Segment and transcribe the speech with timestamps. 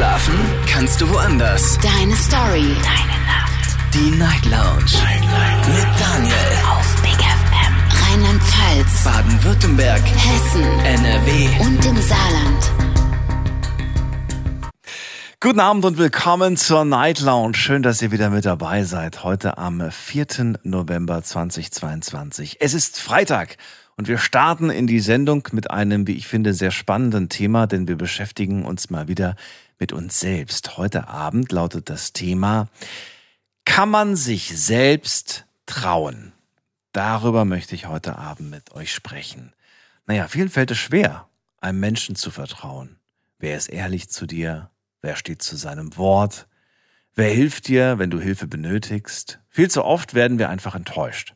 [0.00, 0.34] Schlafen
[0.66, 1.78] kannst du woanders.
[1.82, 2.74] Deine Story.
[2.82, 3.76] Deine Nacht.
[3.92, 4.96] Die Night Lounge.
[5.04, 5.68] Night, Night.
[5.68, 6.34] Mit Daniel.
[6.70, 7.74] Auf Big FM.
[8.08, 9.04] Rheinland-Pfalz.
[9.04, 10.00] Baden-Württemberg.
[10.00, 10.62] Hessen.
[10.62, 11.48] NRW.
[11.66, 12.72] Und im Saarland.
[15.38, 17.52] Guten Abend und willkommen zur Night Lounge.
[17.52, 19.22] Schön, dass ihr wieder mit dabei seid.
[19.22, 20.60] Heute am 4.
[20.62, 22.56] November 2022.
[22.60, 23.58] Es ist Freitag
[23.98, 27.86] und wir starten in die Sendung mit einem, wie ich finde, sehr spannenden Thema, denn
[27.86, 29.36] wir beschäftigen uns mal wieder
[29.80, 30.76] mit uns selbst.
[30.76, 32.68] Heute Abend lautet das Thema,
[33.64, 36.32] kann man sich selbst trauen?
[36.92, 39.52] Darüber möchte ich heute Abend mit euch sprechen.
[40.06, 41.28] Naja, vielen fällt es schwer,
[41.60, 42.98] einem Menschen zu vertrauen.
[43.38, 44.70] Wer ist ehrlich zu dir?
[45.02, 46.46] Wer steht zu seinem Wort?
[47.14, 49.40] Wer hilft dir, wenn du Hilfe benötigst?
[49.48, 51.34] Viel zu oft werden wir einfach enttäuscht.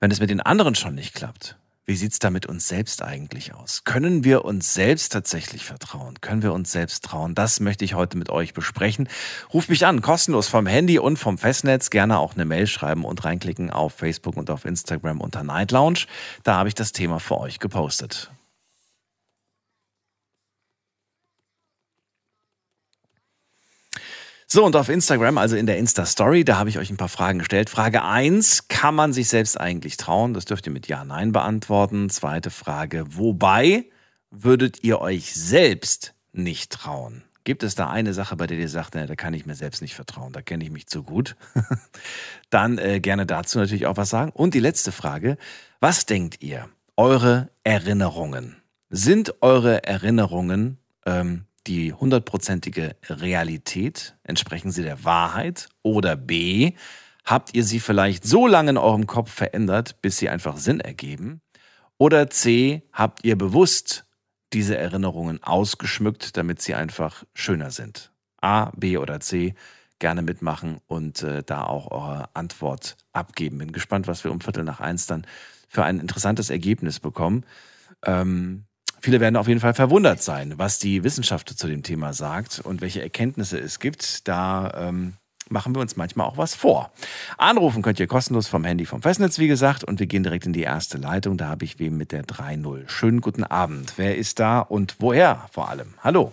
[0.00, 1.56] Wenn es mit den anderen schon nicht klappt,
[1.88, 3.82] wie sieht's da mit uns selbst eigentlich aus?
[3.84, 6.20] Können wir uns selbst tatsächlich vertrauen?
[6.20, 7.34] Können wir uns selbst trauen?
[7.34, 9.08] Das möchte ich heute mit euch besprechen.
[9.54, 11.88] Ruf mich an, kostenlos vom Handy und vom Festnetz.
[11.88, 16.00] Gerne auch eine Mail schreiben und reinklicken auf Facebook und auf Instagram unter Night Lounge.
[16.44, 18.30] Da habe ich das Thema für euch gepostet.
[24.50, 27.38] So, und auf Instagram, also in der Insta-Story, da habe ich euch ein paar Fragen
[27.38, 27.68] gestellt.
[27.68, 30.32] Frage eins: kann man sich selbst eigentlich trauen?
[30.32, 32.08] Das dürft ihr mit Ja, Nein beantworten.
[32.08, 33.84] Zweite Frage, wobei
[34.30, 37.24] würdet ihr euch selbst nicht trauen?
[37.44, 39.82] Gibt es da eine Sache, bei der ihr sagt, ne, da kann ich mir selbst
[39.82, 41.36] nicht vertrauen, da kenne ich mich zu gut?
[42.50, 44.32] Dann äh, gerne dazu natürlich auch was sagen.
[44.32, 45.36] Und die letzte Frage,
[45.78, 46.70] was denkt ihr?
[46.96, 48.56] Eure Erinnerungen.
[48.88, 54.16] Sind eure Erinnerungen ähm, die hundertprozentige Realität?
[54.24, 55.68] Entsprechen sie der Wahrheit?
[55.82, 56.72] Oder B,
[57.24, 61.42] habt ihr sie vielleicht so lange in eurem Kopf verändert, bis sie einfach Sinn ergeben?
[61.98, 64.04] Oder C, habt ihr bewusst
[64.52, 68.12] diese Erinnerungen ausgeschmückt, damit sie einfach schöner sind?
[68.40, 69.54] A, B oder C,
[69.98, 73.58] gerne mitmachen und äh, da auch eure Antwort abgeben.
[73.58, 75.26] Bin gespannt, was wir um Viertel nach eins dann
[75.68, 77.44] für ein interessantes Ergebnis bekommen.
[78.04, 78.64] Ähm,
[79.00, 82.80] Viele werden auf jeden Fall verwundert sein, was die Wissenschaft zu dem Thema sagt und
[82.80, 84.26] welche Erkenntnisse es gibt.
[84.26, 85.14] Da ähm,
[85.48, 86.90] machen wir uns manchmal auch was vor.
[87.36, 90.52] Anrufen könnt ihr kostenlos vom Handy vom Festnetz, wie gesagt, und wir gehen direkt in
[90.52, 91.36] die erste Leitung.
[91.36, 92.88] Da habe ich wem mit der 3.0.
[92.88, 93.94] Schönen guten Abend.
[93.96, 95.94] Wer ist da und woher vor allem?
[96.02, 96.32] Hallo.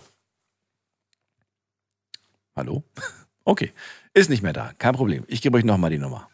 [2.54, 2.82] Hallo?
[3.48, 3.70] Okay,
[4.12, 4.72] ist nicht mehr da.
[4.76, 5.22] Kein Problem.
[5.28, 6.28] Ich gebe euch nochmal die Nummer.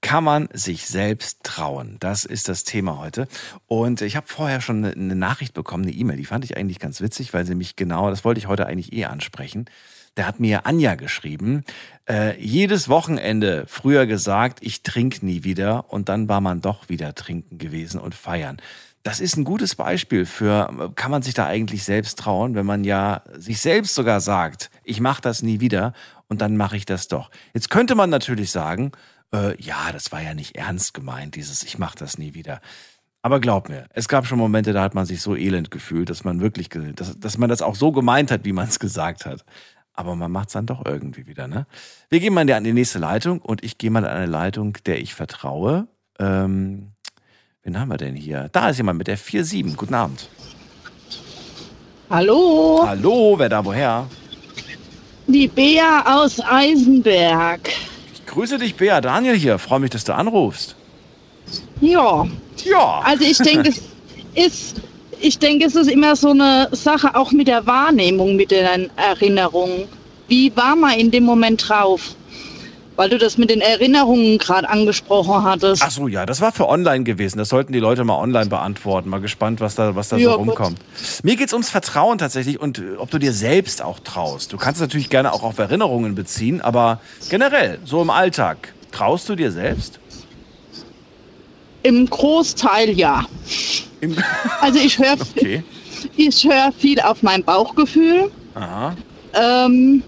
[0.00, 1.96] Kann man sich selbst trauen?
[2.00, 3.26] Das ist das Thema heute.
[3.66, 7.00] Und ich habe vorher schon eine Nachricht bekommen, eine E-Mail, die fand ich eigentlich ganz
[7.00, 9.66] witzig, weil sie mich genau, das wollte ich heute eigentlich eh ansprechen.
[10.14, 11.64] Da hat mir Anja geschrieben,
[12.08, 17.14] äh, jedes Wochenende früher gesagt, ich trinke nie wieder und dann war man doch wieder
[17.14, 18.56] trinken gewesen und feiern.
[19.04, 22.82] Das ist ein gutes Beispiel für, kann man sich da eigentlich selbst trauen, wenn man
[22.82, 25.92] ja sich selbst sogar sagt, ich mache das nie wieder
[26.26, 27.30] und dann mache ich das doch.
[27.54, 28.92] Jetzt könnte man natürlich sagen,
[29.32, 32.60] äh, ja, das war ja nicht ernst gemeint, dieses ich mach das nie wieder.
[33.22, 36.24] Aber glaub mir, es gab schon Momente, da hat man sich so elend gefühlt, dass
[36.24, 39.44] man wirklich, dass, dass man das auch so gemeint hat, wie man es gesagt hat.
[39.92, 41.66] Aber man macht es dann doch irgendwie wieder, ne?
[42.08, 45.00] Wir gehen mal an die nächste Leitung und ich gehe mal an eine Leitung, der
[45.00, 45.88] ich vertraue.
[46.20, 46.92] Ähm,
[47.64, 48.48] wen haben wir denn hier?
[48.52, 49.74] Da ist jemand mit der 4-7.
[49.74, 50.28] Guten Abend.
[52.08, 52.84] Hallo.
[52.86, 54.06] Hallo, wer da woher?
[55.26, 57.68] Die Bea aus Eisenberg.
[58.28, 59.00] Grüße dich, Bea.
[59.00, 59.58] Daniel hier.
[59.58, 60.76] Freue mich, dass du anrufst.
[61.80, 62.26] Ja.
[62.64, 63.00] Ja.
[63.04, 63.80] Also ich denke, es
[64.34, 64.80] ist,
[65.20, 69.88] ich denke, es ist immer so eine Sache auch mit der Wahrnehmung, mit den Erinnerungen.
[70.28, 72.14] Wie war man in dem Moment drauf?
[72.98, 75.84] Weil du das mit den Erinnerungen gerade angesprochen hattest.
[75.86, 77.38] Ach so, ja, das war für online gewesen.
[77.38, 79.08] Das sollten die Leute mal online beantworten.
[79.08, 80.48] Mal gespannt, was da, was da Ja, so gut.
[80.48, 80.80] rumkommt.
[81.22, 84.52] Mir geht's ums Vertrauen tatsächlich und äh, ob du dir selbst auch traust.
[84.52, 87.00] Du kannst es natürlich gerne auch auf Erinnerungen beziehen, aber
[87.30, 90.00] generell, so im Alltag, traust du dir selbst?
[91.84, 93.26] Im Großteil ja.
[94.00, 94.16] Im
[94.60, 95.62] Also ich höre okay.
[96.16, 98.32] ich hör viel auf mein Bauchgefühl.
[98.56, 98.96] Aha.
[99.34, 100.02] Ähm,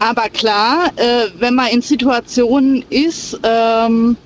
[0.00, 4.16] aber klar, äh, wenn man in Situationen ist, ähm,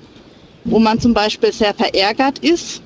[0.63, 2.81] wo man zum Beispiel sehr verärgert ist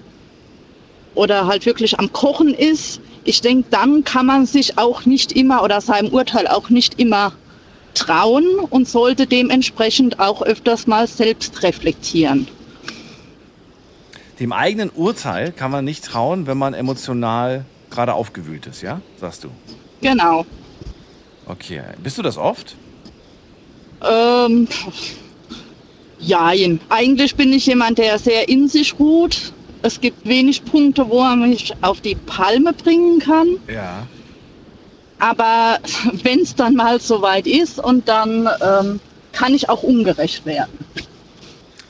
[1.14, 5.64] oder halt wirklich am Kochen ist, ich denke, dann kann man sich auch nicht immer
[5.64, 7.32] oder seinem Urteil auch nicht immer
[7.94, 12.48] trauen und sollte dementsprechend auch öfters mal selbst reflektieren.
[14.40, 19.02] Dem eigenen Urteil kann man nicht trauen, wenn man emotional gerade aufgewühlt ist, ja?
[19.20, 19.50] Sagst du.
[20.02, 20.46] Genau.
[21.46, 21.82] Okay.
[22.02, 22.76] Bist du das oft?
[24.02, 24.68] Ähm,
[26.20, 26.80] jein.
[26.90, 31.50] Eigentlich bin ich jemand, der sehr in sich ruht, es gibt wenig Punkte, wo man
[31.50, 33.48] mich auf die Palme bringen kann.
[33.68, 34.06] Ja.
[35.20, 35.80] Aber
[36.24, 39.00] wenn es dann mal soweit ist und dann ähm,
[39.32, 40.72] kann ich auch ungerecht werden.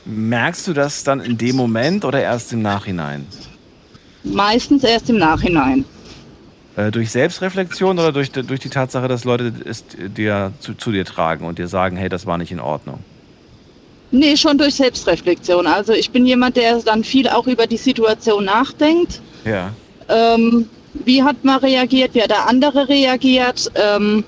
[0.04, 3.26] Merkst du das dann in dem Moment oder erst im Nachhinein?
[4.24, 5.84] Meistens erst im Nachhinein.
[6.76, 11.04] Äh, durch Selbstreflexion oder durch, durch die Tatsache, dass Leute es dir zu, zu dir
[11.04, 13.00] tragen und dir sagen, hey, das war nicht in Ordnung?
[14.12, 15.66] Nee, schon durch Selbstreflexion.
[15.66, 19.20] Also ich bin jemand, der dann viel auch über die Situation nachdenkt.
[19.44, 19.72] Ja.
[20.08, 23.70] Ähm, wie hat man reagiert, wie hat der andere reagiert?
[23.74, 24.24] Ähm,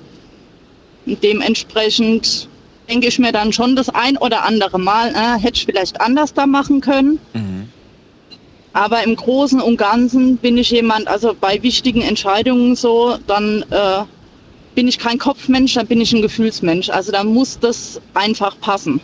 [1.07, 2.49] dementsprechend
[2.89, 6.33] denke ich mir dann schon das ein oder andere Mal, äh, hätte ich vielleicht anders
[6.35, 7.19] da machen können.
[7.33, 7.69] Mhm.
[8.73, 14.05] Aber im Großen und Ganzen bin ich jemand, also bei wichtigen Entscheidungen so, dann äh,
[14.75, 16.89] bin ich kein Kopfmensch, dann bin ich ein Gefühlsmensch.
[16.89, 19.01] Also da muss das einfach passen.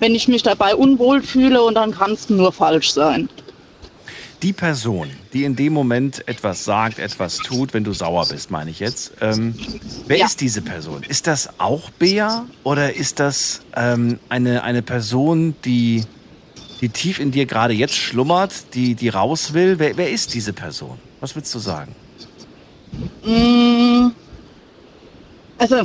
[0.00, 3.28] Wenn ich mich dabei unwohl fühle und dann kann es nur falsch sein.
[4.42, 8.70] Die Person, die in dem Moment etwas sagt, etwas tut, wenn du sauer bist, meine
[8.70, 9.12] ich jetzt.
[9.22, 9.54] Ähm,
[10.06, 10.26] wer Ja.
[10.26, 11.02] ist diese Person?
[11.08, 16.04] Ist das auch Bea oder ist das ähm, eine, eine Person, die,
[16.80, 19.78] die tief in dir gerade jetzt schlummert, die, die raus will?
[19.78, 20.98] Wer, wer ist diese Person?
[21.20, 21.94] Was willst du sagen?
[23.24, 24.10] Mm,
[25.58, 25.82] Also,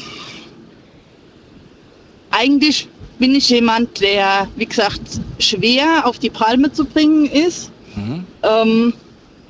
[2.31, 2.87] eigentlich
[3.19, 5.01] bin ich jemand, der, wie gesagt,
[5.39, 7.71] schwer auf die Palme zu bringen ist.
[7.95, 8.25] Mhm.
[8.43, 8.93] Ähm,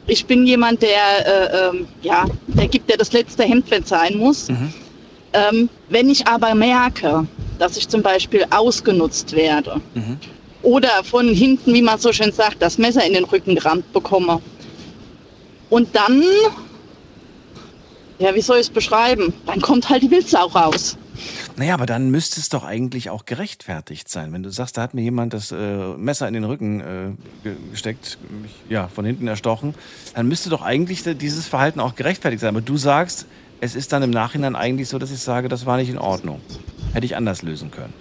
[0.07, 0.89] ich bin jemand, der,
[1.25, 4.49] äh, ähm, ja, der gibt ja das letzte Hemd, wenn es sein muss.
[4.49, 4.73] Mhm.
[5.33, 7.25] Ähm, wenn ich aber merke,
[7.59, 10.17] dass ich zum Beispiel ausgenutzt werde Mhm.
[10.63, 14.41] Oder von hinten, wie man so schön sagt, das Messer in den Rücken gerammt bekomme
[15.69, 16.23] und dann,
[18.19, 19.33] ja, wie soll ich es beschreiben?
[19.45, 20.97] Dann kommt halt die Wildsau raus.
[21.55, 24.33] Naja, aber dann müsste es doch eigentlich auch gerechtfertigt sein.
[24.33, 25.55] Wenn du sagst, da hat mir jemand das äh,
[25.97, 27.11] Messer in den Rücken äh,
[27.43, 29.75] ge- gesteckt, mich, ja, von hinten erstochen,
[30.15, 32.49] dann müsste doch eigentlich dieses Verhalten auch gerechtfertigt sein.
[32.49, 33.27] Aber du sagst,
[33.59, 36.41] es ist dann im Nachhinein eigentlich so, dass ich sage, das war nicht in Ordnung.
[36.93, 37.93] Hätte ich anders lösen können.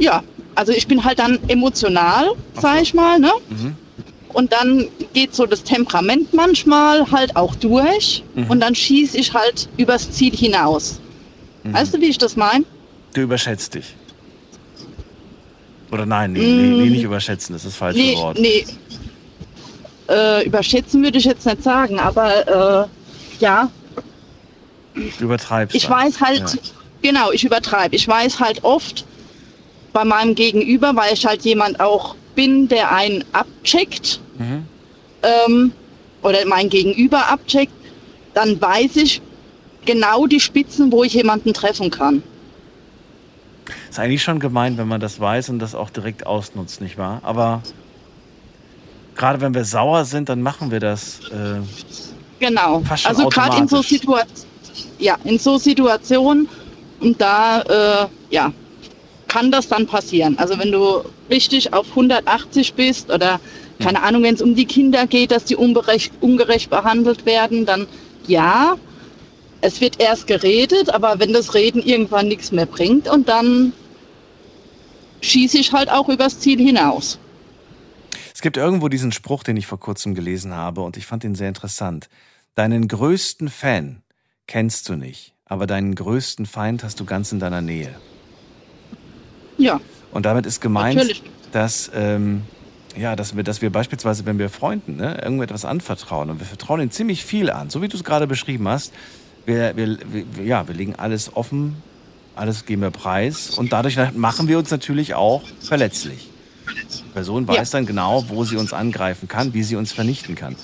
[0.00, 0.22] Ja,
[0.56, 3.30] also ich bin halt dann emotional, sag ich mal, ne?
[3.48, 3.76] Mhm.
[4.32, 8.44] Und dann geht so das Temperament manchmal halt auch durch Mhm.
[8.50, 11.00] und dann schieße ich halt übers Ziel hinaus.
[11.64, 11.74] Mhm.
[11.74, 12.64] Weißt du, wie ich das meine?
[13.14, 13.94] Du überschätzt dich.
[15.92, 18.38] Oder nein, nee, nee, nee, nicht überschätzen, das ist das falsche Nee, Wort.
[18.38, 18.64] nee.
[20.08, 22.88] Äh, überschätzen würde ich jetzt nicht sagen, aber äh,
[23.40, 23.70] ja,
[25.18, 25.74] Du übertreibst.
[25.74, 25.92] ich dann.
[25.92, 26.60] weiß halt, Ja.
[27.02, 27.94] genau, ich übertreibe.
[27.96, 29.04] Ich weiß halt oft
[29.92, 34.64] bei meinem Gegenüber, weil ich halt jemand auch bin, der einen abcheckt Mhm.
[35.22, 35.72] ähm,
[36.22, 37.72] oder mein Gegenüber abcheckt,
[38.34, 39.20] dann weiß ich
[39.84, 42.22] genau die Spitzen, wo ich jemanden treffen kann.
[43.88, 47.20] Ist eigentlich schon gemein, wenn man das weiß und das auch direkt ausnutzt, nicht wahr?
[47.22, 47.62] Aber
[49.16, 51.20] gerade wenn wir sauer sind, dann machen wir das.
[51.30, 51.60] Äh,
[52.40, 52.82] Genau.
[53.04, 53.82] Also gerade in so.
[53.82, 54.34] Situationen,
[54.98, 56.48] ja, in so Situationen
[57.00, 58.50] und da äh, ja,
[59.30, 60.36] kann das dann passieren.
[60.38, 63.38] Also wenn du richtig auf 180 bist oder
[63.78, 67.86] keine Ahnung, wenn es um die Kinder geht, dass die unberecht, ungerecht behandelt werden, dann
[68.26, 68.76] ja,
[69.60, 73.72] es wird erst geredet, aber wenn das Reden irgendwann nichts mehr bringt und dann
[75.20, 77.18] schieße ich halt auch übers Ziel hinaus.
[78.34, 81.36] es gibt irgendwo diesen Spruch, den ich vor kurzem gelesen habe und ich fand ihn
[81.36, 82.08] sehr interessant.
[82.56, 84.02] Deinen größten Fan
[84.48, 87.94] kennst du nicht, aber deinen größten Feind hast du ganz in deiner Nähe.
[89.60, 89.80] Ja,
[90.12, 91.22] Und damit ist gemeint, Natürlich.
[91.52, 92.42] dass, ähm,
[92.96, 96.80] ja, dass, wir, dass wir beispielsweise, wenn wir Freunden ne, irgendetwas anvertrauen und wir vertrauen
[96.80, 98.92] ihnen ziemlich viel an, so wie du es gerade beschrieben hast,
[99.46, 101.76] wir, wir, wir, ja, wir legen alles offen,
[102.34, 106.28] alles geben wir preis und dadurch machen wir uns natürlich auch verletzlich.
[106.66, 107.54] Die Person Ja.
[107.58, 110.56] weiß dann genau, wo sie uns angreifen kann, wie sie uns vernichten kann.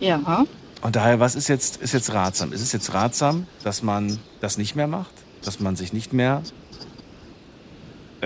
[0.00, 0.44] ja.
[0.82, 2.52] Und daher, was ist jetzt, ist jetzt ratsam?
[2.52, 5.12] Ist es jetzt ratsam, dass man das nicht mehr macht?
[5.44, 6.42] Dass man sich nicht mehr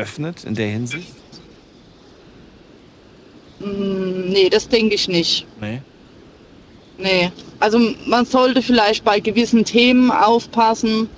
[0.00, 1.12] öffnet in der Hinsicht?
[3.60, 5.46] Mm, Nee, das denke ich nicht.
[5.60, 5.82] Nee.
[6.98, 7.30] Nee.
[7.58, 11.08] Also man sollte vielleicht bei gewissen Themen aufpassen,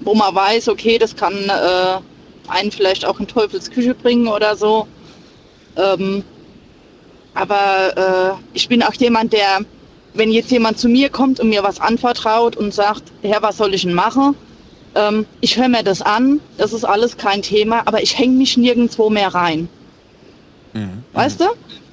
[0.00, 1.98] wo man weiß, okay, das kann äh,
[2.48, 4.86] einen vielleicht auch in Teufels Küche bringen oder so.
[5.76, 6.24] Ähm,
[7.34, 9.60] aber äh, ich bin auch jemand, der,
[10.14, 13.74] wenn jetzt jemand zu mir kommt und mir was anvertraut und sagt, Herr, was soll
[13.74, 14.34] ich denn machen?
[14.94, 18.56] Ähm, ich höre mir das an, das ist alles kein Thema, aber ich hänge mich
[18.56, 19.68] nirgendwo mehr rein.
[20.72, 21.04] Mhm.
[21.12, 21.44] Weißt du?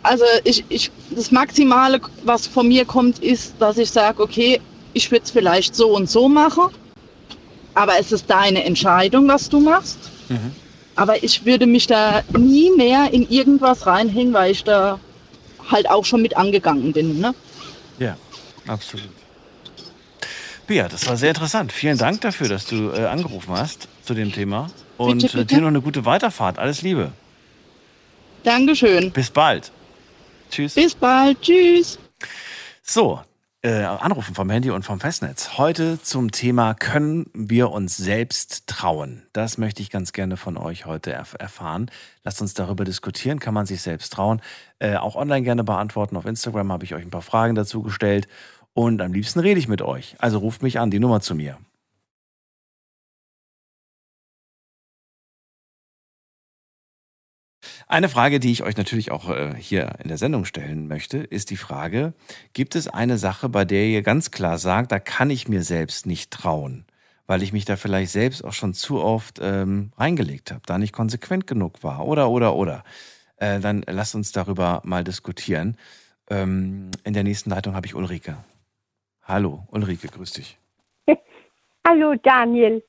[0.03, 4.59] Also ich, ich, das Maximale, was von mir kommt, ist, dass ich sage, okay,
[4.93, 6.69] ich würde es vielleicht so und so machen,
[7.75, 9.99] aber es ist deine Entscheidung, was du machst.
[10.29, 10.51] Mhm.
[10.95, 14.99] Aber ich würde mich da nie mehr in irgendwas reinhängen, weil ich da
[15.69, 17.19] halt auch schon mit angegangen bin.
[17.19, 17.33] Ne?
[17.97, 18.17] Ja,
[18.67, 19.20] absolut.
[20.71, 21.73] Bea, das war sehr interessant.
[21.73, 24.69] Vielen Dank dafür, dass du äh, angerufen hast zu dem Thema.
[24.97, 25.55] Und Bitte, äh, bitte.
[25.55, 26.59] dir noch eine gute Weiterfahrt.
[26.59, 27.11] Alles Liebe.
[28.45, 29.11] Dankeschön.
[29.11, 29.69] Bis bald.
[30.49, 30.75] Tschüss.
[30.75, 31.41] Bis bald.
[31.41, 31.99] Tschüss.
[32.83, 33.19] So,
[33.63, 35.57] äh, Anrufen vom Handy und vom Festnetz.
[35.57, 39.23] Heute zum Thema, können wir uns selbst trauen?
[39.33, 41.91] Das möchte ich ganz gerne von euch heute erf erfahren.
[42.23, 43.41] Lasst uns darüber diskutieren.
[43.41, 44.41] Kann man sich selbst trauen?
[44.79, 46.15] Äh, auch online gerne beantworten.
[46.15, 48.29] Auf Instagram habe ich euch ein paar Fragen dazu gestellt.
[48.73, 50.15] Und am liebsten rede ich mit euch.
[50.19, 51.57] Also ruft mich an, die Nummer zu mir.
[57.87, 61.49] Eine Frage, die ich euch natürlich auch äh, hier in der Sendung stellen möchte, ist
[61.49, 62.13] die Frage,
[62.53, 66.05] gibt es eine Sache, bei der ihr ganz klar sagt, da kann ich mir selbst
[66.05, 66.85] nicht trauen,
[67.27, 70.93] weil ich mich da vielleicht selbst auch schon zu oft ähm, reingelegt habe, da nicht
[70.93, 72.85] konsequent genug war oder, oder, oder.
[73.35, 75.75] Äh, dann lasst uns darüber mal diskutieren.
[76.29, 78.37] Ähm, in der nächsten Leitung habe ich Ulrike.
[79.31, 80.57] Hallo, Ulrike, grüß dich.
[81.87, 82.83] Hallo Daniel.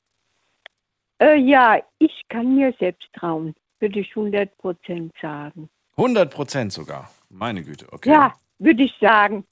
[1.21, 5.71] Äh, ja, ich kann mir selbst trauen, würde ich 100 Prozent sagen.
[5.97, 7.09] 100 Prozent sogar.
[7.29, 8.11] Meine Güte, okay.
[8.11, 9.45] Ja, würde ich sagen.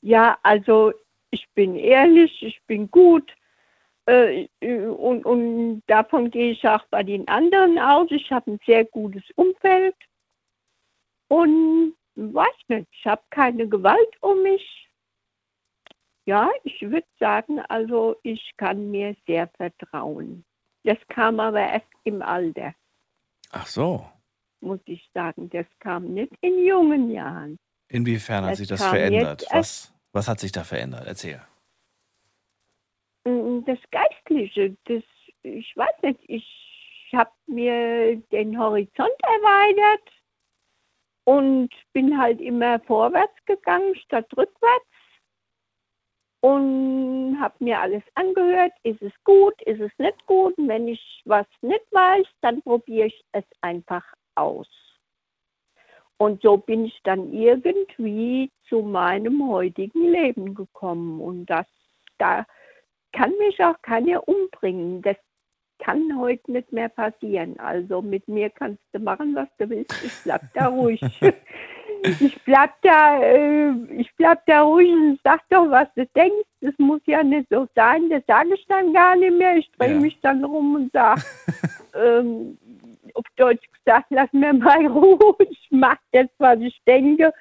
[0.00, 0.94] Ja, also
[1.30, 3.30] ich bin ehrlich, ich bin gut
[4.06, 8.06] äh, und, und davon gehe ich auch bei den anderen aus.
[8.10, 9.96] Ich habe ein sehr gutes Umfeld
[11.28, 14.89] und weiß nicht, ich habe keine Gewalt um mich.
[16.26, 20.44] Ja, ich würde sagen, also ich kann mir sehr vertrauen.
[20.84, 22.74] Das kam aber erst im Alter,
[23.50, 24.06] Ach so.
[24.60, 25.50] muss ich sagen.
[25.50, 27.58] Das kam nicht in jungen Jahren.
[27.88, 29.44] Inwiefern hat Das sich das verändert?
[29.50, 31.06] Was, was hat sich da verändert?
[31.06, 31.40] Erzähl.
[33.24, 35.02] Mm, Das Geistliche, das,
[35.42, 40.12] ich weiß nicht, ich habe mir den Horizont erweitert
[41.24, 44.86] und bin halt immer vorwärts gegangen statt rückwärts
[46.40, 48.72] und habe mir alles angehört.
[48.82, 50.56] Ist es gut, ist es nicht gut?
[50.58, 54.04] Und wenn ich was nicht weiß, dann probiere ich es einfach
[54.34, 54.68] aus.
[56.16, 61.20] Und so bin ich dann irgendwie zu meinem heutigen Leben gekommen.
[61.20, 61.66] Und das,
[62.18, 62.44] da
[63.12, 65.00] kann mich auch keiner umbringen.
[65.02, 65.16] Das
[65.78, 67.58] kann heute nicht mehr passieren.
[67.58, 70.04] Also mit mir kannst du machen, was du willst.
[70.04, 71.00] Ich bleib da ruhig.
[72.20, 76.48] ich bleib da, äh, ich bleib da ruhig und sag doch, was du denkst.
[76.60, 78.08] Das muss ja nicht so sein.
[78.10, 79.56] Das sage ich dann gar nicht mehr.
[79.56, 80.00] Ich drehe Ja.
[80.00, 81.18] mich dann rum und sag,
[81.94, 82.58] ähm,
[83.14, 85.36] auf Deutsch gesagt, lass mir mal Ruhe.
[85.48, 87.32] Ich mache jetzt, was ich denke.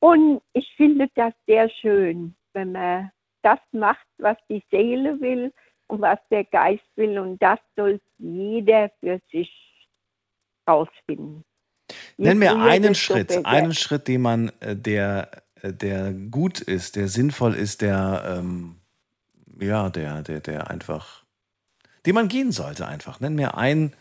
[0.00, 3.10] Und ich finde das sehr schön, wenn man
[3.42, 5.52] das macht, was die Seele will
[5.88, 7.18] und was der Geist will.
[7.18, 9.50] Und das soll jeder für sich
[10.68, 11.44] rausfinden.
[12.20, 13.46] Nenn mir einen Schritt, besser.
[13.46, 15.30] einen Schritt, den man, äh, der,
[15.62, 18.76] äh, der gut ist, der sinnvoll ist, der, ähm,
[19.58, 21.24] ja, der, der, der einfach,
[22.04, 23.20] den man gehen sollte einfach.
[23.20, 23.94] Nenn mir einen,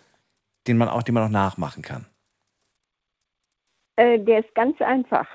[0.67, 2.05] den man auch, den man auch nachmachen kann.
[3.95, 5.27] Äh, der ist ganz einfach.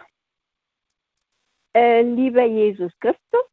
[1.75, 3.49] Äh, lieber Jesus Christus,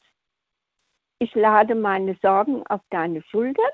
[1.19, 3.71] ich lade meine Sorgen auf deine Schultern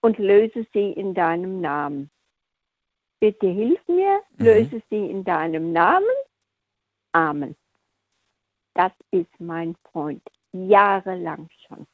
[0.00, 2.10] und löse sie in deinem Namen.
[3.24, 4.44] Bitte hilf mir, Mhm.
[4.44, 6.04] löse sie in deinem Namen.
[7.12, 7.56] Amen.
[8.74, 10.20] Das ist mein Freund.
[10.52, 11.86] Jahrelang schon.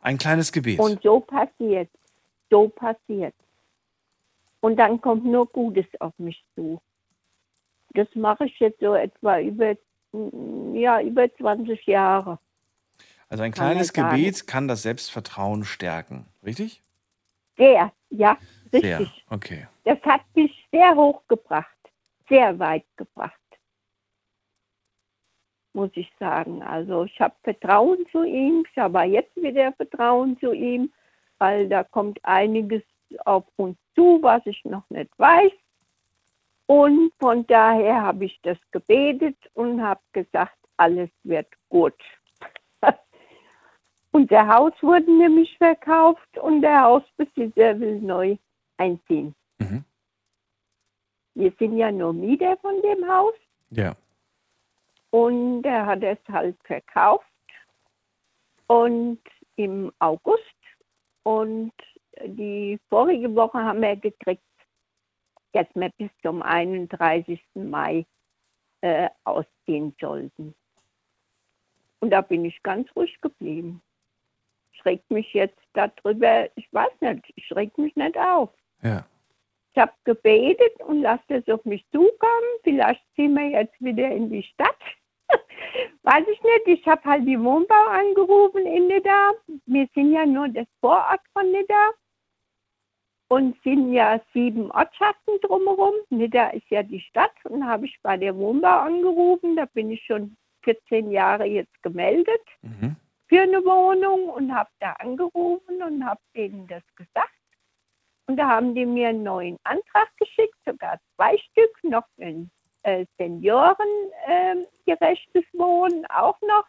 [0.00, 0.78] Ein kleines Gebet.
[0.78, 1.88] Und so passiert,
[2.50, 3.34] so passiert.
[4.60, 6.82] Und dann kommt nur Gutes auf mich zu.
[7.94, 9.74] Das mache ich jetzt so etwa über,
[10.12, 12.38] mm, ja, über 20 Jahre.
[13.30, 14.10] also ein kann kleines sagen.
[14.14, 16.26] Gebet kann das Selbstvertrauen stärken.
[16.44, 16.82] Richtig?
[17.56, 18.36] Sehr, ja,
[18.72, 19.00] Sehr.
[19.00, 19.24] richtig.
[19.30, 19.66] Okay.
[19.84, 21.76] Das hat mich sehr hoch gebracht,
[22.28, 23.34] sehr weit gebracht,
[25.72, 26.62] muss ich sagen.
[26.62, 30.92] Also ich habe Vertrauen zu ihm, ich habe jetzt wieder Vertrauen zu ihm,
[31.38, 32.82] weil da kommt einiges
[33.24, 35.52] auf uns zu, was ich noch nicht weiß.
[36.66, 41.94] Und von daher habe ich das gebetet und habe gesagt, alles wird gut.
[44.10, 48.36] Unser Haus wurde nämlich verkauft und der Hausbesitzer will neu
[48.78, 49.34] einziehen.
[49.58, 49.84] Mhm.
[51.34, 53.34] Wir sind ja nur Mieter von dem Haus
[53.70, 53.94] Ja.
[55.10, 57.26] und er hat es halt verkauft
[58.68, 59.20] und
[59.56, 60.42] im August
[61.24, 61.72] und
[62.24, 64.42] die vorige Woche haben wir gekriegt,
[65.52, 67.40] dass wir bis zum 31.
[67.54, 68.06] Mai
[68.82, 70.54] äh, ausziehen sollten.
[72.00, 73.82] Und da bin ich ganz ruhig geblieben.
[74.72, 78.50] Ich reg mich jetzt darüber, ich weiß nicht, ich reg mich nicht auf.
[78.82, 79.04] Ja.
[79.74, 82.50] Ich habe gebetet und lasse es auf mich zukommen.
[82.62, 84.76] Vielleicht ziehen wir jetzt wieder in die Stadt.
[86.02, 86.80] Weiß ich nicht.
[86.80, 89.32] Ich habe halt die Wohnbau angerufen in Nidda.
[89.66, 91.90] Wir sind ja nur das Vorort von Nidda
[93.28, 95.94] und sind ja sieben Ortschaften drumherum.
[96.10, 99.56] Nidda ist ja die Stadt und habe ich bei der Wohnbau angerufen.
[99.56, 102.96] Da bin ich schon 14 Jahre jetzt gemeldet Mhm.
[103.26, 107.30] für eine Wohnung und habe da angerufen und habe denen das gesagt.
[108.26, 112.50] Und da haben die mir einen neuen Antrag geschickt, sogar zwei Stück, noch ein
[112.82, 116.64] äh, seniorengerechtes Wohnen auch noch.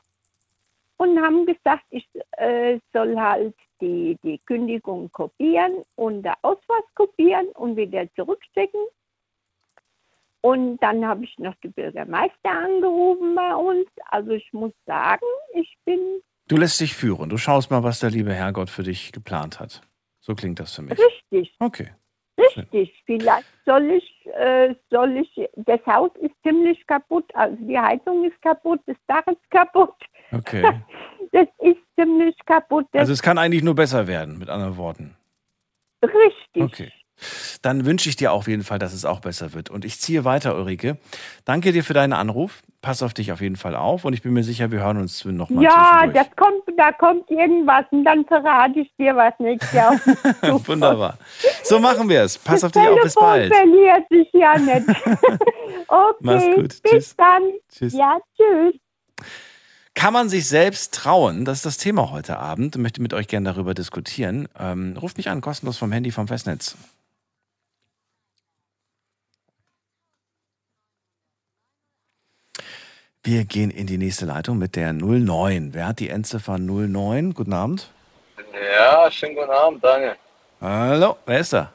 [0.97, 7.49] Und haben gesagt, ich äh, soll halt die, die Kündigung kopieren und der Ausweis kopieren
[7.49, 8.81] und wieder zurückschicken.
[10.41, 13.87] Und dann habe ich noch die Bürgermeister angerufen bei uns.
[14.09, 17.29] Also ich muss sagen, ich bin Du lässt dich führen.
[17.29, 19.81] Du schaust mal, was der liebe Herrgott für dich geplant hat.
[20.27, 20.99] So klingt das für mich.
[20.99, 21.55] richtig.
[21.59, 21.89] Okay.
[22.37, 28.25] Richtig, vielleicht soll ich, äh, soll ich, das Haus ist ziemlich kaputt, also die Heizung
[28.25, 29.95] ist kaputt, das Dach ist kaputt,
[30.31, 30.83] Okay.
[31.31, 35.15] das ist ziemlich kaputt, das Also es kann eigentlich nur besser werden, mit anderen Worten.
[36.03, 36.61] richtig.
[36.61, 36.91] Okay.
[37.61, 39.69] Dann wünsche ich dir auf jeden Fall, dass es auch besser wird.
[39.69, 40.97] Und ich ziehe weiter, Ulrike.
[41.45, 42.61] Danke dir für deinen Anruf.
[42.81, 44.05] Pass auf dich auf jeden Fall auf.
[44.05, 47.85] Und ich bin mir sicher, wir hören uns nochmal Ja, das kommt, da kommt irgendwas
[47.91, 49.93] und dann verrate ich dir was nächstes Jahr.
[50.67, 51.17] Wunderbar.
[51.63, 52.37] So machen wir es.
[52.37, 52.99] Pass das auf dich auf.
[53.01, 53.53] Bis bald.
[53.53, 54.87] verliert sich ja nicht.
[55.87, 56.81] okay, Mach's gut.
[56.83, 57.15] bis Tschüss.
[57.15, 57.41] dann.
[57.69, 57.93] Tschüss.
[57.93, 58.75] Ja, tschüss.
[59.97, 61.43] Kann man sich selbst trauen?
[61.43, 62.75] Das ist das Thema heute Abend.
[62.75, 64.47] Ich möchte mit euch gerne darüber diskutieren.
[64.59, 66.77] Ähm, ruft mich an, kostenlos vom Handy vom Festnetz.
[73.27, 75.73] Wir gehen in die nächste Leitung mit der 09.
[75.73, 77.33] Wer hat die Endziffer 09?
[77.33, 77.91] Guten Abend.
[78.73, 80.15] Ja, schönen guten Abend, Daniel.
[80.61, 81.73] Hallo, wer ist da?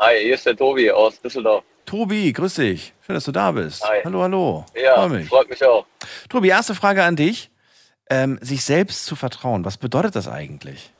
[0.00, 1.62] Hi, hier ist der Tobi aus Düsseldorf.
[1.86, 2.92] Tobi, grüß dich.
[3.06, 3.88] Schön, dass du da bist.
[3.88, 4.00] Hi.
[4.04, 4.66] Hallo, hallo.
[4.74, 5.28] Ja, Freu mich.
[5.28, 5.86] freut mich auch.
[6.28, 7.52] Tobi, erste Frage an dich.
[8.10, 10.90] Ähm, sich selbst zu vertrauen, was bedeutet das eigentlich?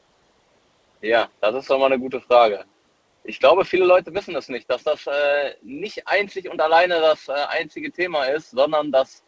[1.02, 2.64] Ja, das ist doch mal eine gute Frage.
[3.24, 7.26] Ich glaube, viele Leute wissen es nicht, dass das äh, nicht einzig und alleine das
[7.26, 9.24] äh, einzige Thema ist, sondern das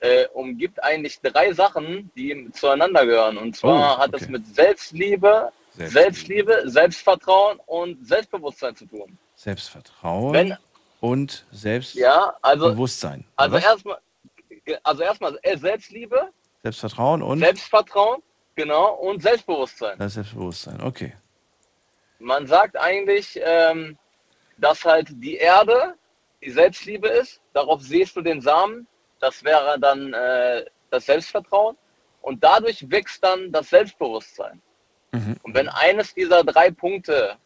[0.00, 3.38] äh, umgibt eigentlich drei Sachen, die zueinander gehören.
[3.38, 4.24] Und zwar Oh, hat okay.
[4.24, 5.90] es mit Selbstliebe, Selbstliebe.
[5.90, 9.18] Selbstliebe, Selbstvertrauen und Selbstbewusstsein zu tun.
[9.34, 10.56] Selbstvertrauen Wenn,
[11.00, 12.02] und Selbstbewusstsein.
[12.02, 12.66] ja, also,
[13.36, 13.64] also was?
[13.64, 13.98] erstmal,
[14.82, 16.28] also erstmal äh, Selbstliebe,
[16.62, 18.22] Selbstvertrauen und Selbstvertrauen,
[18.54, 19.98] genau, und Selbstbewusstsein.
[19.98, 20.80] das Selbstbewusstsein.
[20.80, 21.12] Okay.
[22.18, 23.98] Man sagt eigentlich, ähm,
[24.58, 25.94] dass halt die Erde
[26.42, 27.40] die Selbstliebe ist.
[27.52, 28.86] Darauf siehst du den Samen.
[29.24, 31.78] Das wäre dann äh, das Selbstvertrauen.
[32.20, 34.60] Und dadurch wächst dann das Selbstbewusstsein.
[35.12, 35.36] Mhm.
[35.42, 37.38] Und wenn eines dieser drei Punkte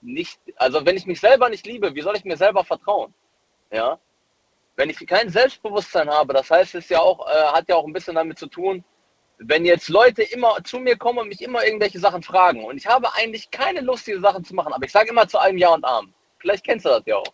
[0.00, 3.12] nicht, also wenn ich mich selber nicht liebe, wie soll ich mir selber vertrauen?
[3.70, 3.98] Ja.
[4.76, 7.92] Wenn ich kein Selbstbewusstsein habe, das heißt, es ja auch, äh, hat ja auch ein
[7.92, 8.82] bisschen damit zu tun,
[9.36, 12.86] wenn jetzt Leute immer zu mir kommen und mich immer irgendwelche Sachen fragen und ich
[12.86, 15.74] habe eigentlich keine Lust, diese Sachen zu machen, aber ich sage immer zu allem Ja
[15.74, 16.14] und Arm.
[16.38, 17.32] Vielleicht kennst du das ja auch.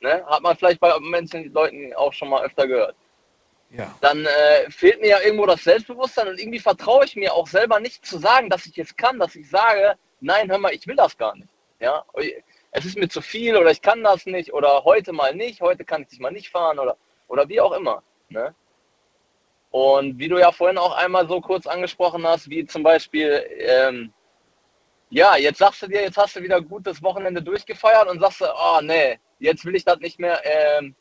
[0.00, 0.24] Ne?
[0.26, 2.96] Hat man vielleicht bei Menschen, Leuten auch schon mal öfter gehört.
[3.70, 3.94] Ja.
[4.00, 7.78] Dann äh, fehlt mir ja irgendwo das Selbstbewusstsein und irgendwie vertraue ich mir auch selber
[7.78, 10.96] nicht zu sagen, dass ich es kann, dass ich sage, nein, hör mal, ich will
[10.96, 11.48] das gar nicht.
[11.78, 12.04] Ja,
[12.72, 15.84] es ist mir zu viel oder ich kann das nicht oder heute mal nicht, heute
[15.84, 16.96] kann ich dich mal nicht fahren oder,
[17.28, 18.02] oder wie auch immer.
[18.28, 18.54] Ne?
[19.70, 24.12] Und wie du ja vorhin auch einmal so kurz angesprochen hast, wie zum Beispiel, ähm,
[25.10, 28.40] ja, jetzt sagst du dir, jetzt hast du wieder gut das Wochenende durchgefeiert und sagst
[28.40, 30.94] du, oh nee, jetzt will ich das nicht mehr, ähm,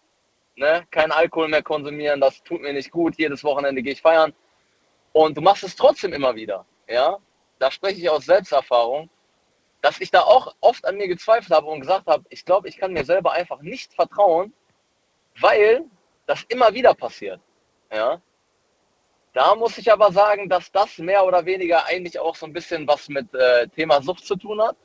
[0.59, 4.33] ne, kein Alkohol mehr konsumieren, das tut mir nicht gut, jedes Wochenende gehe ich feiern.
[5.13, 7.17] Und du machst es trotzdem immer wieder, ja.
[7.57, 9.09] Da spreche ich aus Selbsterfahrung,
[9.81, 12.77] dass ich da auch oft an mir gezweifelt habe und gesagt habe, ich glaube, ich
[12.77, 14.53] kann mir selber einfach nicht vertrauen,
[15.39, 15.85] weil
[16.27, 17.39] das immer wieder passiert,
[17.91, 18.21] ja.
[19.33, 22.87] Da muss ich aber sagen, dass das mehr oder weniger eigentlich auch so ein bisschen
[22.87, 24.75] was mit äh, Thema Sucht zu tun hat,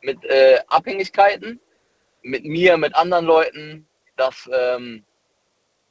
[0.00, 1.60] mit äh, Abhängigkeiten,
[2.22, 3.86] mit mir, mit anderen Leuten.
[4.16, 5.04] Das, ähm,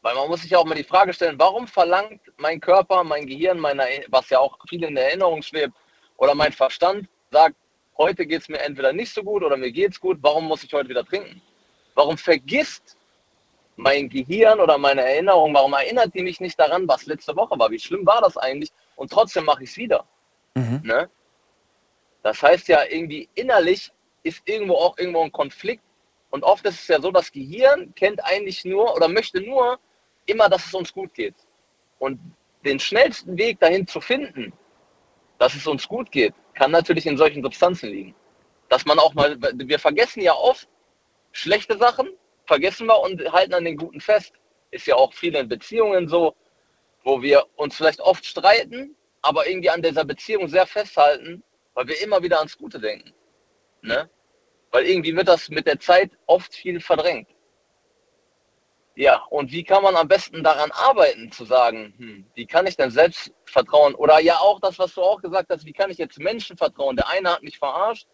[0.01, 3.25] weil man muss sich ja auch mal die Frage stellen, warum verlangt mein Körper, mein
[3.25, 5.73] Gehirn, meine, was ja auch viel in der Erinnerung schwebt,
[6.17, 7.55] oder mein Verstand sagt,
[7.97, 10.63] heute geht es mir entweder nicht so gut oder mir geht es gut, warum muss
[10.63, 11.41] ich heute wieder trinken?
[11.95, 12.97] Warum vergisst
[13.75, 17.71] mein Gehirn oder meine Erinnerung, warum erinnert die mich nicht daran, was letzte Woche war?
[17.71, 18.71] Wie schlimm war das eigentlich?
[18.95, 20.05] Und trotzdem mache ich es wieder.
[20.55, 20.81] Mhm.
[20.83, 21.09] Ne?
[22.21, 23.91] Das heißt ja, irgendwie innerlich
[24.23, 25.83] ist irgendwo auch irgendwo ein Konflikt.
[26.33, 29.77] Und oft ist es ja so, das Gehirn kennt eigentlich nur oder möchte nur
[30.25, 31.35] immer, dass es uns gut geht.
[31.99, 32.19] Und
[32.65, 34.51] den schnellsten Weg dahin zu finden,
[35.37, 38.15] dass es uns gut geht, kann natürlich in solchen Substanzen liegen.
[38.67, 40.67] Dass man auch mal, wir vergessen ja oft,
[41.33, 42.09] schlechte Sachen
[42.47, 44.33] vergessen wir und halten an den guten fest.
[44.71, 46.33] Ist ja auch viel in Beziehungen so,
[47.03, 51.43] wo wir uns vielleicht oft streiten, aber irgendwie an dieser Beziehung sehr festhalten,
[51.75, 53.13] weil wir immer wieder ans Gute denken.
[53.83, 54.09] Ne?
[54.73, 57.29] Weil irgendwie wird das mit der Zeit oft viel verdrängt.
[58.95, 62.75] Ja, und wie kann man am besten daran arbeiten, zu sagen, hm, wie kann ich
[62.75, 63.93] denn selbst vertrauen?
[63.93, 66.95] Oder ja auch das, was du auch gesagt hast, wie kann ich jetzt Menschen vertrauen?
[66.95, 68.07] Der eine hat mich verarscht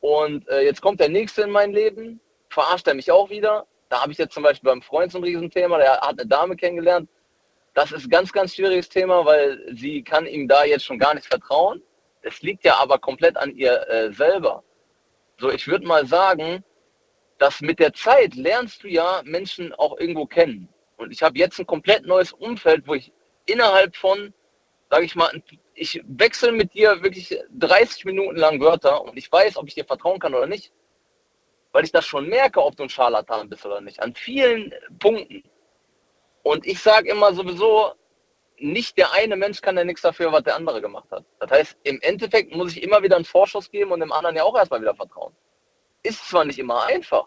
[0.00, 3.66] und äh, jetzt kommt der nächste in mein Leben, verarscht er mich auch wieder.
[3.88, 6.56] Da habe ich jetzt zum Beispiel beim Freund so ein Riesenthema, der hat eine Dame
[6.56, 7.08] kennengelernt.
[7.72, 11.26] Das ist ganz, ganz schwieriges Thema, weil sie kann ihm da jetzt schon gar nicht
[11.26, 11.82] vertrauen.
[12.20, 14.62] Es liegt ja aber komplett an ihr äh, selber.
[15.40, 16.62] So, ich würde mal sagen,
[17.38, 20.68] dass mit der Zeit lernst du ja Menschen auch irgendwo kennen.
[20.98, 23.10] Und ich habe jetzt ein komplett neues Umfeld, wo ich
[23.46, 24.34] innerhalb von,
[24.90, 25.42] sage ich mal,
[25.74, 29.86] ich wechsle mit dir wirklich 30 Minuten lang Wörter und ich weiß, ob ich dir
[29.86, 30.72] vertrauen kann oder nicht,
[31.72, 35.42] weil ich das schon merke, ob du ein Scharlatan bist oder nicht, an vielen Punkten.
[36.42, 37.94] Und ich sage immer sowieso,
[38.60, 41.24] nicht der eine Mensch kann ja nichts dafür, was der andere gemacht hat.
[41.40, 44.44] Das heißt, im Endeffekt muss ich immer wieder einen Vorschuss geben und dem anderen ja
[44.44, 45.34] auch erstmal wieder vertrauen.
[46.02, 47.26] Ist zwar nicht immer einfach,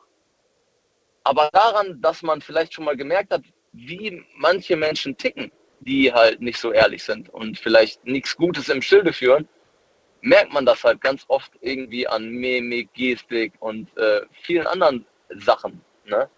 [1.24, 6.41] aber daran, dass man vielleicht schon mal gemerkt hat, wie manche Menschen ticken, die halt
[6.41, 9.48] nicht so ehrlich sind und vielleicht nichts Gutes im Schilde führen,
[10.22, 15.82] merkt man das halt ganz oft irgendwie an Mimik, Gestik und äh, vielen anderen Sachen,
[16.06, 16.30] ne?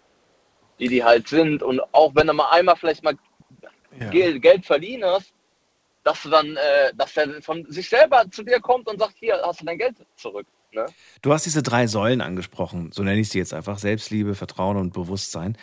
[0.78, 1.62] die die halt sind.
[1.62, 3.16] Und auch wenn du mal einmal vielleicht mal
[4.00, 4.10] Ja.
[4.10, 5.32] Geld, Geld verliehen hast,
[6.04, 9.40] dass du dann, äh, dass er von sich selber zu dir kommt und sagt, hier
[9.44, 10.46] hast du dein Geld zurück.
[10.72, 10.86] Ne?
[11.22, 14.92] Du hast diese drei Säulen angesprochen, so nenne ich sie jetzt einfach: Selbstliebe, Vertrauen und
[14.92, 15.56] Bewusstsein.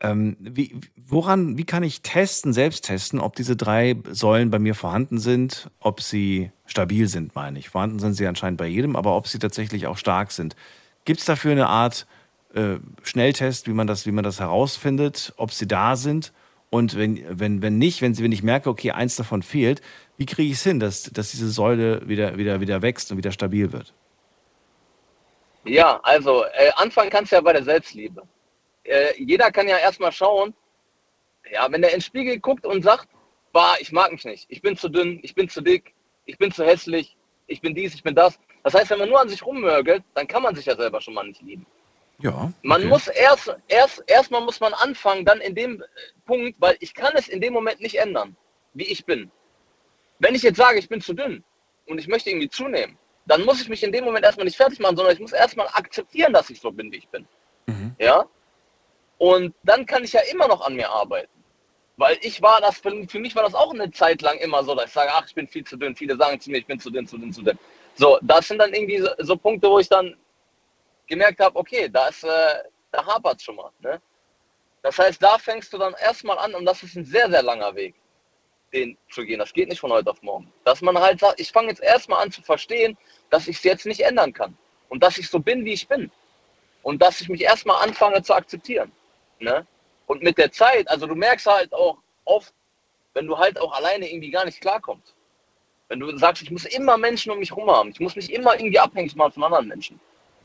[0.00, 4.76] Ähm, wie, woran, wie kann ich testen, selbst testen, ob diese drei Säulen bei mir
[4.76, 7.70] vorhanden sind, ob sie stabil sind, meine ich.
[7.70, 10.54] Vorhanden sind sie anscheinend bei jedem, aber ob sie tatsächlich auch stark sind.
[11.04, 12.06] Gibt es dafür eine Art
[12.54, 16.32] äh, Schnelltest, wie man, das, wie man das herausfindet, ob sie da sind?
[16.70, 19.80] Und wenn, wenn, wenn nicht, wenn, wenn ich merke, okay, eins davon fehlt,
[20.18, 23.32] wie kriege ich es hin, dass, dass diese Säule wieder, wieder, wieder wächst und wieder
[23.32, 23.94] stabil wird?
[25.64, 28.22] Ja, also äh, anfangen kannst du ja bei der Selbstliebe.
[28.84, 30.54] Äh, jeder kann ja erstmal schauen,
[31.50, 33.08] ja, wenn er in den Spiegel guckt und sagt,
[33.52, 35.94] bah, ich mag mich nicht, ich bin zu dünn, ich bin zu dick,
[36.26, 38.38] ich bin zu hässlich, ich bin dies, ich bin das.
[38.62, 41.14] Das heißt, wenn man nur an sich rummörgelt, dann kann man sich ja selber schon
[41.14, 41.66] mal nicht lieben.
[42.20, 42.52] Ja.
[42.62, 42.88] Man okay.
[42.88, 45.84] muss erst, erst, erstmal muss man anfangen, dann in dem äh,
[46.26, 48.36] Punkt, weil ich kann es in dem Moment nicht ändern,
[48.74, 49.30] wie ich bin.
[50.18, 51.44] Wenn ich jetzt sage, ich bin zu dünn
[51.86, 54.80] und ich möchte irgendwie zunehmen, dann muss ich mich in dem Moment erstmal nicht fertig
[54.80, 57.26] machen, sondern ich muss erstmal akzeptieren, dass ich so bin, wie ich bin.
[57.66, 57.94] Mhm.
[57.98, 58.24] Ja?
[59.18, 61.28] Und dann kann ich ja immer noch an mir arbeiten.
[61.98, 64.74] Weil ich war das, für, für mich war das auch eine Zeit lang immer so,
[64.74, 65.94] dass ich sage, ach, ich bin viel zu dünn.
[65.94, 67.58] Viele sagen zu mir, ich bin zu dünn, zu dünn, zu dünn.
[67.96, 70.16] So, das sind dann irgendwie so, so Punkte, wo ich dann
[71.08, 73.70] gemerkt habe, okay, da ist, äh, da hapert schon mal.
[73.80, 74.00] Ne?
[74.82, 77.74] Das heißt, da fängst du dann erstmal an und das ist ein sehr, sehr langer
[77.74, 77.94] Weg,
[78.72, 79.38] den zu gehen.
[79.38, 80.52] Das geht nicht von heute auf morgen.
[80.64, 82.96] Dass man halt sagt, ich fange jetzt erstmal an zu verstehen,
[83.30, 84.56] dass ich es jetzt nicht ändern kann.
[84.88, 86.10] Und dass ich so bin, wie ich bin.
[86.82, 88.92] Und dass ich mich erstmal anfange zu akzeptieren.
[89.40, 89.66] Ne?
[90.06, 92.54] Und mit der Zeit, also du merkst halt auch oft,
[93.14, 95.14] wenn du halt auch alleine irgendwie gar nicht klarkommst.
[95.88, 98.54] Wenn du sagst, ich muss immer Menschen um mich herum haben, ich muss mich immer
[98.54, 100.00] irgendwie abhängig machen von anderen Menschen.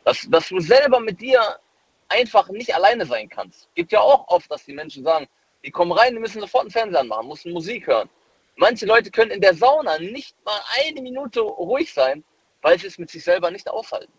[0.05, 1.41] Dass, dass du selber mit dir
[2.09, 3.69] einfach nicht alleine sein kannst.
[3.75, 5.27] Gibt ja auch oft, dass die Menschen sagen,
[5.63, 8.09] die kommen rein, die müssen sofort einen Fernseher anmachen, müssen Musik hören.
[8.57, 12.23] Manche Leute können in der Sauna nicht mal eine Minute ruhig sein,
[12.61, 14.11] weil sie es mit sich selber nicht aushalten.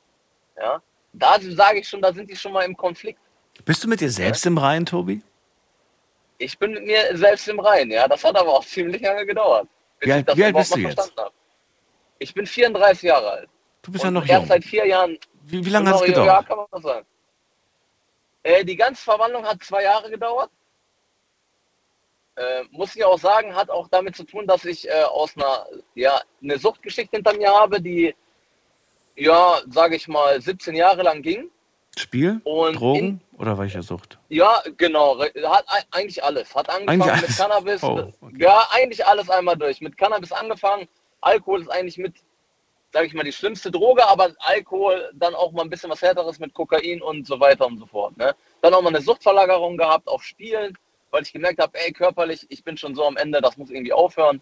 [0.56, 0.82] Ja?
[1.12, 3.20] Da sage ich schon, da sind die schon mal im Konflikt.
[3.64, 5.22] Bist du mit dir selbst im Reinen, Tobi?
[6.38, 8.08] Ich bin mit mir selbst im Reinen, ja.
[8.08, 9.68] Das hat aber auch ziemlich lange gedauert.
[10.00, 10.94] bis Wie alt- ich das wie alt bist du jetzt?
[10.94, 11.34] verstanden habe.
[12.18, 13.48] Ich bin 34 Jahre alt.
[13.82, 14.46] Du bist ja noch erst jung.
[14.46, 15.18] seit vier Jahren.
[15.46, 16.48] Wie, wie lange hat es Genau, gedauert?
[16.48, 17.06] Ja, kann man sagen.
[18.42, 20.50] Äh, die ganze Verwandlung hat zwei Jahre gedauert.
[22.36, 25.66] Äh, muss ich auch sagen, hat auch damit zu tun, dass ich äh, aus einer,
[25.94, 28.14] ja, eine Suchtgeschichte hinter mir habe, die,
[29.14, 31.48] ja, sage ich mal, 17 Jahre lang ging.
[31.96, 32.40] Spiel?
[32.42, 34.18] Und Drogen oder welche Sucht?
[34.28, 35.16] Ja, genau.
[35.20, 36.52] Hat ei- eigentlich alles.
[36.52, 37.36] Hat angefangen Eigentlich mit alles.
[37.38, 37.82] Cannabis.
[37.84, 38.34] Oh, okay.
[38.38, 39.80] Ja, eigentlich alles einmal durch.
[39.80, 40.88] Mit Cannabis angefangen.
[41.20, 42.16] Alkohol ist eigentlich mit,
[42.94, 46.38] sage ich mal, die schlimmste Droge, aber Alkohol dann auch mal ein bisschen was härteres
[46.38, 48.16] mit Kokain und so weiter und so fort.
[48.16, 48.36] Ne?
[48.62, 50.78] Dann auch mal eine Suchtverlagerung gehabt auf Spielen,
[51.10, 53.92] weil ich gemerkt habe, ey, körperlich, ich bin schon so am Ende, das muss irgendwie
[53.92, 54.40] aufhören.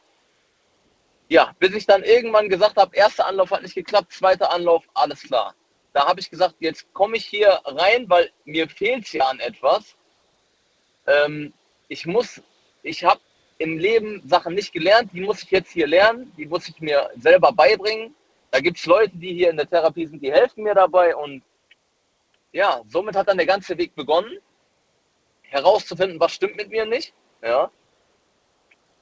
[1.30, 5.22] Ja, bis ich dann irgendwann gesagt habe, erster Anlauf hat nicht geklappt, zweiter Anlauf, alles
[5.22, 5.54] klar.
[5.94, 9.96] Da habe ich gesagt, jetzt komme ich hier rein, weil mir fehlt ja an etwas.
[11.06, 11.54] Ähm,
[11.88, 12.42] ich muss,
[12.82, 13.20] ich habe
[13.56, 17.08] im Leben Sachen nicht gelernt, die muss ich jetzt hier lernen, die muss ich mir
[17.16, 18.14] selber beibringen.
[18.52, 21.42] Da gibt es Leute, die hier in der Therapie sind, die helfen mir dabei und
[22.52, 24.38] ja, somit hat dann der ganze Weg begonnen,
[25.40, 27.14] herauszufinden, was stimmt mit mir nicht.
[27.42, 27.70] Ja.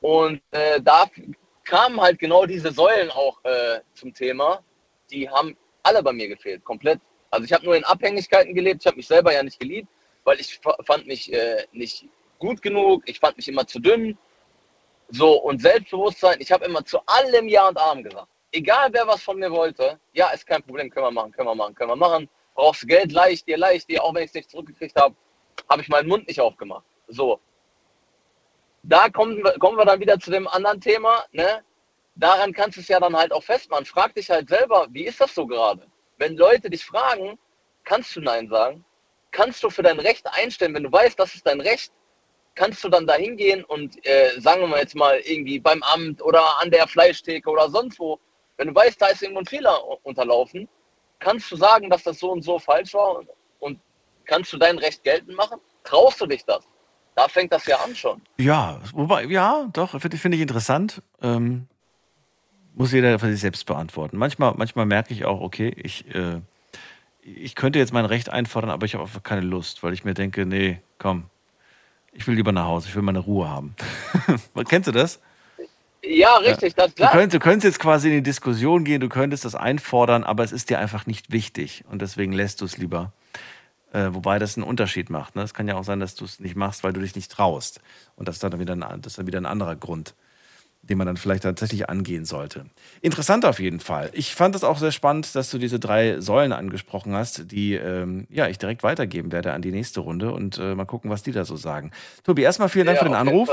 [0.01, 1.11] Und äh, da
[1.65, 4.63] kamen halt genau diese Säulen auch äh, zum Thema.
[5.11, 7.01] Die haben alle bei mir gefehlt, komplett.
[7.33, 9.89] Also ich habe nur in Abhängigkeiten gelebt, ich habe mich selber ja nicht geliebt,
[10.23, 12.07] weil ich fand mich äh, nicht
[12.39, 14.17] gut genug, ich fand mich immer zu dünn.
[15.09, 18.29] So, und Selbstbewusstsein, ich habe immer zu allem Ja und Arm gesagt.
[18.53, 21.55] Egal wer was von mir wollte, ja, ist kein Problem, können wir machen, können wir
[21.55, 22.29] machen, können wir machen.
[22.55, 25.15] Brauchst Geld, leicht dir, leicht dir, auch wenn ich es nicht zurückgekriegt habe,
[25.69, 26.85] habe ich meinen Mund nicht aufgemacht.
[27.09, 27.41] So.
[28.83, 31.63] Da kommen wir, kommen wir dann wieder zu dem anderen Thema, ne?
[32.17, 33.87] Daran kannst du es ja dann halt auch festmachen.
[33.87, 35.87] Frag dich halt selber, wie ist das so gerade?
[36.19, 37.39] Wenn Leute dich fragen,
[37.85, 38.85] kannst du Nein sagen?
[39.31, 41.93] Kannst du für dein Recht einstellen, wenn du weißt, das ist dein Recht,
[42.57, 46.61] kannst du dann da hingehen und äh, sagen wir jetzt mal irgendwie beim Amt oder
[46.61, 48.19] an der Fleischtheke oder sonst wo,
[48.61, 50.69] wenn du weißt, da ist irgendwo ein Fehler unterlaufen,
[51.19, 53.81] kannst du sagen, dass das so und so falsch war und, und
[54.27, 55.59] kannst du dein Recht geltend machen?
[55.83, 56.63] Traust du dich das?
[57.17, 58.21] Da fängt das ja an schon.
[58.37, 61.01] Ja, wobei, ja, doch, finde find ich interessant.
[61.23, 61.69] Ähm,
[62.75, 64.19] muss jeder für sich selbst beantworten.
[64.19, 66.43] Manchmal, manchmal merke ich auch, okay, ich, äh,
[67.23, 70.13] ich könnte jetzt mein Recht einfordern, aber ich habe einfach keine Lust, weil ich mir
[70.13, 71.31] denke, nee, komm,
[72.13, 73.75] ich will lieber nach Hause, ich will meine Ruhe haben.
[74.69, 75.19] Kennst du das?
[76.03, 77.11] Ja, richtig, das klar.
[77.11, 80.45] Du könntest, du könntest jetzt quasi in die Diskussion gehen, du könntest das einfordern, aber
[80.45, 83.13] es ist dir einfach nicht wichtig und deswegen lässt du es lieber.
[83.93, 85.35] Äh, wobei das einen Unterschied macht.
[85.35, 85.43] Ne?
[85.43, 87.81] Es kann ja auch sein, dass du es nicht machst, weil du dich nicht traust.
[88.15, 90.15] Und das ist dann wieder ein, das ist dann wieder ein anderer Grund
[90.83, 92.67] den man dann vielleicht tatsächlich angehen sollte.
[93.01, 94.11] Interessant auf jeden Fall.
[94.13, 98.27] Ich fand es auch sehr spannend, dass du diese drei Säulen angesprochen hast, die ähm,
[98.31, 101.33] ja, ich direkt weitergeben werde an die nächste Runde und äh, mal gucken, was die
[101.33, 101.93] da so sagen.
[102.25, 103.51] Tobi, erstmal vielen Dank ja, für den Anruf.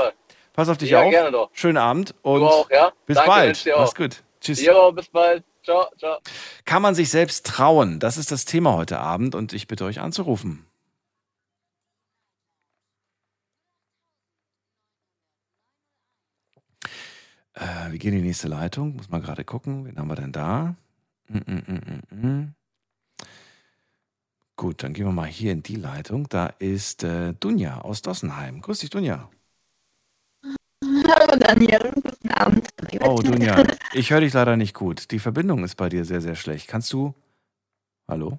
[0.58, 1.10] Pass auf dich ja, auf.
[1.12, 1.50] Gerne doch.
[1.52, 2.90] Schönen Abend und auch, ja?
[3.06, 3.64] bis Danke, bald.
[3.76, 4.24] Mach's gut.
[4.40, 4.60] Tschüss.
[4.60, 5.44] Jo, bis bald.
[5.62, 6.18] Ciao, ciao.
[6.64, 8.00] Kann man sich selbst trauen?
[8.00, 10.66] Das ist das Thema heute Abend und ich bitte euch anzurufen.
[17.54, 18.96] Äh, wir gehen in die nächste Leitung.
[18.96, 19.84] Muss mal gerade gucken.
[19.84, 20.74] Wen haben wir denn da?
[21.28, 22.54] Mm, mm, mm,
[24.56, 26.28] Gut, dann gehen wir mal hier in die Leitung.
[26.28, 28.60] Da ist äh, Dunja aus Dossenheim.
[28.60, 29.30] Grüß dich, Dunja.
[31.08, 32.68] Hallo Daniel, guten Abend.
[33.00, 35.10] Oh, Dunja, ich höre dich leider nicht gut.
[35.10, 36.68] Die Verbindung ist bei dir sehr, sehr schlecht.
[36.68, 37.14] Kannst du.
[38.06, 38.38] Hallo?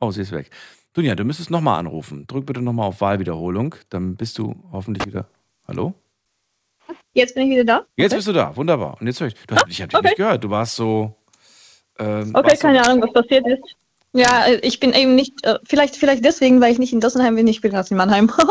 [0.00, 0.50] Oh, sie ist weg.
[0.92, 2.26] Dunja, du müsstest nochmal anrufen.
[2.26, 3.74] Drück bitte nochmal auf Wahlwiederholung.
[3.88, 5.26] Dann bist du hoffentlich wieder.
[5.66, 5.94] Hallo?
[7.14, 7.86] Jetzt bin ich wieder da.
[7.96, 8.16] Jetzt okay.
[8.16, 9.00] bist du da, wunderbar.
[9.00, 10.08] Und jetzt höre ich, du hast, ich habe dich okay.
[10.08, 10.44] nicht gehört.
[10.44, 11.16] Du warst so.
[11.98, 13.76] Ähm, okay, warst keine so, Ahnung, was passiert ist.
[14.12, 17.46] Ja, ich bin eben nicht, äh, vielleicht, vielleicht deswegen, weil ich nicht in Dossenheim bin,
[17.46, 18.30] ich bin aus Mannheim.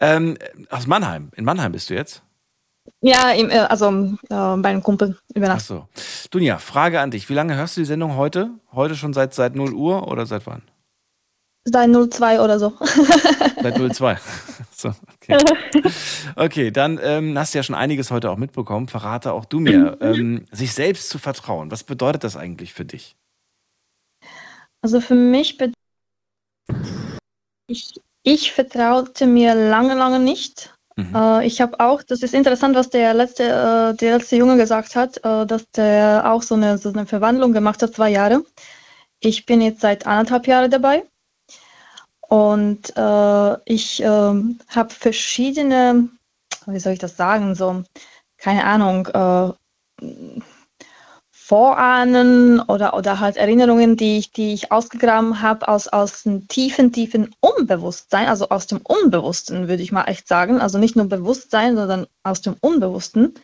[0.00, 0.36] ähm,
[0.70, 1.30] aus Mannheim.
[1.36, 2.22] In Mannheim bist du jetzt?
[3.00, 5.60] Ja, im, äh, also äh, bei einem Kumpel über Nacht.
[5.62, 5.88] Ach so.
[6.30, 7.28] Dunja, Frage an dich.
[7.28, 8.50] Wie lange hörst du die Sendung heute?
[8.72, 10.62] Heute schon seit, seit 0 Uhr oder seit wann?
[11.66, 12.74] Seit 02 oder so.
[13.62, 14.18] Seit 02.
[14.76, 15.38] So, okay.
[16.36, 18.88] okay, dann ähm, hast du ja schon einiges heute auch mitbekommen.
[18.88, 21.70] Verrate auch du mir, ähm, sich selbst zu vertrauen.
[21.70, 23.16] Was bedeutet das eigentlich für dich?
[24.82, 25.78] Also für mich bedeutet
[27.66, 30.74] ich, ich vertraute mir lange, lange nicht.
[30.96, 31.14] Mhm.
[31.14, 34.96] Äh, ich habe auch, das ist interessant, was der letzte, äh, der letzte Junge gesagt
[34.96, 38.44] hat, äh, dass der auch so eine, so eine Verwandlung gemacht hat, zwei Jahre.
[39.20, 41.04] Ich bin jetzt seit anderthalb Jahren dabei
[42.28, 42.88] und
[43.66, 46.08] ich äh, habe verschiedene,
[46.66, 47.84] wie soll ich das sagen, so,
[48.38, 49.08] keine Ahnung,
[51.46, 56.90] Vorahnen oder, oder halt Erinnerungen, die ich, die ich ausgegraben habe aus, aus dem tiefen,
[56.90, 60.58] tiefen Unbewusstsein, also aus dem Unbewussten, würde ich mal echt sagen.
[60.58, 63.34] Also nicht nur Bewusstsein, sondern aus dem Unbewussten.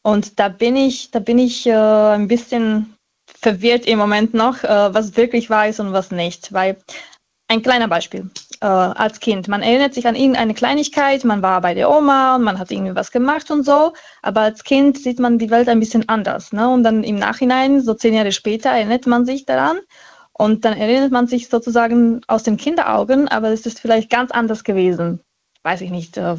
[0.00, 2.96] Und da bin ich, da bin ich äh, ein bisschen
[3.26, 6.54] verwirrt im Moment noch, äh, was wirklich wahr ist und was nicht.
[6.54, 6.78] Weil
[7.46, 8.30] ein kleiner Beispiel.
[8.62, 12.42] Äh, als Kind, man erinnert sich an irgendeine Kleinigkeit, man war bei der Oma und
[12.44, 15.80] man hat irgendwie was gemacht und so, aber als Kind sieht man die Welt ein
[15.80, 16.52] bisschen anders.
[16.52, 16.68] Ne?
[16.70, 19.80] Und dann im Nachhinein, so zehn Jahre später, erinnert man sich daran
[20.32, 24.62] und dann erinnert man sich sozusagen aus den Kinderaugen, aber es ist vielleicht ganz anders
[24.62, 25.18] gewesen.
[25.64, 26.16] Weiß ich nicht.
[26.16, 26.36] Äh,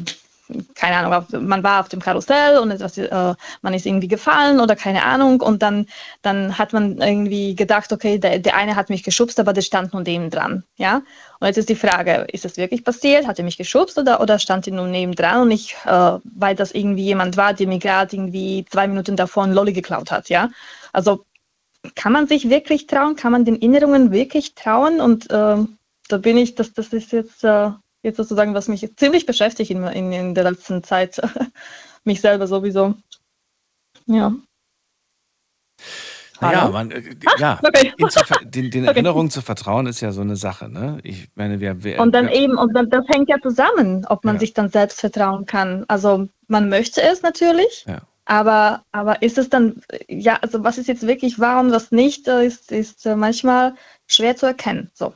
[0.74, 4.76] keine Ahnung, man war auf dem Karussell und etwas, äh, man ist irgendwie gefallen oder
[4.76, 5.86] keine Ahnung und dann,
[6.22, 9.94] dann hat man irgendwie gedacht, okay, der, der eine hat mich geschubst, aber der stand
[9.94, 11.02] nun neben dran, ja.
[11.40, 13.26] Und jetzt ist die Frage, ist das wirklich passiert?
[13.26, 16.54] Hat er mich geschubst oder, oder stand er nun neben dran und ich, äh, weil
[16.54, 20.28] das irgendwie jemand war, der mir gerade irgendwie zwei Minuten davor ein Lolli geklaut hat,
[20.28, 20.50] ja.
[20.92, 21.24] Also
[21.94, 23.16] kann man sich wirklich trauen?
[23.16, 25.00] Kann man den Erinnerungen wirklich trauen?
[25.00, 25.56] Und äh,
[26.08, 27.70] da bin ich, das, das ist jetzt äh,
[28.04, 31.20] jetzt sozusagen, was mich ziemlich beschäftigt in, in, in der letzten Zeit.
[32.04, 32.94] mich selber sowieso.
[34.06, 34.34] Ja.
[36.40, 37.92] Naja, man, äh, ja, okay.
[38.44, 38.92] den, den Okay.
[38.92, 40.68] Erinnerungen zu vertrauen ist ja so eine Sache.
[40.68, 40.98] Ne?
[41.02, 44.24] Ich meine, wer, wer, Und dann wer, eben, und dann, das hängt ja zusammen, ob
[44.24, 44.40] man Ja.
[44.40, 45.84] sich dann selbst vertrauen kann.
[45.88, 48.02] Also man möchte es natürlich, Ja.
[48.26, 52.28] aber, aber ist es dann, ja, also was ist jetzt wirklich wahr und was nicht,
[52.28, 53.74] äh, ist, ist äh, manchmal
[54.06, 54.90] schwer zu erkennen.
[54.92, 55.14] So.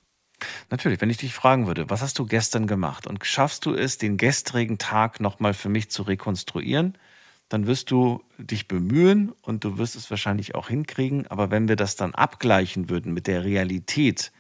[0.71, 3.99] Natürlich, wenn ich dich fragen würde, was hast du gestern gemacht und schaffst du es,
[3.99, 6.97] den gestrigen Tag nochmal für mich zu rekonstruieren,
[7.49, 11.27] dann wirst du dich bemühen und du wirst es wahrscheinlich auch hinkriegen.
[11.29, 14.33] Aber wenn wir das dann abgleichen würden mit der Realität,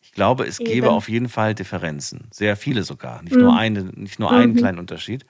[0.00, 0.96] ich glaube, es gäbe Eben.
[0.96, 2.28] auf jeden Fall Differenzen.
[2.32, 3.22] Sehr viele sogar.
[3.22, 3.58] Nicht nur, Mhm.
[3.58, 4.56] eine, nicht nur einen Mhm.
[4.56, 5.26] kleinen Unterschied,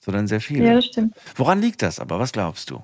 [0.00, 0.66] sondern sehr viele.
[0.68, 1.16] Ja, das stimmt.
[1.36, 2.18] Woran liegt das aber?
[2.18, 2.82] Was glaubst du?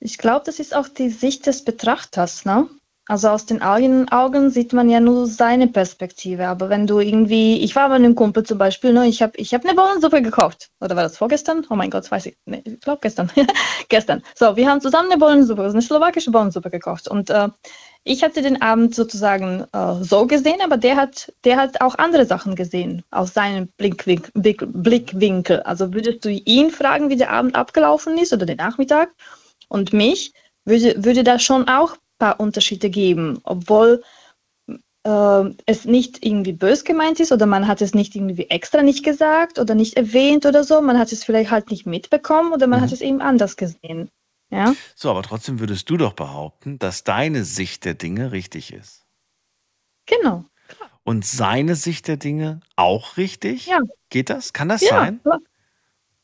[0.00, 2.68] Ich glaube, das ist auch die Sicht des Betrachters, ne?
[3.08, 6.48] Also aus den eigenen Augen sieht man ja nur seine Perspektive.
[6.48, 9.54] Aber wenn du irgendwie, ich war bei einem Kumpel zum Beispiel, ne, ich habe ich
[9.54, 10.70] hab eine Bohnensuppe gekauft.
[10.80, 11.64] Oder war das vorgestern?
[11.70, 12.36] Oh mein Gott, weiß ich.
[12.46, 13.30] Nee, ich glaube gestern.
[13.88, 14.22] gestern.
[14.34, 17.06] So, wir haben zusammen eine Bohnensuppe, also eine slowakische Bohnensuppe gekauft.
[17.06, 17.48] Und äh,
[18.02, 22.26] ich hatte den Abend sozusagen äh, so gesehen, aber der hat, der hat auch andere
[22.26, 25.60] Sachen gesehen aus seinem Blickwink, Blick, Blickwinkel.
[25.60, 29.10] Also würdest du ihn fragen, wie der Abend abgelaufen ist oder den Nachmittag?
[29.68, 30.32] Und mich
[30.64, 34.02] würde, würde da schon auch paar Unterschiede geben, obwohl
[35.04, 39.04] äh, es nicht irgendwie bös gemeint ist oder man hat es nicht irgendwie extra nicht
[39.04, 40.80] gesagt oder nicht erwähnt oder so.
[40.80, 42.84] Man hat es vielleicht halt nicht mitbekommen oder man Mhm.
[42.84, 44.10] hat es eben anders gesehen.
[44.50, 49.06] Ja, So, aber trotzdem würdest du doch behaupten, dass deine Sicht der Dinge richtig ist.
[50.06, 50.44] genau.
[51.04, 53.66] Und seine Sicht der Dinge auch richtig?
[53.66, 53.80] Ja.
[54.10, 54.52] Geht das?
[54.52, 55.20] Kann das Ja, sein?
[55.22, 55.38] klar.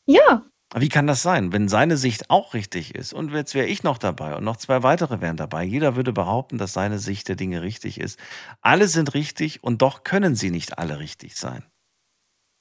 [0.05, 3.83] ja, Wie kann das sein, wenn seine Sicht auch richtig ist und jetzt wäre ich
[3.83, 5.63] noch dabei und noch zwei weitere wären dabei?
[5.63, 8.19] Jeder würde behaupten, dass seine Sicht der Dinge richtig ist.
[8.61, 11.63] Alle sind richtig und doch können sie nicht alle richtig sein.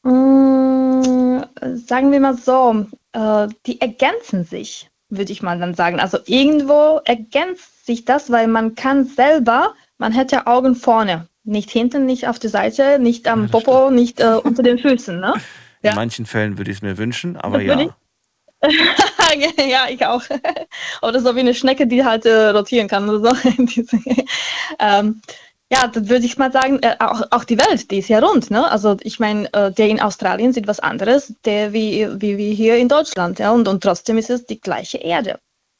[0.05, 1.43] Mm,
[1.87, 5.99] sagen wir mal so, äh, die ergänzen sich, würde ich mal dann sagen.
[6.01, 11.71] Also irgendwo ergänzt sich das, weil man kann selber, man hat ja Augen vorne, nicht
[11.71, 15.19] hinten, nicht auf der Seite, nicht am Ja, Popo, nicht äh, unter den Füßen.
[15.19, 15.35] Ne?
[15.83, 15.95] In Ja.
[15.95, 17.97] manchen Fällen würde ich es mir wünschen, aber Das ja.
[19.69, 20.23] ja, ich auch.
[21.03, 23.51] Oder so wie eine Schnecke, die halt äh, rotieren kann oder so.
[24.79, 25.21] Ähm,
[25.73, 28.51] ja, dann würde ich mal sagen, äh, auch, auch die Welt, die ist ja rund.
[28.51, 28.71] Ne?
[28.71, 32.77] Also ich meine, äh, der in Australien sieht was anderes, der wie, wie, wie hier
[32.77, 33.39] in Deutschland.
[33.39, 33.53] Ja?
[33.53, 35.39] Und, und trotzdem ist es die gleiche Erde,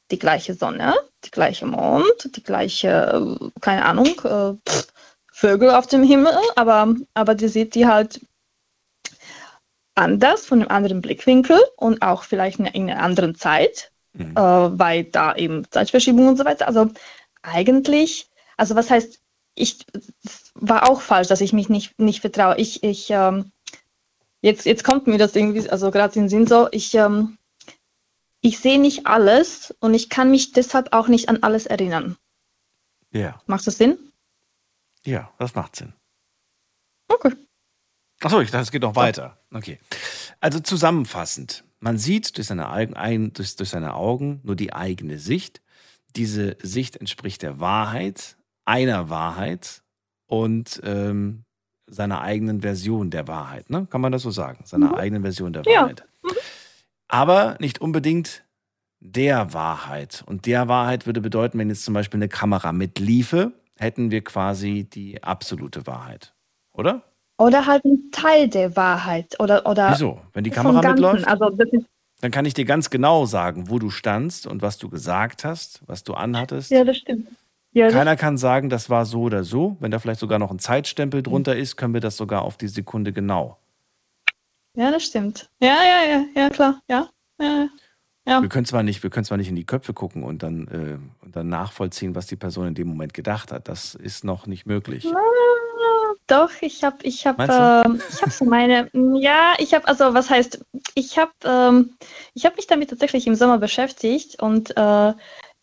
[0.09, 0.93] die gleiche Sonne,
[1.25, 4.87] die gleiche Mond, die gleiche, äh, keine Ahnung, äh, pff,
[5.31, 8.21] Vögel auf dem Himmel, aber, aber die sieht die halt
[9.95, 14.31] anders, von einem anderen Blickwinkel und auch vielleicht in in einer anderen Zeit, Mhm.
[14.37, 16.67] äh, weil da eben Zeitverschiebung und so weiter.
[16.67, 16.91] Also
[17.41, 19.19] eigentlich, also was heißt,
[19.55, 19.85] ich
[20.23, 22.57] es war auch falsch, dass ich mich nicht, nicht vertraue.
[22.57, 23.51] Ich, ich, ähm,
[24.41, 27.37] jetzt, jetzt kommt mir das irgendwie, also gerade in den Sinn so, ich, ähm,
[28.41, 32.15] ich sehe nicht alles und ich kann mich deshalb auch nicht an alles erinnern.
[33.11, 33.97] Ja, Macht das Sinn?
[35.05, 35.93] ja, das macht Sinn.
[37.09, 37.31] Okay.
[38.23, 39.37] Achso, ich dachte, es geht noch weiter.
[39.53, 39.79] Okay.
[40.39, 45.61] Also zusammenfassend, man sieht durch seine, Augen, durch, durch seine Augen nur die eigene Sicht.
[46.15, 49.81] Diese Sicht entspricht der Wahrheit, einer Wahrheit
[50.27, 51.43] und ähm,
[51.87, 53.69] seiner eigenen Version der Wahrheit.
[53.69, 53.87] Ne?
[53.89, 54.63] Kann man das so sagen?
[54.65, 54.95] Seiner Mhm.
[54.95, 55.81] eigenen Version der Ja.
[55.81, 56.05] Wahrheit.
[57.07, 58.43] Aber nicht unbedingt
[58.99, 60.23] der Wahrheit.
[60.25, 64.85] Und der Wahrheit würde bedeuten, wenn jetzt zum Beispiel eine Kamera mitliefe, hätten wir quasi
[64.85, 66.33] die absolute Wahrheit.
[66.71, 67.03] Oder?
[67.43, 69.39] Oder halt ein Teil der Wahrheit.
[69.39, 70.21] Oder, oder Wieso?
[70.33, 71.03] Wenn die Kamera Ganzen.
[71.03, 71.67] mitläuft, Also das
[72.21, 75.81] dann kann ich dir ganz genau sagen, wo du standst und was du gesagt hast,
[75.87, 76.71] was du anhattest.
[76.71, 77.27] ja, das stimmt.
[77.73, 79.75] Ja, das Keiner kann sagen, das war so oder so.
[79.81, 82.69] Wenn da vielleicht sogar noch ein Zeitstempel drunter ist, können wir das sogar auf die
[82.69, 83.57] Sekunde genau.
[84.77, 85.49] Ja, das stimmt.
[85.59, 86.79] Ja, ja, ja, ja, klar.
[86.87, 87.09] Ja,
[87.41, 87.67] ja,
[88.25, 88.41] ja.
[88.41, 91.25] Wir können zwar nicht, wir können zwar nicht in die Köpfe gucken und dann, äh,
[91.25, 93.67] und dann nachvollziehen, was die Person in dem Moment gedacht hat.
[93.67, 95.05] Das ist noch nicht möglich.
[95.07, 95.19] Ah,
[96.27, 100.13] Doch, ich habe, ich habe, Meinst ähm, ich habe so meine, ja, ich habe, also
[100.13, 100.63] was heißt,
[100.95, 101.97] ich habe, ähm,
[102.33, 105.13] ich habe mich damit tatsächlich im Sommer beschäftigt und äh,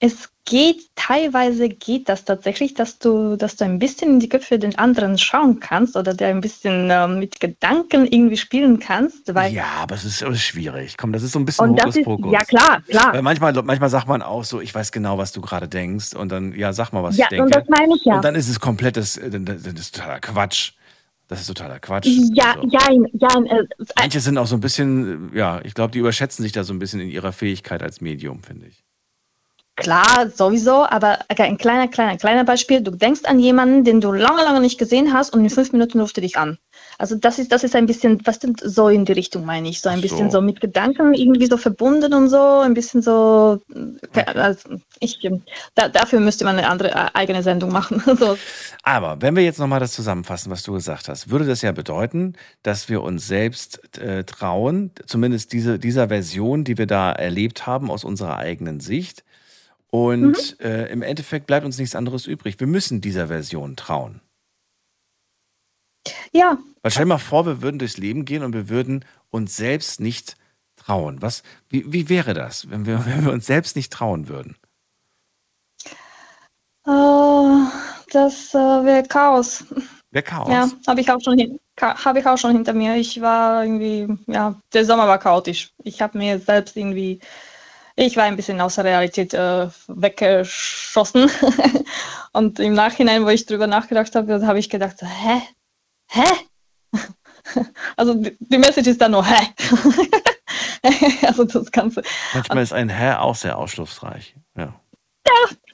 [0.03, 4.59] es geht, teilweise geht das tatsächlich, dass du, dass du ein bisschen in die Köpfe
[4.59, 9.53] den anderen schauen kannst oder der ein bisschen ähm, mit Gedanken irgendwie spielen kannst, weil
[9.53, 10.97] Ja, aber es ist, aber schwierig.
[10.97, 12.33] Komm, das ist so ein bisschen Hokuspokus.
[12.33, 13.13] ja klar, klar.
[13.13, 16.15] Weil manchmal, manchmal sagt man auch so, ich weiß genau, was du gerade denkst.
[16.15, 17.45] Und dann, ja, sag mal, was Ja, ich denke.
[17.45, 18.17] und das meine ich ja.
[18.17, 20.73] Und dann ist es komplettes, äh, das ist totaler Quatsch.
[21.29, 22.07] Das ist totaler Quatsch.
[22.33, 22.81] Ja, Also, ja,
[23.13, 23.29] ja,
[23.59, 23.65] äh,
[23.97, 26.73] Manche sind auch so ein bisschen, äh, ja, ich glaube, die überschätzen sich da so
[26.73, 28.83] ein bisschen in ihrer Fähigkeit als Medium, finde ich.
[29.81, 32.81] Klar, sowieso, aber ein kleiner, kleiner, kleiner Beispiel.
[32.81, 36.01] Du denkst an jemanden, den du lange, lange nicht gesehen hast und in fünf Minuten
[36.01, 36.59] ruft er dich an.
[36.99, 39.81] Also das ist, das ist ein bisschen, was denn so in die Richtung meine ich,
[39.81, 40.39] so ein bisschen so.
[40.39, 43.59] so mit Gedanken irgendwie so verbunden und so, ein bisschen so,
[44.15, 44.69] äh, also
[44.99, 45.43] ich, ähm,
[45.75, 48.03] da, dafür müsste man eine andere äh, eigene Sendung machen.
[48.19, 48.37] so.
[48.83, 52.35] Aber wenn wir jetzt nochmal das zusammenfassen, was du gesagt hast, würde das ja bedeuten,
[52.63, 57.91] dass wir uns selbst äh, trauen, zumindest diese, dieser Version, die wir da erlebt haben
[57.91, 59.25] aus unserer eigenen Sicht.
[59.91, 62.61] Und äh, im Endeffekt bleibt uns nichts anderes übrig.
[62.61, 64.21] Wir müssen dieser Version trauen.
[66.33, 69.57] Ja, Weil stell dir mal vor, wir würden durchs Leben gehen und wir würden uns
[69.57, 70.37] selbst nicht
[70.77, 71.21] trauen.
[71.23, 74.57] Was, wie, wie wäre das, wenn wir, wenn wir uns selbst nicht trauen würden?
[76.87, 77.67] äh,
[78.13, 79.65] das äh, wäre Chaos.
[80.11, 80.49] Wäre Chaos.
[80.51, 82.97] Ja, habe ich auch schon hin, ka- habe ich auch schon hinter mir.
[82.97, 85.73] Ich war irgendwie, ja, der Sommer war chaotisch.
[85.85, 87.21] Ich habe mir selbst irgendwie,
[88.01, 91.31] ich war ein bisschen aus der Realität äh, weggeschossen.
[92.33, 95.43] Und im Nachhinein, wo ich drüber nachgedacht habe, habe ich gedacht, hä?
[96.09, 96.25] Hä?
[97.97, 99.47] Also die, die Message ist dann nur hä?
[101.27, 102.03] Also das Ganze.
[102.33, 104.35] Manchmal ist ein Hä auch sehr ausschlussreich.
[104.57, 104.75] Ja.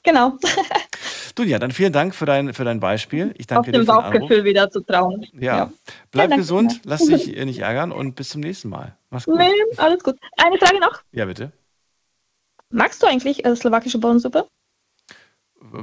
[0.03, 0.37] Genau.
[1.35, 3.33] Dunja, dann vielen Dank für dein, für dein Beispiel.
[3.37, 3.85] Ich danke Auf dir dem.
[3.85, 5.25] Bauchgefühl wieder zu trauen.
[5.33, 5.71] Ja.
[6.11, 6.37] Bleib danke.
[6.37, 8.97] gesund, lass dich äh, nicht ärgern und bis zum nächsten Mal.
[9.09, 9.37] Mach's gut.
[9.37, 10.17] Nee, alles gut.
[10.37, 11.01] Eine Frage noch.
[11.11, 11.51] Ja, bitte.
[12.69, 14.47] Magst du eigentlich äh, slowakische Bohnensuppe?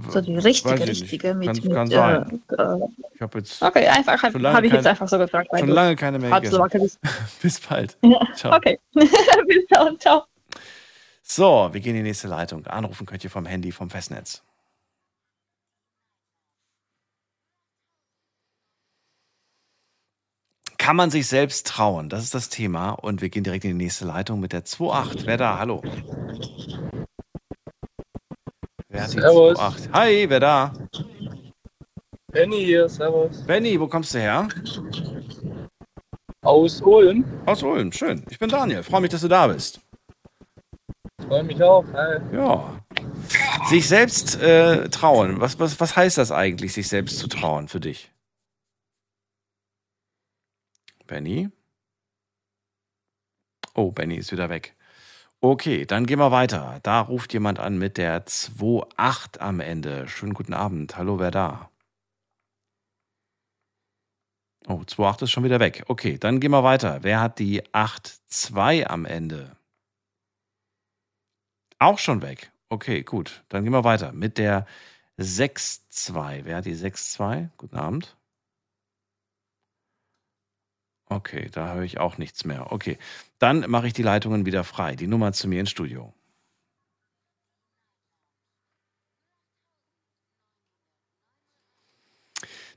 [0.09, 1.03] So die Weiß richtige, ich nicht.
[1.03, 2.43] richtige mit, Kann- mit kann sein.
[2.51, 2.79] Äh, äh,
[3.15, 5.49] Ich habe jetzt okay, einfach habe ich jetzt einfach so gefragt.
[5.51, 6.91] weil schon lange keine mehr gegessen.
[7.43, 7.99] Bis bald.
[8.03, 8.57] Ja, Ciao.
[8.57, 10.25] Okay, bis dann, ciao.
[11.23, 12.67] So, wir gehen in die nächste Leitung.
[12.67, 14.43] Anrufen könnt ihr vom Handy, vom Festnetz.
[20.85, 22.11] Kann man sich selbst trauen?
[22.11, 22.91] Das ist das Thema.
[22.91, 25.23] Und wir gehen direkt in die nächste Leitung mit der 2.8.
[25.25, 25.59] Wer da?
[25.59, 25.83] Hallo.
[28.91, 29.59] Wer Servus.
[29.59, 29.93] 2.8?
[29.95, 30.75] Hi, wer da?
[32.31, 33.47] Benny hier, servus.
[33.47, 34.47] Benny, wo kommst du her?
[36.43, 37.25] Aus Ulm.
[37.47, 38.23] Aus Ulm, schön.
[38.29, 38.83] Ich bin Daniel.
[38.83, 39.81] Freue mich, dass du da bist.
[41.27, 41.87] Freue mich auch.
[41.95, 42.19] Hi.
[42.31, 42.79] Ja.
[43.71, 45.41] Sich selbst äh, trauen.
[45.41, 48.11] Was, was, was heißt das eigentlich, sich selbst zu trauen für dich?
[51.07, 51.51] Benny?
[53.75, 54.75] Oh, Benny ist wieder weg.
[55.41, 56.81] Okay, dann gehen wir weiter.
[56.83, 60.09] Da ruft jemand an mit der 2.8 am Ende.
[60.09, 60.97] Schönen guten Abend.
[60.97, 61.71] Hallo, wer da?
[64.67, 65.85] Oh, 2.8 ist schon wieder weg.
[65.89, 67.03] Okay, dann gehen wir weiter.
[67.03, 69.57] Wer hat die 8.2 am Ende?
[71.79, 72.51] Auch schon weg.
[72.71, 73.45] Okay, gut.
[73.51, 74.67] Dann gehen wir weiter mit der
[75.19, 76.45] 6-2.
[76.45, 77.51] Wer hat die 6-2?
[77.59, 78.17] Guten Abend.
[81.09, 82.71] Okay, da höre ich auch nichts mehr.
[82.73, 82.99] Okay,
[83.39, 84.95] dann mache ich die Leitungen wieder frei.
[84.97, 86.13] Die Nummer zu mir ins Studio.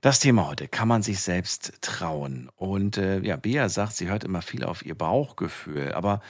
[0.02, 2.50] Das Thema heute, kann man sich selbst trauen?
[2.56, 5.92] Und äh, ja, Bea sagt, sie hört immer viel auf ihr Bauchgefühl.
[5.94, 6.22] Aber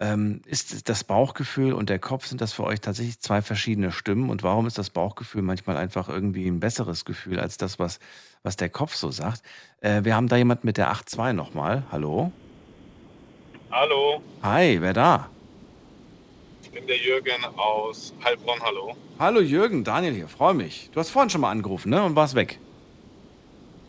[0.00, 4.28] ähm, ist das Bauchgefühl und der Kopf, sind das für euch tatsächlich zwei verschiedene Stimmen?
[4.30, 8.00] Und warum ist das Bauchgefühl manchmal einfach irgendwie ein besseres Gefühl als das, was,
[8.42, 9.42] was der Kopf so sagt?
[9.80, 11.84] Äh, wir haben da jemand mit der 8.2 nochmal.
[11.92, 12.32] Hallo?
[13.70, 15.28] Hallo, Hi, wer da?
[16.62, 18.60] ich bin der Jürgen aus Heilbronn.
[18.60, 18.96] Hallo.
[19.18, 20.90] Hallo Jürgen, Daniel hier, freue mich.
[20.92, 22.02] Du hast vorhin schon mal angerufen, ne?
[22.02, 22.58] Und warst weg.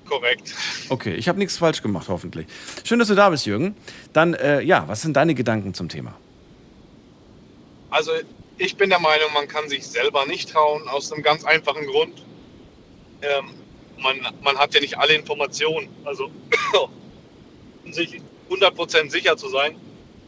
[0.06, 0.54] Korrekt.
[0.90, 2.48] Okay, ich habe nichts falsch gemacht, hoffentlich.
[2.84, 3.76] Schön, dass du da bist, Jürgen.
[4.14, 6.16] Dann, äh, ja, was sind deine Gedanken zum Thema?
[7.90, 8.12] Also
[8.58, 12.24] ich bin der Meinung, man kann sich selber nicht trauen, aus einem ganz einfachen Grund.
[13.22, 13.52] Ähm,
[13.98, 15.90] man, man hat ja nicht alle Informationen.
[16.04, 16.30] Also
[17.86, 19.76] um sich 100% sicher zu sein,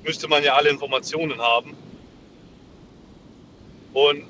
[0.03, 1.75] müsste man ja alle Informationen haben.
[3.93, 4.23] Und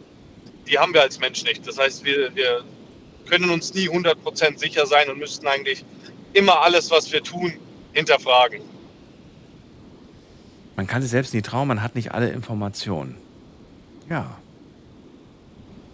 [0.68, 1.66] die haben wir als Mensch nicht.
[1.66, 2.64] Das heißt, wir, wir
[3.30, 5.84] können uns nie 100% sicher sein und müssten eigentlich
[6.34, 7.54] immer alles, was wir tun,
[7.94, 8.62] hinterfragen.
[10.76, 13.18] Man kann sich selbst nie trauen, man hat nicht alle Informationen.
[14.10, 14.38] Ja.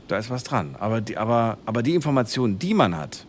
[0.08, 0.76] Da ist was dran.
[0.80, 3.26] Aber die, aber, aber die Informationen, die man hat,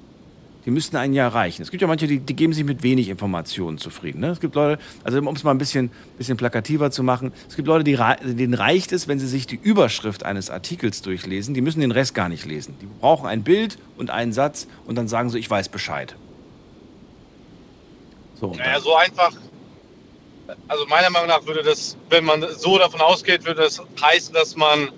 [0.64, 1.62] die müssten einen ja reichen.
[1.62, 4.20] Es gibt ja manche, die, die geben sich mit wenig Informationen zufrieden.
[4.20, 4.28] Ne?
[4.28, 7.68] Es gibt Leute, also um es mal ein bisschen, bisschen plakativer zu machen, es gibt
[7.68, 7.96] Leute, die,
[8.34, 11.54] denen reicht es, wenn sie sich die Überschrift eines Artikels durchlesen.
[11.54, 12.76] Die müssen den Rest gar nicht lesen.
[12.80, 16.16] Die brauchen ein Bild und einen Satz und dann sagen sie, ich weiß Bescheid.
[18.40, 19.32] So, Naja, so einfach.
[20.68, 24.56] Also meiner Meinung nach würde das, wenn man so davon ausgeht, würde das heißen, dass
[24.56, 24.90] man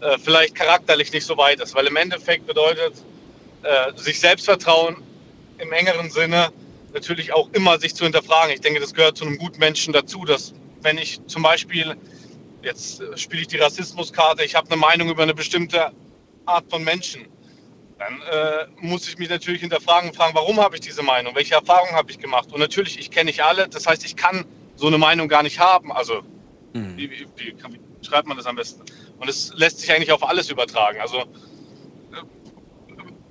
[0.00, 1.74] äh, vielleicht charakterlich nicht so weit ist.
[1.74, 2.94] Weil im Endeffekt bedeutet
[3.62, 4.96] äh, sich Selbstvertrauen
[5.58, 6.50] im engeren Sinne
[6.92, 8.52] natürlich auch immer sich zu hinterfragen.
[8.52, 10.52] Ich denke, das gehört zu einem guten Menschen dazu, dass
[10.82, 11.96] wenn ich zum Beispiel,
[12.62, 15.92] jetzt äh, spiele ich die Rassismuskarte, ich habe eine Meinung über eine bestimmte
[16.46, 17.26] Art von Menschen,
[17.98, 21.34] dann äh, muss ich mich natürlich hinterfragen und fragen, warum habe ich diese Meinung?
[21.36, 22.52] Welche Erfahrungen habe ich gemacht?
[22.52, 24.44] Und natürlich, ich kenne nicht alle, das heißt, ich kann
[24.74, 25.92] so eine Meinung gar nicht haben.
[25.92, 26.22] Also,
[26.74, 26.96] Mhm.
[26.96, 28.82] wie, wie, wie, wie schreibt man das am besten?
[29.18, 31.00] Und es lässt sich eigentlich auf alles übertragen.
[31.00, 31.24] Also,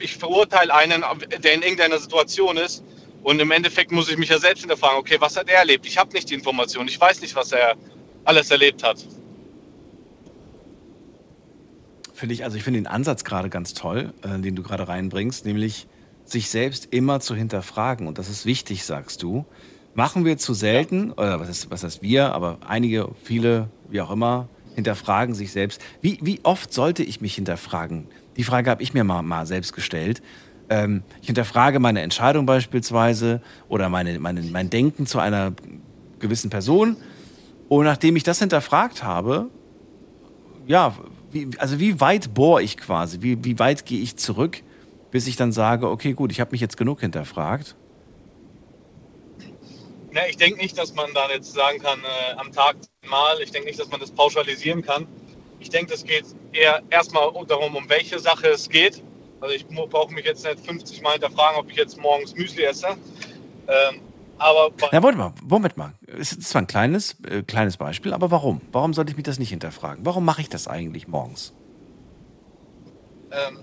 [0.01, 1.03] ich verurteile einen,
[1.43, 2.83] der in irgendeiner Situation ist.
[3.23, 5.85] Und im Endeffekt muss ich mich ja selbst hinterfragen, okay, was hat er erlebt?
[5.85, 7.75] Ich habe nicht die Information, ich weiß nicht, was er
[8.25, 9.05] alles erlebt hat.
[12.13, 15.45] Finde ich, also ich finde den Ansatz gerade ganz toll, äh, den du gerade reinbringst,
[15.45, 15.87] nämlich
[16.25, 18.07] sich selbst immer zu hinterfragen.
[18.07, 19.45] Und das ist wichtig, sagst du.
[19.93, 24.11] Machen wir zu selten, oder was ist, was heißt wir, aber einige, viele, wie auch
[24.11, 25.81] immer, hinterfragen sich selbst.
[26.01, 28.07] Wie, wie oft sollte ich mich hinterfragen?
[28.37, 30.21] Die Frage habe ich mir mal, mal selbst gestellt.
[30.69, 35.53] Ähm, ich hinterfrage meine Entscheidung beispielsweise oder meine, meine, mein Denken zu einer
[36.19, 36.97] gewissen Person.
[37.67, 39.49] Und nachdem ich das hinterfragt habe,
[40.67, 40.95] ja,
[41.31, 43.21] wie, also wie weit bohre ich quasi?
[43.21, 44.61] Wie, wie weit gehe ich zurück,
[45.11, 47.75] bis ich dann sage, okay, gut, ich habe mich jetzt genug hinterfragt?
[50.13, 52.75] Ja, ich denke nicht, dass man dann jetzt sagen kann, äh, am Tag
[53.09, 55.07] mal, ich denke nicht, dass man das pauschalisieren kann.
[55.61, 59.01] Ich denke, es geht eher erstmal darum, um welche Sache es geht.
[59.39, 62.87] Also ich brauche mich jetzt nicht 50 Mal hinterfragen, ob ich jetzt morgens Müsli esse.
[63.67, 64.01] Ähm,
[64.37, 65.93] aber Na, warte mal, Moment mal.
[66.07, 68.61] Es ist zwar ein kleines, äh, kleines Beispiel, aber warum?
[68.71, 70.03] Warum sollte ich mich das nicht hinterfragen?
[70.05, 71.53] Warum mache ich das eigentlich morgens?
[73.31, 73.59] ähm,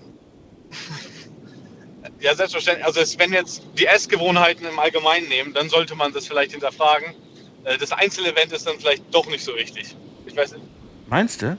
[2.20, 2.86] ja, selbstverständlich.
[2.86, 7.14] Also es, wenn jetzt die Essgewohnheiten im Allgemeinen nehmen, dann sollte man das vielleicht hinterfragen.
[7.64, 9.96] Äh, das Einzelevent ist dann vielleicht doch nicht so wichtig.
[10.26, 10.64] Ich weiß nicht.
[11.08, 11.58] Meinst du?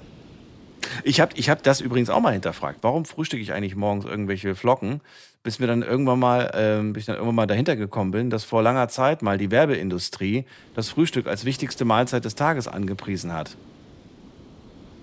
[1.03, 2.79] Ich habe ich hab das übrigens auch mal hinterfragt.
[2.81, 5.01] Warum frühstücke ich eigentlich morgens irgendwelche Flocken?
[5.43, 8.43] Bis mir dann irgendwann mal, ähm, bis ich dann irgendwann mal dahinter gekommen bin, dass
[8.43, 13.55] vor langer Zeit mal die Werbeindustrie das Frühstück als wichtigste Mahlzeit des Tages angepriesen hat.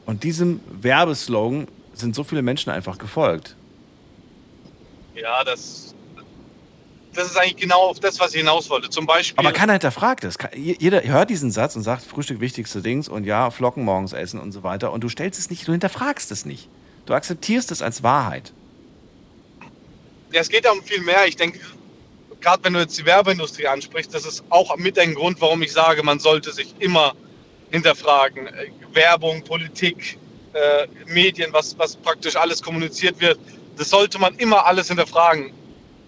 [0.05, 3.57] Und diesem Werbeslogan sind so viele Menschen einfach gefolgt.
[5.15, 5.86] Ja, das,
[7.17, 8.91] das ist eigentlich genau auf das, was ich hinaus wollte.
[8.91, 9.39] Zum Beispiel.
[9.39, 10.37] Aber keiner hinterfragt es.
[10.55, 14.53] Jeder hört diesen Satz und sagt, Frühstück wichtigste Dings und ja, Flocken morgens essen und
[14.53, 14.93] so weiter.
[14.93, 16.69] Und du stellst es nicht, du hinterfragst es nicht.
[17.07, 18.53] Du akzeptierst es als Wahrheit.
[20.33, 21.27] Ja, es geht ja um viel mehr.
[21.27, 21.61] Ich denke,
[22.41, 25.73] gerade wenn du jetzt die Werbeindustrie ansprichst, das ist auch mit ein Grund, warum ich
[25.73, 27.15] sage, man sollte sich immer
[27.71, 28.49] hinterfragen.
[28.93, 30.19] Werbung, Politik,
[30.53, 33.39] äh, Medien, was, was praktisch alles kommuniziert wird,
[33.77, 35.53] das sollte man immer alles hinterfragen.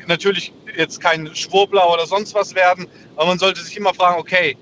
[0.08, 4.56] Natürlich jetzt kein Schwurbler oder sonst was werden, aber man sollte sich immer fragen, okay,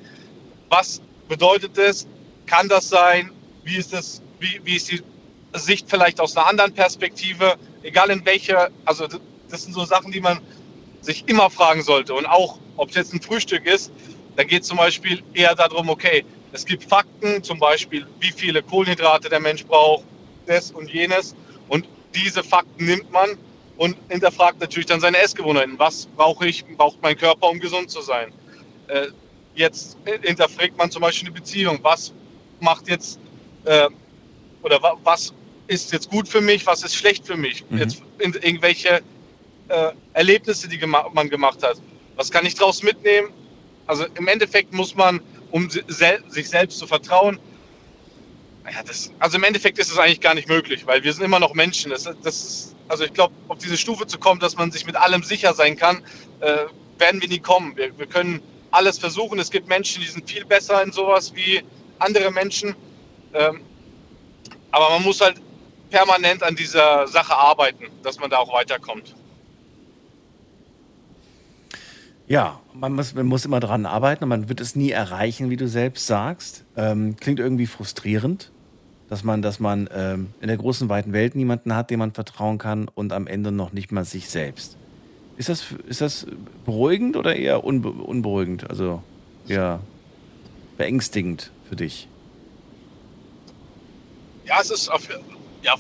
[0.71, 2.09] was bedeutet das?
[2.47, 3.31] Kann das sein?
[3.63, 4.21] Wie ist das?
[4.41, 5.01] Wie, wie ist die
[5.55, 7.55] Sicht vielleicht aus einer anderen Perspektive?
[7.85, 9.07] Egal in welcher, also
[9.49, 10.41] das sind so Sachen, die man
[11.01, 12.13] sich immer fragen sollte.
[12.13, 13.93] Und auch, ob es jetzt ein Frühstück ist,
[14.35, 18.65] da geht es zum Beispiel eher darum, okay, es gibt Fakten, zum Beispiel, wie viele
[18.65, 20.05] Kohlenhydrate der Mensch braucht,
[20.47, 21.37] das und jenes.
[21.69, 21.87] Und
[22.17, 23.39] diese Fakten nimmt man
[23.77, 25.79] und hinterfragt natürlich dann seine Essgewohnheiten.
[25.79, 28.33] Was brauche ich, braucht mein Körper, um gesund zu sein?
[28.89, 29.09] Äh,
[29.55, 31.79] jetzt hinterfragt man zum Beispiel eine Beziehung.
[31.83, 32.13] Was
[32.61, 33.19] macht jetzt,
[33.65, 33.89] äh,
[34.63, 35.33] oder wa was
[35.67, 37.65] ist jetzt gut für mich, was ist schlecht für mich?
[37.69, 37.79] Mhm.
[37.79, 39.03] Jetzt irgendwelche
[39.69, 41.81] äh, Erlebnisse, die gema man gemacht hat.
[42.17, 43.29] Was kann ich daraus mitnehmen?
[43.87, 45.21] Also im Endeffekt muss man,
[45.51, 47.39] um sel sich selbst zu vertrauen,
[48.73, 51.39] ja, das, also im Endeffekt ist es eigentlich gar nicht möglich, weil wir sind immer
[51.39, 51.91] noch Menschen.
[51.91, 54.97] Das, das ist, also ich glaube, auf diese Stufe zu kommen, dass man sich mit
[54.97, 56.03] allem sicher sein kann,
[56.41, 56.67] äh,
[56.99, 57.77] werden wir nie kommen.
[57.77, 59.39] Wir, wir können alles versuchen.
[59.39, 61.63] Es gibt Menschen, die sind viel besser in sowas wie
[61.99, 62.75] andere Menschen.
[63.35, 63.61] Ähm,
[64.71, 65.41] aber man muss halt
[65.91, 69.15] permanent an dieser Sache arbeiten, dass man da auch weiterkommt.
[72.29, 75.57] Ja, man muss, man muss immer dran arbeiten und man wird es nie erreichen, wie
[75.57, 76.65] du selbst sagst.
[76.77, 78.51] Ähm, klingt irgendwie frustrierend,
[79.09, 82.59] dass man, dass man ähm, in der großen, weiten Welt niemanden hat, dem man vertrauen
[82.59, 84.77] kann und am Ende noch nicht mal sich selbst.
[85.37, 86.27] Ist das, ist das
[86.65, 88.69] beruhigend oder eher unbe unberuhigend?
[88.69, 89.03] Also
[89.47, 89.81] eher
[90.77, 92.09] beängstigend für dich?
[94.45, 95.09] Ja, es ist, auf,
[95.63, 95.75] ja,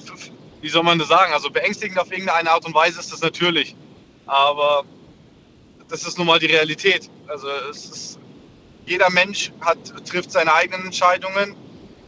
[0.61, 1.33] wie soll man das sagen?
[1.33, 3.74] Also beängstigend auf irgendeine Art und Weise ist das natürlich.
[4.27, 4.85] Aber
[5.89, 7.09] das ist nun mal die Realität.
[7.29, 8.18] Also ist,
[8.85, 11.55] jeder Mensch hat, trifft seine eigenen Entscheidungen.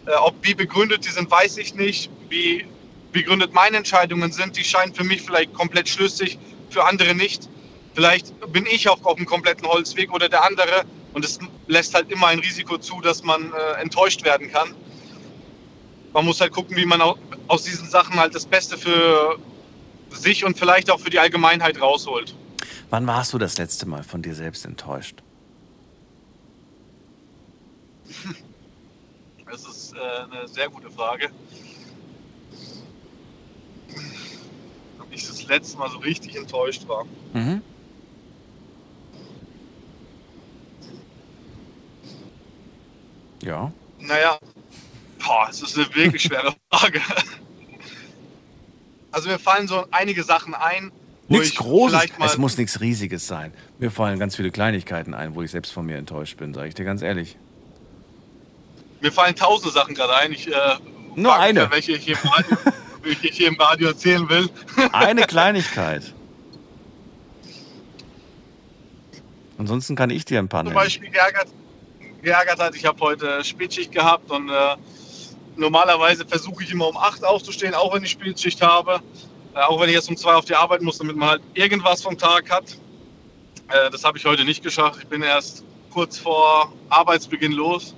[0.08, 2.10] Äh, ob wie begründet die sind, weiß ich nicht.
[2.28, 2.66] Wie
[3.12, 6.38] begründet meine Entscheidungen sind, die scheinen für mich vielleicht komplett schlüssig,
[6.70, 7.48] für andere nicht.
[7.94, 10.84] Vielleicht bin ich auch auf einem kompletten Holzweg oder der andere.
[11.14, 14.74] Und es lässt halt immer ein Risiko zu, dass man äh, enttäuscht werden kann
[16.14, 19.38] man muss halt gucken, wie man au- aus diesen Sachen halt das Beste für
[20.10, 22.34] sich und vielleicht auch für die Allgemeinheit rausholt.
[22.90, 25.22] Wann warst du das letzte Mal von dir selbst enttäuscht?
[29.98, 31.30] Das ist äh, eine sehr gute Frage.
[35.10, 37.04] ich das letzte Mal so richtig enttäuscht war.
[37.32, 37.62] Mhm.
[43.42, 43.72] Ja.
[43.98, 44.38] Naja,
[45.18, 47.00] boah, es ist eine wirklich schwere Frage.
[49.10, 50.92] Also mir fallen so einige Sachen ein.
[51.28, 53.52] Nichts ich Großes, es muss nichts Riesiges sein.
[53.78, 56.74] Mir fallen ganz viele Kleinigkeiten ein, wo ich selbst von mir enttäuscht bin, sage ich
[56.74, 57.36] dir ganz ehrlich.
[59.00, 60.32] Mir fallen tausende Sachen gerade ein.
[60.32, 60.52] Ich, äh,
[61.14, 61.70] Nur frag mich, eine.
[61.70, 62.56] Welche ich, hier im Radio,
[63.02, 64.50] welche ich hier im Radio erzählen will.
[64.92, 66.14] Eine Kleinigkeit.
[69.58, 70.76] Ansonsten kann ich dir ein paar Zum nennen.
[70.76, 71.48] Beispiel geärgert,
[72.22, 74.76] geärgert hat, ich habe heute Spätschicht gehabt und äh,
[75.56, 79.00] normalerweise versuche ich immer um 8 aufzustehen, auch wenn ich Spätschicht habe.
[79.54, 82.02] Äh, auch wenn ich jetzt um 2 auf die Arbeit muss, damit man halt irgendwas
[82.02, 82.76] vom Tag hat.
[83.68, 85.00] Äh, das habe ich heute nicht geschafft.
[85.02, 87.94] Ich bin erst kurz vor Arbeitsbeginn los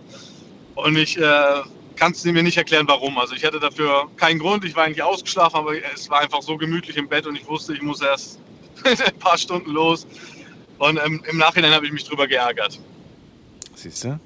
[0.85, 1.63] und ich äh,
[1.97, 3.19] kann es mir nicht erklären, warum.
[3.19, 4.65] Also ich hatte dafür keinen Grund.
[4.65, 7.75] Ich war eigentlich ausgeschlafen, aber es war einfach so gemütlich im Bett und ich wusste,
[7.75, 8.39] ich muss erst
[8.85, 10.07] ein paar Stunden los.
[10.79, 12.81] Und ähm, im Nachhinein habe ich mich drüber geärgert.
[13.75, 14.19] Siehst du?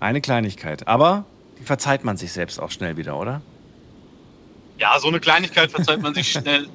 [0.00, 0.88] Eine Kleinigkeit.
[0.88, 1.24] Aber
[1.58, 3.42] die verzeiht man sich selbst auch schnell wieder, oder?
[4.78, 6.68] Ja, so eine Kleinigkeit verzeiht man sich schnell.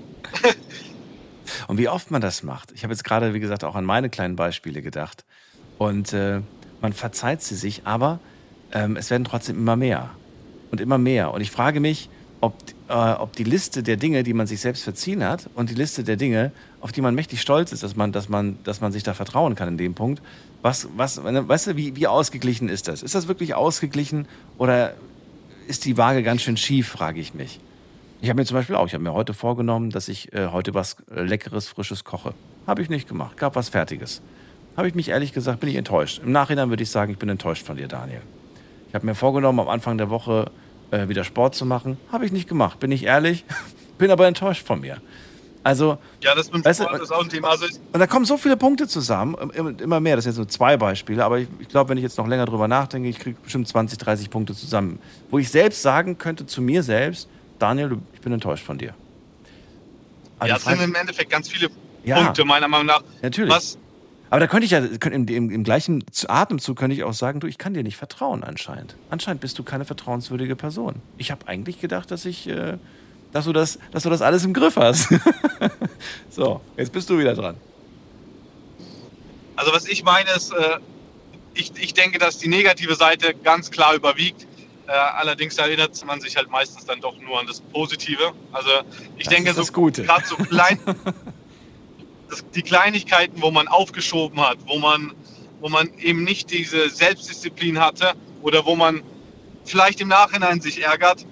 [1.68, 2.72] Und wie oft man das macht.
[2.72, 5.26] Ich habe jetzt gerade, wie gesagt, auch an meine kleinen Beispiele gedacht.
[5.78, 6.42] Und äh,
[6.82, 8.20] man verzeiht sie sich, aber
[8.76, 10.12] ähm, es werden trotzdem immer mehr.
[10.70, 11.34] Und immer mehr.
[11.34, 12.10] Und ich frage mich,
[12.42, 12.54] ob,
[12.90, 16.04] äh, ob die Liste der Dinge, die man sich selbst verziehen hat, und die Liste
[16.04, 16.52] der Dinge,
[16.82, 19.56] auf die man mächtig stolz ist, dass man, dass man, dass man sich da vertrauen
[19.56, 20.22] kann in dem Punkt,
[20.62, 23.02] was, was, weißt du, wie, wie ausgeglichen ist das?
[23.02, 24.94] Ist das wirklich ausgeglichen oder
[25.68, 27.60] ist die Waage ganz schön schief, frage ich mich.
[28.22, 30.74] Ich habe mir zum Beispiel auch, ich habe mir heute vorgenommen, dass ich äh, heute
[30.74, 32.34] was äh, Leckeres, Frisches koche.
[32.68, 34.22] Habe ich nicht gemacht, gab was Fertiges.
[34.76, 36.22] Habe ich mich ehrlich gesagt, bin ich enttäuscht.
[36.24, 38.22] Im Nachhinein würde ich sagen, ich bin enttäuscht von dir, Daniel.
[38.96, 40.50] Ich habe mir vorgenommen, am Anfang der Woche
[40.92, 41.98] äh, wieder Sport zu machen.
[42.14, 43.44] Habe ich nicht gemacht, bin ich ehrlich.
[43.98, 45.02] bin aber enttäuscht von mir.
[45.64, 47.50] Also, Ja, das, mit dem Weißt du, Sport ist auch ein Thema.
[47.50, 50.16] Also, und da kommen so viele Punkte zusammen, im- immer mehr.
[50.16, 52.46] Das sind jetzt nur zwei Beispiele, aber ich, ich glaube, wenn ich jetzt noch länger
[52.46, 56.62] drüber nachdenke, ich kriege bestimmt 20, 30 Punkte zusammen, wo ich selbst sagen könnte zu
[56.62, 57.28] mir selbst,
[57.60, 58.94] Daniel, ich bin enttäuscht von dir.
[60.40, 61.68] Aber ja, die es sind Frage- im Endeffekt ganz viele
[62.06, 62.24] Ja.
[62.24, 63.02] Punkte, meiner Meinung nach.
[63.22, 63.54] Natürlich.
[63.54, 63.78] Was,
[64.30, 67.48] Aber da könnte ich ja, im, im, im gleichen Atemzug könnte ich auch sagen, du,
[67.48, 68.96] ich kann dir nicht vertrauen anscheinend.
[69.10, 70.96] Anscheinend bist du keine vertrauenswürdige Person.
[71.18, 72.78] Ich habe eigentlich gedacht, dass ich, äh,
[73.32, 75.10] dass du das, dass du das alles im Griff hast.
[76.30, 77.56] so, jetzt bist du wieder dran.
[79.56, 80.80] also was ich meine ist, äh,
[81.54, 84.46] ich, ich denke, dass die negative Seite ganz klar überwiegt.
[84.88, 88.34] Äh, allerdings erinnert man sich halt meistens dann doch nur an das Positive.
[88.52, 88.70] Also
[89.18, 90.80] ich Das denke, so gerade so klein,
[92.30, 95.14] das, die Kleinigkeiten, wo man aufgeschoben hat, wo man,
[95.60, 99.02] wo man eben nicht diese Selbstdisziplin hatte oder wo man
[99.66, 101.26] vielleicht im Nachhinein sich ärgert,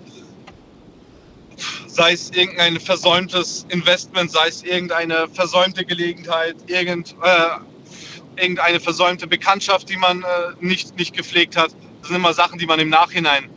[1.87, 9.89] sei es irgendein versäumtes Investment, sei es irgendeine versäumte Gelegenheit, irgend, äh, irgendeine versäumte Bekanntschaft,
[9.89, 10.25] die man äh,
[10.59, 11.71] nicht, nicht gepflegt hat.
[11.99, 13.49] Das sind immer Sachen, die man im Nachhinein,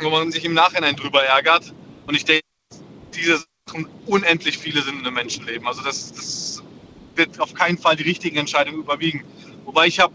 [0.00, 1.74] wo man sich im Nachhinein drüber ärgert.
[2.06, 2.44] Und ich denke,
[3.14, 5.66] diese Sachen unendlich viele sind in einem Menschenleben.
[5.66, 6.62] Also das, das
[7.14, 9.24] wird auf keinen Fall die richtigen Entscheidungen überwiegen.
[9.64, 10.12] Wobei ich habe,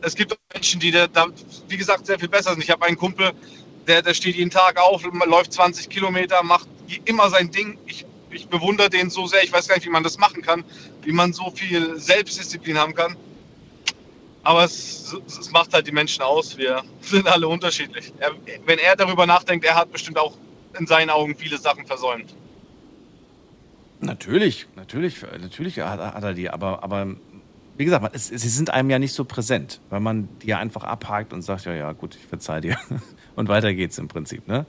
[0.00, 1.26] es gibt Menschen, die da, da,
[1.68, 2.62] wie gesagt, sehr viel besser sind.
[2.62, 3.32] Ich habe einen Kumpel,
[3.86, 6.68] der, der steht jeden Tag auf, läuft 20 Kilometer, macht
[7.04, 7.78] immer sein Ding.
[7.86, 9.42] Ich, ich bewundere den so sehr.
[9.44, 10.64] Ich weiß gar nicht, wie man das machen kann,
[11.02, 13.16] wie man so viel Selbstdisziplin haben kann.
[14.44, 16.56] Aber es, es macht halt die Menschen aus.
[16.56, 18.12] Wir sind alle unterschiedlich.
[18.20, 18.32] Er,
[18.64, 20.38] wenn er darüber nachdenkt, er hat bestimmt auch
[20.78, 22.34] in seinen Augen viele Sachen versäumt.
[24.00, 27.16] Natürlich, natürlich, natürlich hat, er die, aber, aber
[27.76, 30.84] wie gesagt, es, sie sind einem ja nicht so präsent, weil man die ja einfach
[30.84, 32.76] abhakt und sagt, ja, ja, gut, ich verzeih dir.
[33.36, 34.66] Und weiter geht's im Prinzip, ne?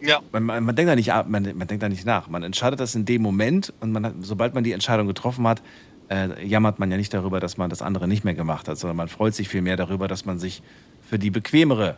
[0.00, 0.20] Ja.
[0.32, 2.28] Man, man, man denkt da nicht man, man denkt da nicht nach.
[2.28, 5.62] Man entscheidet das in dem Moment und man hat, sobald man die Entscheidung getroffen hat,
[6.08, 8.96] äh, jammert man ja nicht darüber, dass man das andere nicht mehr gemacht hat, sondern
[8.96, 10.62] man freut sich vielmehr darüber, dass man sich
[11.08, 11.96] für die bequemere,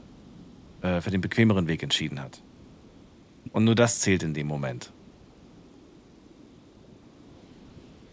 [0.83, 2.43] äh, für den bequemeren Weg entschieden hat.
[3.53, 4.93] Und nur das zählt in dem Moment.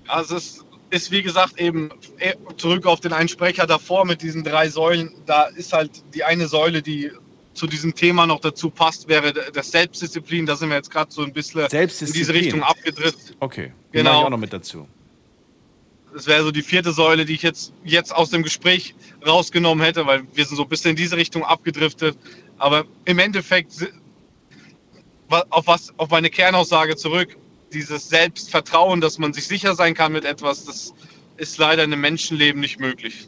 [0.07, 1.89] Also es ist wie gesagt eben
[2.20, 5.11] eh, zurück auf den einen Sprecher davor mit diesen drei Säulen.
[5.26, 7.11] Da ist halt die eine Säule, die
[7.53, 10.45] zu diesem Thema noch dazu passt, wäre das Selbstdisziplin.
[10.45, 13.36] Da sind wir jetzt gerade so ein bisschen in diese Richtung abgedriftet.
[13.39, 14.24] Okay, die Genau.
[14.24, 14.88] auch noch mit dazu.
[16.13, 18.95] Das wäre so die vierte Säule, die ich jetzt, jetzt aus dem Gespräch
[19.26, 22.18] rausgenommen hätte, weil wir sind so ein bisschen in diese Richtung abgedriftet.
[22.58, 23.91] Aber im Endeffekt,
[25.30, 27.38] auf, was, auf meine Kernaussage zurück,
[27.74, 30.93] dieses Selbstvertrauen, dass man sich sicher sein kann mit etwas, das
[31.38, 33.28] ist leider in einem Menschenleben nicht möglich.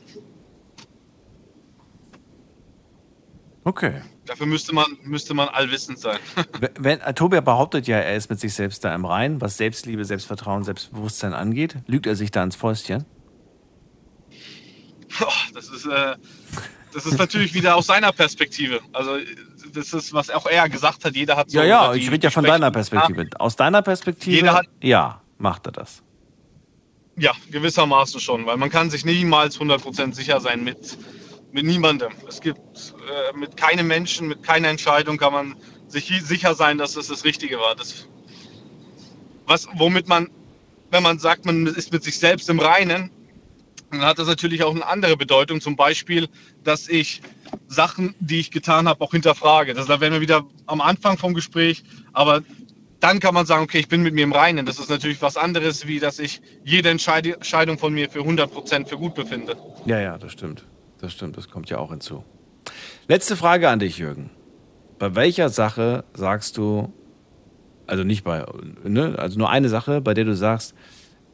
[3.63, 4.01] Okay.
[4.25, 6.17] Dafür müsste man, müsste man allwissend sein.
[6.79, 10.63] Wenn, Tobias behauptet ja, er ist mit sich selbst da im Reinen, was Selbstliebe, Selbstvertrauen,
[10.63, 11.77] Selbstbewusstsein angeht.
[11.87, 13.05] Lügt er sich da ins Fäustchen?
[15.17, 16.15] Boah, das ist, äh,
[16.93, 18.79] das ist natürlich wieder aus seiner Perspektive.
[18.93, 19.17] Also
[19.73, 22.31] das ist, was auch er gesagt hat, jeder hat so ja, ja, ich rede ja
[22.31, 22.71] von deiner.
[22.71, 23.27] Perspektive.
[23.37, 26.01] Aus deiner Perspektive, Jeder hat- ja, macht er das.
[27.17, 30.97] Ja, gewissermaßen schon, weil man kann sich niemals 100% sicher sein mit,
[31.51, 32.13] mit niemandem.
[32.27, 32.93] Es gibt
[33.33, 35.55] äh, mit keinem Menschen, mit keiner Entscheidung kann man
[35.87, 37.75] sich sicher sein, dass es das Richtige war.
[37.75, 38.07] Das,
[39.45, 40.29] was, womit man,
[40.91, 43.11] wenn man sagt, man ist mit sich selbst im Reinen,
[43.91, 45.61] dann hat das natürlich auch eine andere Bedeutung.
[45.61, 46.27] Zum Beispiel,
[46.63, 47.21] dass ich
[47.67, 49.73] Sachen, die ich getan habe, auch hinterfrage.
[49.73, 51.83] Das, da wären wir wieder am Anfang vom Gespräch,
[52.13, 52.41] aber
[52.99, 54.65] dann kann man sagen, okay, ich bin mit mir im Reinen.
[54.65, 58.87] Das ist natürlich was anderes, wie dass ich jede Entscheid- Entscheidung von mir für 100%
[58.87, 59.55] für gut befinde.
[59.85, 60.65] Ja, ja, das stimmt.
[60.99, 62.25] Das stimmt, das kommt ja auch hinzu.
[63.07, 64.29] Letzte Frage an dich, Jürgen.
[64.99, 66.91] Bei welcher Sache sagst du,
[67.87, 68.45] also nicht bei,
[68.83, 70.75] ne, also nur eine Sache, bei der du sagst,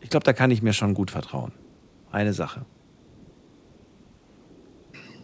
[0.02, 1.52] ich glaube, da kann ich mir schon gut vertrauen.
[2.16, 2.66] Eine Sache.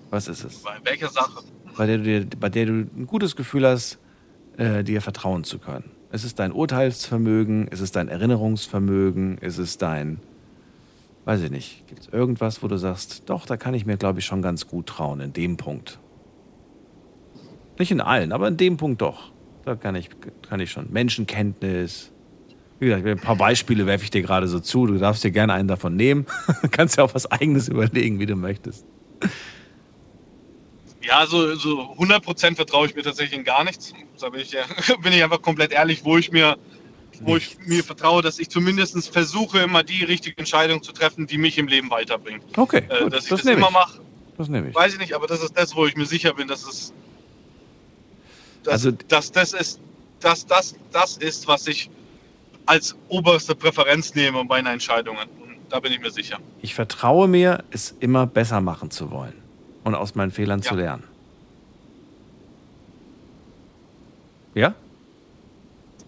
[0.09, 0.57] Was ist es?
[0.57, 1.41] Bei welcher Sache?
[1.77, 3.97] Bei der du, dir, bei der du ein gutes Gefühl hast,
[4.57, 5.89] äh, dir vertrauen zu können.
[6.11, 7.69] Ist es dein Urteilsvermögen?
[7.69, 9.37] Ist es dein Erinnerungsvermögen?
[9.37, 10.19] Ist es dein,
[11.23, 14.19] weiß ich nicht, gibt es irgendwas, wo du sagst, doch, da kann ich mir, glaube
[14.19, 15.97] ich, schon ganz gut trauen, in dem Punkt.
[17.79, 19.31] Nicht in allen, aber in dem Punkt doch.
[19.63, 20.09] Da kann ich,
[20.41, 20.91] kann ich schon.
[20.91, 22.11] Menschenkenntnis.
[22.82, 24.88] Wie gesagt, ein paar Beispiele werfe ich dir gerade so zu.
[24.88, 26.25] Du darfst dir gerne einen davon nehmen.
[26.71, 28.88] kannst ja auch was Eigenes überlegen, wie du möchtest.
[31.03, 33.93] Ja, so, so 100% vertraue ich mir tatsächlich in gar nichts.
[34.19, 34.63] Da bin ich, ja,
[35.03, 36.57] bin ich einfach komplett ehrlich, wo ich mir,
[37.21, 41.38] wo ich mir vertraue, dass ich zumindest versuche, immer die richtige Entscheidung zu treffen, die
[41.38, 42.43] mich im Leben weiterbringt.
[42.57, 43.73] Okay, Äh, gut, dass ich das das, nehme immer ich.
[43.73, 43.99] mache,
[44.39, 44.75] Das nehme ich.
[44.75, 46.93] weiß ich nicht, aber das ist das, wo ich mir sicher bin, dass es
[48.63, 49.79] dass, Also- dass das ist,
[50.19, 51.91] dass das das ist, was ich
[52.66, 55.18] als oberste Präferenz nehme bei einer Entscheidung.
[55.18, 55.28] Und
[55.70, 56.39] da bin ich mir sicher.
[56.62, 59.34] Ich vertraue mir, es immer besser machen zu wollen
[59.84, 60.80] und aus meinen Fehlern zu Ja.
[60.82, 61.03] lernen.
[64.53, 64.76] Ja?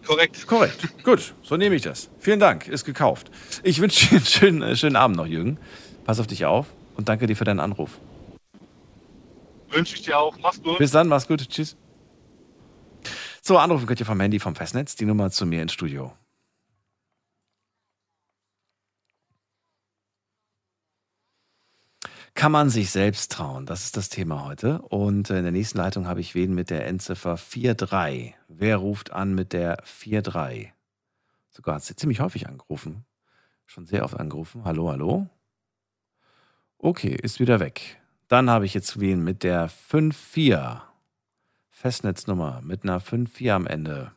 [0.06, 0.45] Korrekt.
[0.47, 1.04] Korrekt.
[1.04, 2.10] Gut, so nehme ich das.
[2.20, 3.32] Vielen Dank, ist gekauft.
[3.64, 5.58] Ich wünsche dir einen schönen, äh, schönen Abend noch, Jürgen.
[6.06, 7.91] Pass auf dich auf und danke dir für deinen Anruf.
[9.70, 10.38] Wünsche ich dir auch.
[10.41, 10.78] Mach's gut.
[10.78, 11.47] Bis dann, mach's gut.
[11.49, 11.78] Tschüss.
[13.41, 14.95] So, anrufen könnt ihr vom Handy vom Festnetz.
[14.95, 16.12] Die Nummer zu mir ins Studio.
[22.36, 23.65] Kann man sich selbst trauen?
[23.65, 24.81] Das ist das Thema heute.
[24.81, 28.34] Und äh, in der nächsten Leitung habe ich wen mit der Endziffer 43.
[28.47, 30.73] Wer ruft an mit der 43?
[31.49, 33.05] Sogar hat sie ziemlich häufig angerufen.
[33.67, 34.65] Schon sehr oft angerufen.
[34.65, 35.27] Hallo, hallo.
[36.79, 38.01] Okay, ist wieder weg.
[38.27, 40.81] Dann habe ich jetzt wen mit der 54.
[41.69, 44.11] Festnetznummer mit einer 54 am Ende.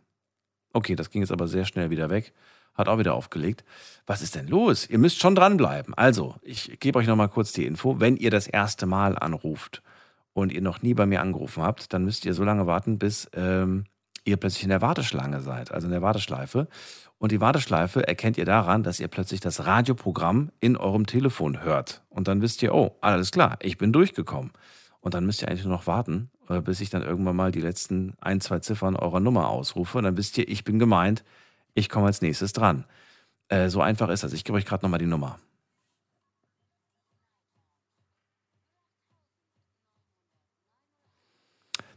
[0.73, 2.33] Okay, das ging jetzt aber sehr schnell wieder weg.
[2.77, 3.65] Hat auch wieder aufgelegt.
[4.07, 4.89] Was ist denn los?
[4.89, 5.95] Ihr müsst schon dranbleiben.
[5.95, 8.01] Also, ich gebe euch nochmal kurz die Info.
[8.01, 9.83] Wenn ihr das erste Mal anruft
[10.33, 13.29] und ihr noch nie bei mir angerufen habt, dann müsst ihr so lange warten, bis
[13.35, 13.85] ähm,
[14.25, 16.69] ihr plötzlich in der Warteschlange seid, also in der Warteschleife.
[17.19, 22.03] Und die Warteschleife erkennt ihr daran, dass ihr plötzlich das Radioprogramm in eurem Telefon hört.
[22.11, 24.53] Und dann wisst ihr, oh, alles klar, ich bin durchgekommen.
[25.01, 27.61] Und dann müsst ihr eigentlich nur noch warten, äh, bis ich dann irgendwann mal die
[27.61, 29.99] letzten ein, zwei Ziffern eurer Nummer ausrufe.
[29.99, 31.25] Und dann wisst ihr, ich bin gemeint,
[31.77, 32.87] ich komme als nächstes dran.
[33.49, 34.33] Äh, so einfach ist das.
[34.33, 35.39] Ich gebe euch gerade nochmal die Nummer.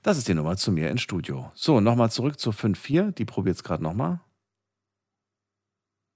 [0.02, 1.52] Das ist die Nummer zu mir ins Studio.
[1.56, 3.12] So, nochmal zurück zur 5.4.
[3.12, 4.22] Die probiert es gerade nochmal.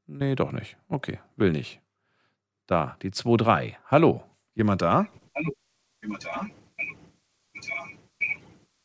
[0.06, 0.78] Nee, doch nicht.
[0.90, 1.82] Okay, will nicht.
[2.68, 3.76] Da, die 2.3.
[3.86, 4.24] Hallo,
[4.56, 5.08] jemand da?
[6.02, 6.48] Jemand da?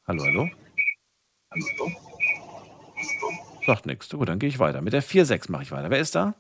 [0.07, 0.49] Hallo, hallo?
[3.69, 4.09] Sagt nichts.
[4.09, 4.81] Gut, dann gehe ich weiter.
[4.81, 5.91] Mit der 4.6 mache ich weiter.
[5.91, 6.33] Wer ist da?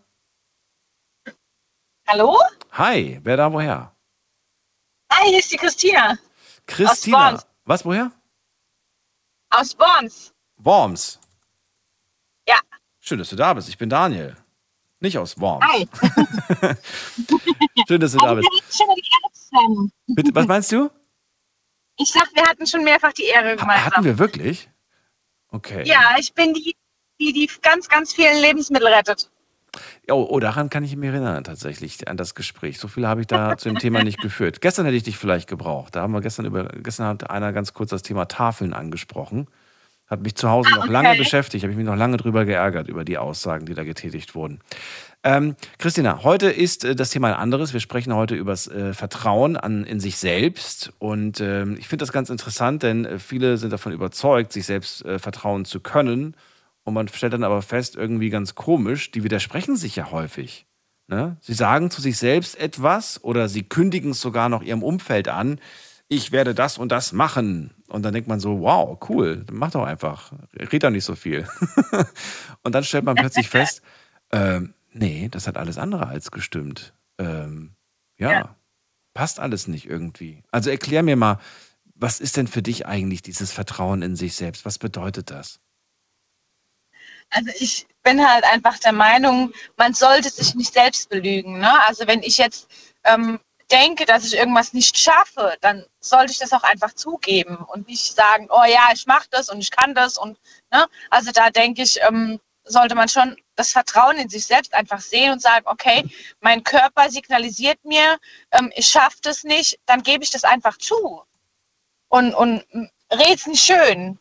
[2.06, 2.38] Hallo?
[2.72, 3.94] Hi, wer da woher?
[5.12, 6.16] Hi, hier ist die Christina
[6.66, 7.32] Christina.
[7.32, 7.46] Worms.
[7.66, 8.10] Was, woher?
[9.50, 10.32] aus Worms.
[10.56, 11.20] Worms.
[12.48, 12.58] Ja.
[12.98, 13.68] Schön, dass du da bist.
[13.68, 14.34] Ich bin Daniel.
[15.00, 15.66] Nicht aus Worms.
[15.66, 15.86] Hi.
[17.88, 18.82] Schön, dass du da Also, bist.
[20.06, 20.90] Bitte, was meinst du?
[21.98, 23.84] Ich sag, wir hatten schon mehrfach die Ehre Ha gemeinsam.
[23.84, 24.70] hatten wir wirklich?
[25.50, 25.82] Okay.
[25.86, 26.74] Ja, ich bin die,
[27.20, 29.30] die die ganz, ganz vielen Lebensmittel rettet.
[30.10, 32.78] Oh, oh, daran kann ich mich erinnern, tatsächlich, an das Gespräch.
[32.78, 34.60] So viel habe ich da zu dem Thema nicht geführt.
[34.60, 35.94] Gestern hätte ich dich vielleicht gebraucht.
[35.94, 39.46] Da haben wir gestern über, gestern hat einer ganz kurz das Thema Tafeln angesprochen.
[40.06, 41.18] Hat mich zu Hause Ah, noch lange okay.
[41.18, 44.60] beschäftigt, habe ich mich noch lange drüber geärgert, über die Aussagen, die da getätigt wurden.
[45.22, 47.74] Ähm, Christina, heute ist äh, das Thema ein anderes.
[47.74, 50.94] Wir sprechen heute über das äh, Vertrauen an, in sich selbst.
[50.98, 55.04] Und ähm, ich finde das ganz interessant, denn äh, viele sind davon überzeugt, sich selbst
[55.04, 56.34] äh, vertrauen zu können.
[56.88, 60.66] Und man stellt dann aber fest, irgendwie ganz komisch, die widersprechen sich ja häufig.
[61.06, 61.36] Ne?
[61.42, 65.60] Sie sagen zu sich selbst etwas oder sie kündigen es sogar noch ihrem Umfeld an.
[66.08, 67.74] Ich werde das und das machen.
[67.88, 70.32] Und dann denkt man so, wow, cool, dann mach doch einfach.
[70.54, 71.46] Red doch nicht so viel.
[72.62, 73.82] und dann stellt man plötzlich fest,
[74.32, 76.94] ähm, nee, das hat alles andere als gestimmt.
[77.18, 77.72] Ähm,
[78.16, 78.56] ja, Ja.
[79.12, 80.42] passt alles nicht irgendwie.
[80.50, 81.38] Also erklär mir mal,
[81.96, 84.64] was ist denn für dich eigentlich dieses Vertrauen in sich selbst?
[84.64, 85.60] Was bedeutet das?
[87.30, 91.58] Also ich bin halt einfach der Meinung, man sollte sich nicht selbst belügen.
[91.58, 91.82] Ne?
[91.84, 92.68] Also wenn ich jetzt
[93.04, 93.38] ähm,
[93.70, 98.14] denke, dass ich irgendwas nicht schaffe, dann sollte ich das auch einfach zugeben und nicht
[98.14, 100.38] sagen, oh ja, ich mache das und ich kann das und
[100.72, 100.86] ne?
[101.10, 105.32] also da denke ich, ähm, sollte man schon das Vertrauen in sich selbst einfach sehen
[105.32, 106.04] und sagen, okay,
[106.40, 108.18] mein Körper signalisiert mir,
[108.52, 111.22] ähm, ich schaffe das nicht, dann gebe ich das einfach zu
[112.08, 112.64] und und
[113.10, 114.18] red's nicht schön.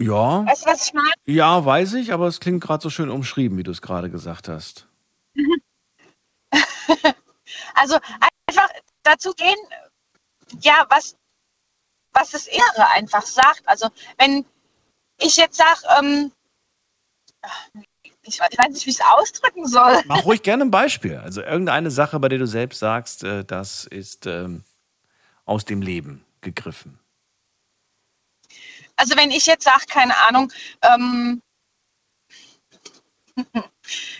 [0.00, 1.12] Ja, Weißt du, was ich meine?
[1.26, 4.48] ja, weiß ich, aber es klingt gerade so schön umschrieben, wie du es gerade gesagt
[4.48, 4.86] hast.
[7.74, 7.98] Also
[8.46, 8.68] einfach
[9.02, 9.56] dazu gehen,
[10.60, 11.16] ja, was,
[12.12, 13.62] was das Innere einfach sagt.
[13.66, 13.88] Also
[14.18, 14.44] wenn
[15.18, 16.32] ich jetzt sage, ähm,
[18.22, 20.00] ich weiß ich weiß nicht, wie ich es ausdrücken soll.
[20.06, 21.16] Mach ruhig gerne ein Beispiel.
[21.16, 24.64] Also irgendeine Sache, bei der du selbst sagst, äh, das ist ähm,
[25.44, 26.98] aus dem Leben gegriffen.
[29.00, 31.40] Also wenn ich jetzt sage, keine Ahnung, ähm,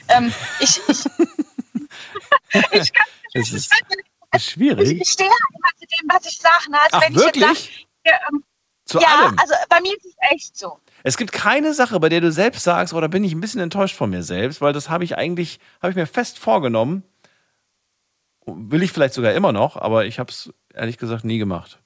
[0.08, 1.04] ähm, ich, ich,
[2.72, 3.72] ich, kann, Es ist, ist
[4.34, 4.98] ich, schwierig.
[5.02, 6.70] ich stehe halt immer zu dem, was ich sage.
[6.70, 6.78] Ne?
[6.80, 7.86] Also Ach, wenn ich jetzt wirklich?
[8.04, 8.44] sag, ja, ähm,
[8.86, 9.38] Zu ja, allem.
[9.38, 10.80] also bei mir ist es echt so.
[11.02, 13.96] Es gibt keine Sache, bei der du selbst sagst, oder bin ich ein bisschen enttäuscht
[13.96, 17.02] von mir selbst, weil das habe ich eigentlich, habe ich mir fest vorgenommen.
[18.46, 21.80] Will ich vielleicht sogar immer noch, aber ich habe es ehrlich gesagt nie gemacht.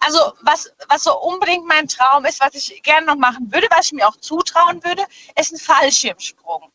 [0.00, 3.86] Also was, was so unbedingt mein Traum ist, was ich gerne noch machen würde, was
[3.86, 5.02] ich mir auch zutrauen würde,
[5.38, 6.70] ist ein Fallschirmsprung.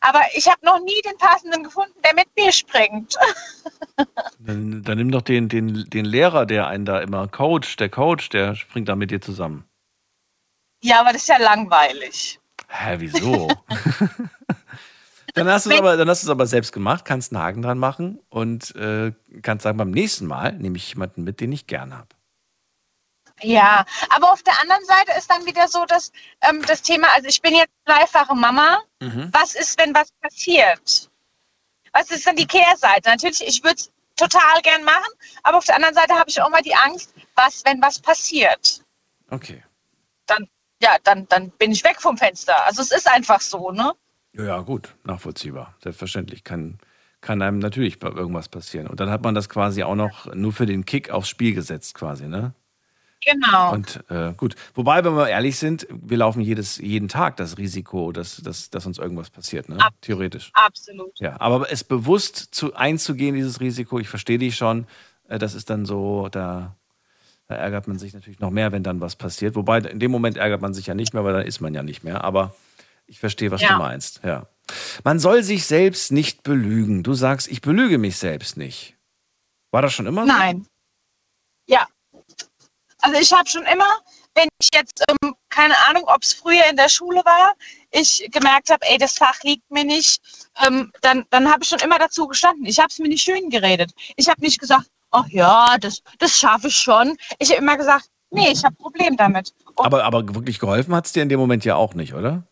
[0.00, 3.16] Aber ich habe noch nie den passenden gefunden, der mit mir springt.
[4.40, 8.30] Dann, dann nimm doch den, den, den Lehrer, der einen da immer coacht, der Coach,
[8.30, 9.64] der springt da mit dir zusammen.
[10.82, 12.40] Ja, aber das ist ja langweilig.
[12.68, 13.48] Hä, wieso?
[15.34, 18.20] dann hast du es aber, dann hast aber selbst gemacht, kannst einen Haken dran machen
[18.28, 19.12] und äh,
[19.42, 22.08] kannst sagen, beim nächsten Mal nehme ich jemanden mit, den ich gern habe.
[23.40, 26.12] Ja, aber auf der anderen Seite ist dann wieder so, dass
[26.42, 28.80] ähm, das Thema, also ich bin jetzt dreifache Mama.
[29.00, 29.30] Mhm.
[29.32, 31.10] Was ist, wenn was passiert?
[31.92, 33.10] Was ist dann die Kehrseite?
[33.10, 35.10] Natürlich, ich würde es total gern machen,
[35.42, 38.82] aber auf der anderen Seite habe ich auch mal die Angst, was, wenn was passiert?
[39.30, 39.62] Okay.
[40.26, 40.48] Dann,
[40.80, 42.64] ja, dann, dann bin ich weg vom Fenster.
[42.66, 43.92] Also es ist einfach so, ne?
[44.34, 45.74] Ja, ja, gut, nachvollziehbar.
[45.82, 46.78] Selbstverständlich kann,
[47.20, 48.86] kann einem natürlich bei irgendwas passieren.
[48.86, 51.94] Und dann hat man das quasi auch noch nur für den Kick aufs Spiel gesetzt,
[51.94, 52.54] quasi, ne?
[53.24, 53.72] Genau.
[53.74, 54.56] Und äh, gut.
[54.74, 58.84] Wobei, wenn wir ehrlich sind, wir laufen jedes, jeden Tag das Risiko, dass, dass, dass
[58.84, 59.76] uns irgendwas passiert, ne?
[59.78, 60.50] Ab- Theoretisch.
[60.54, 61.12] Absolut.
[61.20, 64.86] Ja, aber es bewusst zu, einzugehen, dieses Risiko, ich verstehe dich schon,
[65.28, 66.74] äh, das ist dann so, da,
[67.46, 69.54] da ärgert man sich natürlich noch mehr, wenn dann was passiert.
[69.54, 71.84] Wobei, in dem Moment ärgert man sich ja nicht mehr, weil dann ist man ja
[71.84, 72.24] nicht mehr.
[72.24, 72.56] Aber
[73.06, 73.72] ich verstehe, was Ja.
[73.74, 74.20] du meinst.
[74.24, 74.46] Ja.
[75.04, 77.02] Man soll sich selbst nicht belügen.
[77.02, 78.96] Du sagst, ich belüge mich selbst nicht.
[79.70, 80.28] War das schon immer so?
[80.28, 80.66] Nein.
[81.66, 81.86] Ja.
[83.00, 83.88] Also ich habe schon immer,
[84.34, 87.54] wenn ich jetzt, ähm, keine Ahnung, ob es früher in der Schule war,
[87.90, 90.20] ich gemerkt habe, ey, das Fach liegt mir nicht,
[90.64, 92.64] ähm, dann, dann habe ich schon immer dazu gestanden.
[92.66, 93.92] Ich habe es mir nicht schön geredet.
[94.16, 97.16] Ich habe nicht gesagt, ach ja, das, das schaffe ich schon.
[97.38, 99.52] Ich habe immer gesagt, nee, ich habe ein Problem damit.
[99.74, 102.46] Und Aber, aber wirklich geholfen hat es dir in dem Moment ja auch nicht, oder?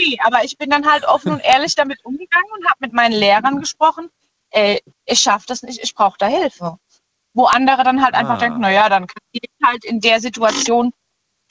[0.00, 3.12] Nee, aber ich bin dann halt offen und ehrlich damit umgegangen und habe mit meinen
[3.12, 4.10] Lehrern gesprochen,
[4.50, 6.76] ey, ich schaffe das nicht, ich brauche da Hilfe.
[7.34, 8.38] Wo andere dann halt einfach Ah.
[8.38, 10.92] denken, naja, dann kann ich halt in der Situation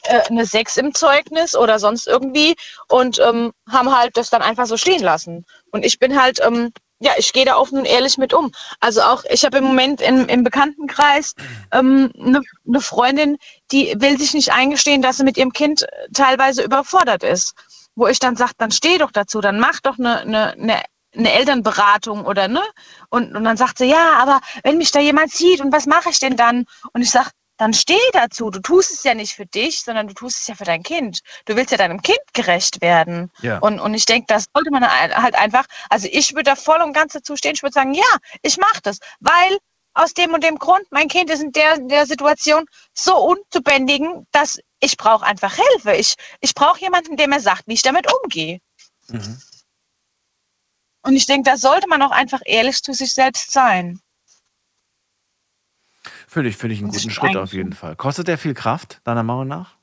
[0.04, 2.56] äh, eine Sechs im Zeugnis oder sonst irgendwie
[2.90, 5.46] und ähm, haben halt das dann einfach so stehen lassen.
[5.72, 6.72] Und ich bin halt, ähm,
[7.02, 8.52] ja, ich gehe da offen und ehrlich mit um.
[8.82, 11.34] Also auch, ich habe im Moment im, im Bekanntenkreis
[11.72, 13.38] ähm, eine ne Freundin,
[13.72, 17.54] die will sich nicht eingestehen, dass sie mit ihrem Kind äh, teilweise überfordert ist.
[18.00, 20.84] Wo ich dann sage, dann steh doch dazu, dann mach doch eine, eine, eine
[21.16, 22.62] eine Elternberatung oder ne?
[23.10, 26.10] Und, und dann sagt sie, ja, aber wenn mich da jemand sieht und was mache
[26.12, 26.66] ich denn dann?
[26.94, 28.50] Und ich sage, dann steh dazu.
[28.50, 31.20] Du tust es ja nicht für dich, sondern du tust es ja für dein Kind.
[31.46, 33.32] Du willst ja deinem Kind gerecht werden.
[33.42, 33.58] Ja.
[33.60, 36.94] Und, und ich denke, das sollte man halt einfach, also ich würde da voll und
[36.94, 37.56] ganz dazu stehen.
[37.56, 39.58] Ich würde sagen, ja, ich mache das, weil
[39.94, 44.26] aus dem und dem Grund, mein Kind ist in der, in der Situation so unzubändigen,
[44.32, 45.94] dass ich brauche einfach Hilfe.
[45.96, 48.60] Ich, ich brauche jemanden, der mir sagt, wie ich damit umgehe.
[49.08, 49.42] Mhm.
[51.02, 54.02] Und ich denke, da sollte man auch einfach ehrlich zu sich selbst sein.
[56.28, 57.96] Finde ich, finde ich einen guten Schritt auf jeden Fall.
[57.96, 59.78] Kostet der viel Kraft, deiner Meinung nach?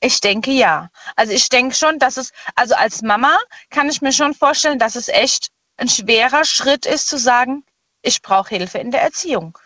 [0.00, 0.90] Ich denke ja.
[1.16, 3.36] Also ich denke schon, dass es, also als Mama
[3.68, 7.64] kann ich mir schon vorstellen, dass es echt ein schwerer Schritt ist zu sagen,
[8.02, 9.58] ich brauche Hilfe in der Erziehung.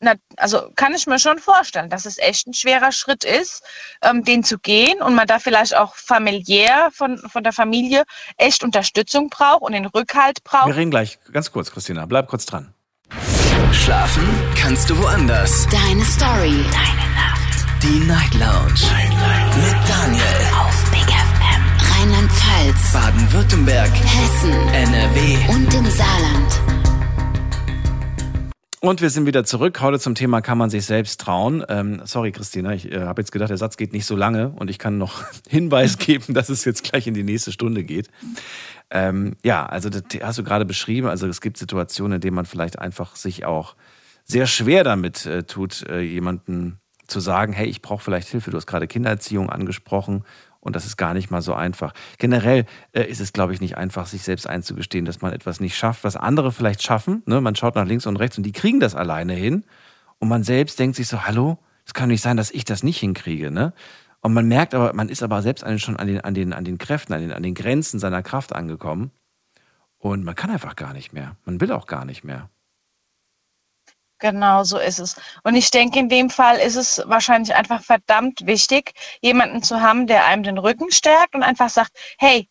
[0.00, 3.64] Na, also kann ich mir schon vorstellen, dass es echt ein schwerer Schritt ist,
[4.02, 8.04] ähm, den zu gehen und man da vielleicht auch familiär von, von der Familie
[8.36, 10.68] echt Unterstützung braucht und den Rückhalt braucht.
[10.68, 12.74] Wir reden gleich, ganz kurz, Christina, bleib kurz dran.
[13.72, 14.24] Schlafen
[14.56, 15.66] kannst du woanders.
[15.66, 16.64] Deine Story.
[16.70, 17.82] Deine Nacht.
[17.82, 18.80] Die Night Lounge.
[19.56, 20.22] Mit Daniel.
[20.60, 21.62] Auf Big FM.
[21.92, 22.92] Rheinland-Pfalz.
[22.92, 23.90] Baden-Württemberg.
[23.90, 24.68] Hessen.
[24.68, 25.38] NRW.
[25.48, 26.77] Und im Saarland.
[28.88, 29.82] Und wir sind wieder zurück.
[29.82, 31.62] Heute zum Thema, kann man sich selbst trauen?
[31.68, 34.70] Ähm, sorry, Christina, ich äh, habe jetzt gedacht, der Satz geht nicht so lange und
[34.70, 38.08] ich kann noch Hinweis geben, dass es jetzt gleich in die nächste Stunde geht.
[38.88, 41.06] Ähm, ja, also das hast du gerade beschrieben.
[41.06, 43.76] Also es gibt Situationen, in denen man vielleicht einfach sich auch
[44.24, 48.50] sehr schwer damit äh, tut, äh, jemanden zu sagen, hey, ich brauche vielleicht Hilfe.
[48.50, 50.24] Du hast gerade Kindererziehung angesprochen
[50.60, 51.92] und das ist gar nicht mal so einfach.
[52.18, 55.76] Generell äh, ist es, glaube ich, nicht einfach, sich selbst einzugestehen, dass man etwas nicht
[55.76, 57.22] schafft, was andere vielleicht schaffen.
[57.26, 57.40] Ne?
[57.40, 59.64] Man schaut nach links und rechts und die kriegen das alleine hin.
[60.18, 62.98] Und man selbst denkt sich so, hallo, es kann nicht sein, dass ich das nicht
[62.98, 63.50] hinkriege.
[63.50, 63.72] Ne?
[64.20, 66.78] Und man merkt aber, man ist aber selbst schon an den, an den, an den
[66.78, 69.12] Kräften, an den, an den Grenzen seiner Kraft angekommen.
[69.98, 71.36] Und man kann einfach gar nicht mehr.
[71.44, 72.50] Man will auch gar nicht mehr.
[74.18, 75.16] Genau so ist es.
[75.44, 80.06] Und ich denke, in dem Fall ist es wahrscheinlich einfach verdammt wichtig, jemanden zu haben,
[80.06, 82.48] der einem den Rücken stärkt und einfach sagt, hey,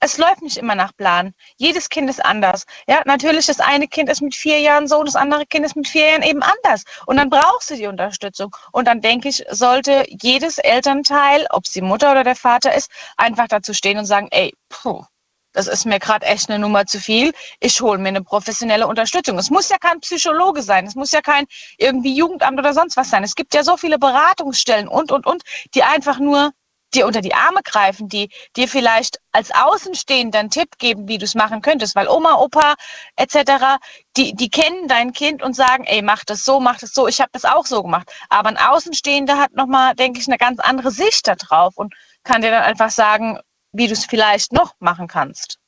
[0.00, 1.32] es läuft nicht immer nach Plan.
[1.56, 2.64] Jedes Kind ist anders.
[2.88, 5.86] Ja, natürlich, das eine Kind ist mit vier Jahren so, das andere Kind ist mit
[5.86, 6.82] vier Jahren eben anders.
[7.06, 8.54] Und dann brauchst du die Unterstützung.
[8.72, 12.90] Und dann denke ich, sollte jedes Elternteil, ob es die Mutter oder der Vater ist,
[13.16, 15.04] einfach dazu stehen und sagen, ey, puh,
[15.52, 17.32] das ist mir gerade echt eine Nummer zu viel.
[17.60, 19.38] Ich hole mir eine professionelle Unterstützung.
[19.38, 21.46] Es muss ja kein Psychologe sein, es muss ja kein
[21.78, 23.24] irgendwie Jugendamt oder sonst was sein.
[23.24, 25.42] Es gibt ja so viele Beratungsstellen und, und, und,
[25.74, 26.52] die einfach nur
[26.94, 31.24] dir unter die Arme greifen, die dir vielleicht als Außenstehender einen Tipp geben, wie du
[31.24, 32.74] es machen könntest, weil Oma, Opa
[33.16, 33.78] etc.,
[34.16, 37.20] die, die kennen dein Kind und sagen, ey, mach das so, mach das so, ich
[37.20, 38.12] habe das auch so gemacht.
[38.28, 41.94] Aber ein Außenstehender hat nochmal, denke ich, eine ganz andere Sicht da drauf und
[42.24, 43.40] kann dir dann einfach sagen,
[43.72, 45.58] wie du es vielleicht noch machen kannst.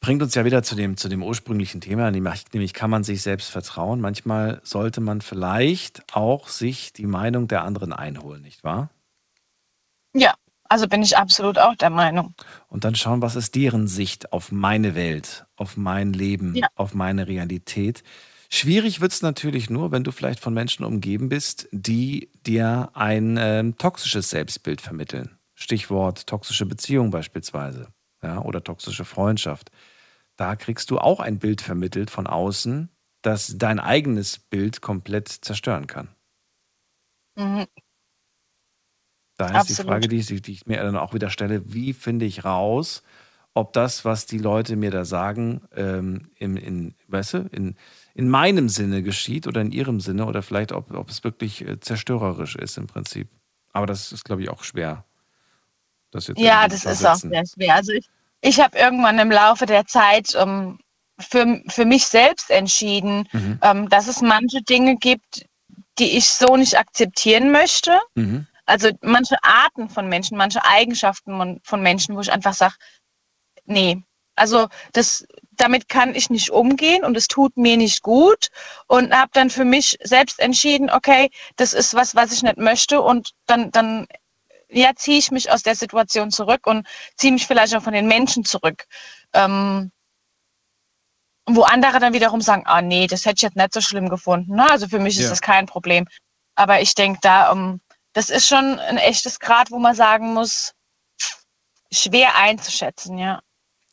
[0.00, 3.50] Bringt uns ja wieder zu dem, zu dem ursprünglichen Thema, nämlich, kann man sich selbst
[3.50, 4.00] vertrauen.
[4.02, 8.90] Manchmal sollte man vielleicht auch sich die Meinung der anderen einholen, nicht wahr?
[10.14, 10.34] Ja,
[10.68, 12.34] also bin ich absolut auch der Meinung.
[12.68, 16.68] Und dann schauen, was ist deren Sicht auf meine Welt, auf mein Leben, Ja.
[16.76, 18.02] auf meine Realität.
[18.50, 23.36] Schwierig wird es natürlich nur, wenn du vielleicht von Menschen umgeben bist, die dir ein
[23.40, 25.38] ähm, toxisches Selbstbild vermitteln.
[25.54, 27.88] Stichwort toxische Beziehung beispielsweise
[28.22, 29.70] ja, oder toxische Freundschaft.
[30.36, 32.88] Da kriegst du auch ein Bild vermittelt von außen,
[33.22, 36.08] das dein eigenes Bild komplett zerstören kann.
[37.36, 37.66] Mhm.
[39.36, 39.82] Da ist die.
[39.82, 43.02] Frage, die ich, die ich mir dann auch wieder stelle, wie finde ich raus,
[43.52, 47.76] ob das, was die Leute mir da sagen, ähm, in, in, weißt du, in,
[48.14, 51.80] in meinem Sinne geschieht oder in ihrem Sinne oder vielleicht, ob, ob es wirklich äh,
[51.80, 53.28] zerstörerisch ist im Prinzip.
[53.72, 55.04] Aber das ist, glaube ich, auch schwer.
[56.14, 57.74] Das jetzt Ja, das ist auch sehr schwer.
[57.74, 58.08] Also ich,
[58.40, 60.78] ich habe irgendwann im Laufe der Zeit ähm,
[61.18, 63.58] für, für mich selbst entschieden, Mhm.
[63.62, 65.44] ähm, dass es manche Dinge gibt,
[65.98, 67.98] die ich so nicht akzeptieren möchte.
[68.14, 68.46] Mhm.
[68.64, 72.74] Also manche Arten von Menschen, manche Eigenschaften von, von Menschen, wo ich einfach sage,
[73.64, 74.02] nee,
[74.36, 78.48] also das, damit kann ich nicht umgehen und es tut mir nicht gut
[78.86, 83.00] und habe dann für mich selbst entschieden, okay, das ist was, was ich nicht möchte
[83.00, 84.06] und dann, dann
[84.68, 86.86] ja, ziehe ich mich aus der Situation zurück und
[87.16, 88.86] ziehe mich vielleicht auch von den Menschen zurück.
[89.32, 89.90] Ähm,
[91.46, 94.54] wo andere dann wiederum sagen, ah nee, das hätte ich jetzt nicht so schlimm gefunden.
[94.56, 94.68] Ne?
[94.70, 95.30] Also für mich ist Ja.
[95.30, 96.06] das kein Problem.
[96.54, 97.80] Aber ich denke da, um,
[98.12, 100.72] das ist schon ein echtes Grad, wo man sagen muss,
[101.92, 103.40] schwer einzuschätzen, ja.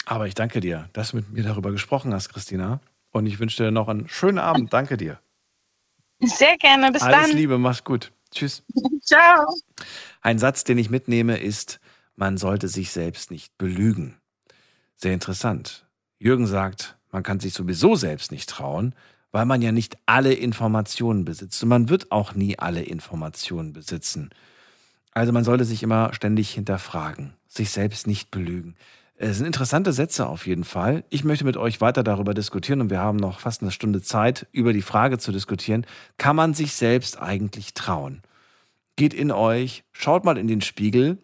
[0.05, 2.79] Aber ich danke dir, dass du mit mir darüber gesprochen hast, Christina.
[3.11, 4.73] Und ich wünsche dir noch einen schönen Abend.
[4.73, 5.19] Danke dir.
[6.19, 7.37] Sehr gerne, bis Alles dann.
[7.37, 8.11] Liebe, mach's gut.
[8.31, 8.63] Tschüss.
[9.11, 9.45] Ciao.
[10.21, 11.81] Ein Satz, den ich mitnehme, ist,
[12.15, 14.15] man sollte sich selbst nicht belügen.
[14.95, 15.85] Sehr interessant.
[16.17, 18.95] Jürgen sagt, man kann sich sowieso selbst nicht trauen,
[19.33, 21.61] weil man ja nicht alle Informationen besitzt.
[21.61, 24.29] Und man wird auch nie alle Informationen besitzen.
[25.11, 28.75] Also man sollte sich immer ständig hinterfragen, sich selbst nicht belügen.
[29.15, 31.03] Es sind interessante Sätze auf jeden Fall.
[31.09, 34.47] Ich möchte mit euch weiter darüber diskutieren und wir haben noch fast eine Stunde Zeit,
[34.53, 35.85] über die Frage zu diskutieren,
[36.17, 38.21] kann man sich selbst eigentlich trauen?
[39.01, 41.17] Geht in euch, schaut mal in den Spiegel.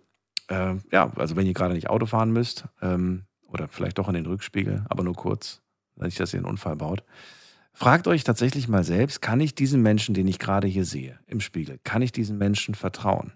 [0.47, 4.15] Äh, ja, also wenn ihr gerade nicht Auto fahren müsst ähm, oder vielleicht doch in
[4.15, 5.61] den Rückspiegel, aber nur kurz,
[5.95, 7.03] nicht, dass ihr einen Unfall baut.
[7.73, 11.39] Fragt euch tatsächlich mal selbst, kann ich diesen Menschen, den ich gerade hier sehe, im
[11.39, 13.33] Spiegel, kann ich diesen Menschen vertrauen?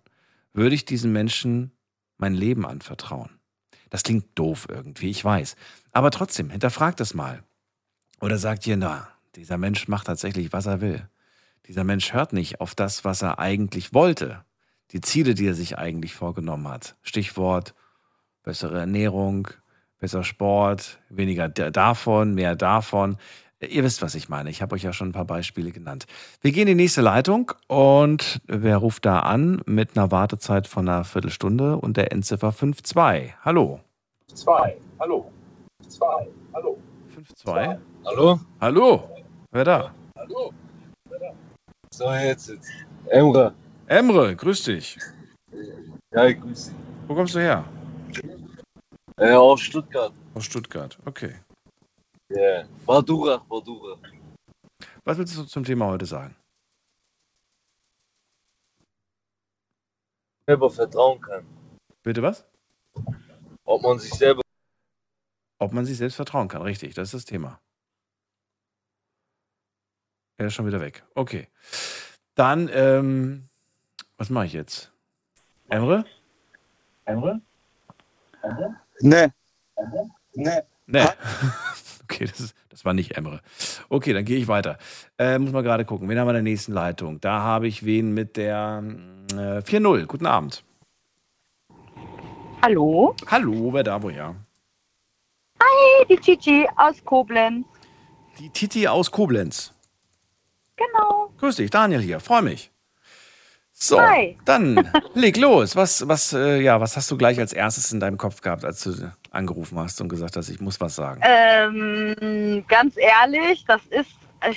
[0.53, 1.73] Würde ich diesen Menschen
[2.17, 3.29] mein Leben anvertrauen?
[3.91, 5.55] Das klingt doof irgendwie, ich weiß.
[5.91, 7.43] Aber trotzdem, hinterfragt es mal.
[8.19, 11.07] Oder sagt ihr, na, dieser Mensch macht tatsächlich, was er will.
[11.71, 14.43] Dieser Mensch hört nicht auf das, was er eigentlich wollte.
[14.91, 16.97] Die Ziele, die er sich eigentlich vorgenommen hat.
[17.01, 17.73] Stichwort
[18.43, 19.47] bessere Ernährung,
[19.97, 23.15] besser Sport, weniger davon, mehr davon.
[23.61, 24.49] Ihr wisst, was ich meine.
[24.49, 26.07] Ich habe euch ja schon ein paar Beispiele genannt.
[26.41, 30.89] Wir gehen in die nächste Leitung und wer ruft da an mit einer Wartezeit von
[30.89, 33.33] einer Viertelstunde und der Endziffer 52.
[33.45, 33.79] Hallo.
[34.33, 35.31] 2, hallo.
[35.87, 36.77] 2, hallo.
[37.37, 37.79] 52?
[38.03, 38.41] Hallo?
[38.59, 39.09] Hallo.
[39.51, 39.95] Wer da?
[40.17, 40.51] Hallo?
[42.01, 42.49] So, jetzt.
[42.49, 42.71] jetzt.
[43.09, 43.53] Emre.
[43.85, 44.97] Emre, grüß dich.
[46.11, 46.75] Ja, ich grüß dich.
[47.07, 47.63] Wo kommst du her?
[49.17, 50.11] Äh, aus Stuttgart.
[50.33, 51.35] Aus Stuttgart, okay.
[52.29, 52.39] Ja.
[52.39, 52.67] Yeah.
[52.87, 53.99] Badura, Badura.
[55.03, 56.35] Was willst du zum Thema heute sagen?
[60.47, 61.45] Selber vertrauen kann.
[62.01, 62.47] Bitte was?
[63.63, 64.41] Ob man sich selber.
[65.59, 67.61] Ob man sich selbst vertrauen kann, richtig, das ist das Thema.
[70.41, 71.03] Er ist schon wieder weg.
[71.13, 71.47] Okay.
[72.33, 73.47] Dann, ähm,
[74.17, 74.91] was mache ich jetzt?
[75.69, 76.03] Emre?
[77.05, 77.41] Emre?
[78.41, 78.75] Emre?
[79.01, 79.27] Nee.
[80.33, 80.61] Nee.
[80.87, 81.05] Nee.
[82.03, 83.39] Okay, das, ist, das war nicht Emre.
[83.87, 84.77] Okay, dann gehe ich weiter.
[85.17, 86.09] Äh, muss mal gerade gucken.
[86.09, 87.21] Wen haben wir in der nächsten Leitung?
[87.21, 88.83] Da habe ich wen mit der
[89.31, 90.07] äh, 4-0.
[90.07, 90.61] Guten Abend.
[92.61, 93.15] Hallo?
[93.27, 94.35] Hallo, wer da woher?
[95.61, 97.65] Hi, die Chichi aus Koblenz.
[98.39, 99.73] Die Titi aus Koblenz.
[100.87, 101.31] Genau.
[101.39, 102.19] Grüß dich, Daniel hier.
[102.19, 102.71] Freue mich.
[103.73, 104.37] So, Hi.
[104.45, 105.75] dann leg los.
[105.75, 108.83] Was, was, äh, ja, was hast du gleich als erstes in deinem Kopf gehabt, als
[108.83, 111.21] du angerufen hast und gesagt hast, ich muss was sagen?
[111.23, 114.11] Ähm, ganz ehrlich, das ist,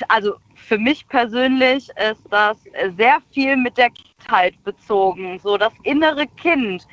[0.09, 2.57] also für mich persönlich ist das
[2.97, 5.39] sehr viel mit der Kindheit bezogen.
[5.39, 6.87] So das innere Kind,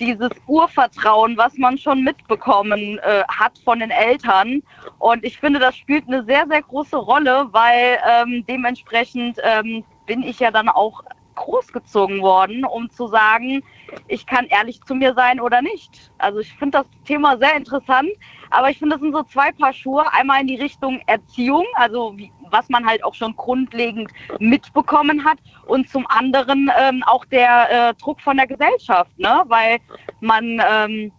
[0.00, 4.62] dieses Urvertrauen, was man schon mitbekommen äh, hat von den Eltern.
[4.98, 10.22] Und ich finde, das spielt eine sehr, sehr große Rolle, weil ähm, dementsprechend ähm, bin
[10.22, 11.02] ich ja dann auch
[11.36, 13.62] großgezogen worden, um zu sagen,
[14.08, 16.10] ich kann ehrlich zu mir sein oder nicht.
[16.18, 18.10] Also ich finde das Thema sehr interessant,
[18.50, 20.04] aber ich finde, das sind so zwei Paar Schuhe.
[20.12, 25.38] Einmal in die Richtung Erziehung, also wie, was man halt auch schon grundlegend mitbekommen hat
[25.66, 29.44] und zum anderen ähm, auch der äh, Druck von der Gesellschaft, ne?
[29.46, 29.78] weil
[30.20, 31.12] man ähm,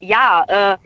[0.00, 0.78] ja, äh,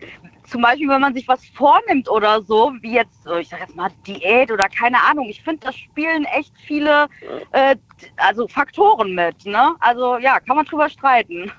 [0.47, 3.91] zum Beispiel, wenn man sich was vornimmt oder so, wie jetzt, ich sag jetzt mal
[4.07, 7.09] Diät oder keine Ahnung, ich finde, das spielen echt viele
[7.53, 7.77] äh,
[8.17, 9.45] also Faktoren mit.
[9.47, 9.75] Ne?
[9.81, 11.51] Also ja, kann man drüber streiten.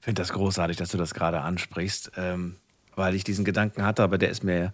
[0.00, 2.56] Ich finde das großartig, dass du das gerade ansprichst, ähm,
[2.94, 4.72] weil ich diesen Gedanken hatte, aber der ist mir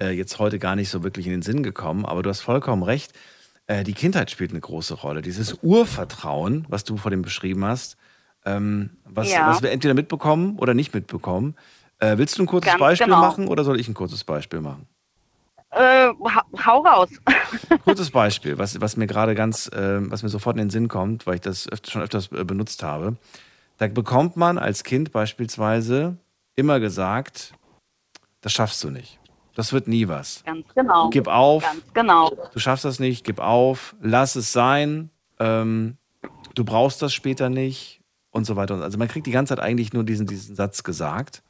[0.00, 2.04] äh, jetzt heute gar nicht so wirklich in den Sinn gekommen.
[2.04, 3.12] Aber du hast vollkommen recht.
[3.66, 5.22] Äh, die Kindheit spielt eine große Rolle.
[5.22, 7.96] Dieses Urvertrauen, was du vor dem beschrieben hast,
[8.44, 9.48] ähm, was, Ja.
[9.48, 11.54] was wir entweder mitbekommen oder nicht mitbekommen.
[12.00, 13.20] Äh, willst du ein kurzes Ganz Beispiel genau.
[13.20, 14.88] machen oder soll ich ein kurzes Beispiel machen?
[15.74, 16.12] Äh,
[16.64, 17.08] hau- raus.
[17.84, 21.26] Kurzes Beispiel, was, was mir gerade ganz, äh, was mir sofort in den Sinn kommt,
[21.26, 23.16] weil ich das öfter, schon öfters äh, benutzt habe.
[23.78, 26.16] Da bekommt man als Kind beispielsweise
[26.56, 27.52] immer gesagt,
[28.40, 29.18] das schaffst du nicht.
[29.54, 30.42] Das wird nie was.
[30.44, 31.10] Ganz genau.
[31.10, 31.62] Gib auf.
[31.62, 32.32] Ganz genau.
[32.52, 35.10] Du schaffst das nicht, gib auf, lass es sein.
[35.38, 35.96] Ähm,
[36.56, 38.00] du brauchst das später nicht
[38.30, 38.80] und so weiter.
[38.82, 41.43] Also man kriegt die ganze Zeit eigentlich nur diesen, diesen Satz gesagt.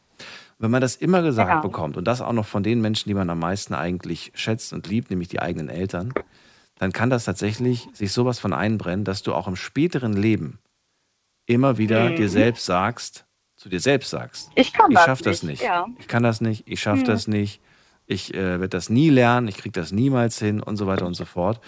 [0.64, 1.60] Wenn man das immer gesagt Ja.
[1.60, 4.86] bekommt und das auch noch von den Menschen, die man am meisten eigentlich schätzt und
[4.86, 6.14] liebt, nämlich die eigenen Eltern,
[6.78, 10.58] dann kann das tatsächlich sich sowas von einbrennen, dass du auch im späteren Leben
[11.44, 12.14] immer wieder Mhm.
[12.14, 13.26] dir selbst sagst,
[13.56, 15.64] zu dir selbst sagst, Ich kann ich das schaff das nicht, nicht.
[15.64, 15.86] ja.
[15.98, 17.06] Ich kann das nicht, ich schaffe Mhm.
[17.08, 17.60] das nicht,
[18.06, 21.12] ich äh, werde das nie lernen, ich kriege das niemals hin und so weiter und
[21.12, 21.60] so fort.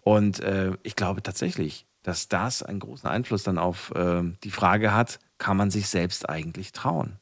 [0.00, 4.92] Und äh, ich glaube tatsächlich, dass das einen großen Einfluss dann auf äh, die Frage
[4.92, 7.19] hat, kann man sich selbst eigentlich trauen?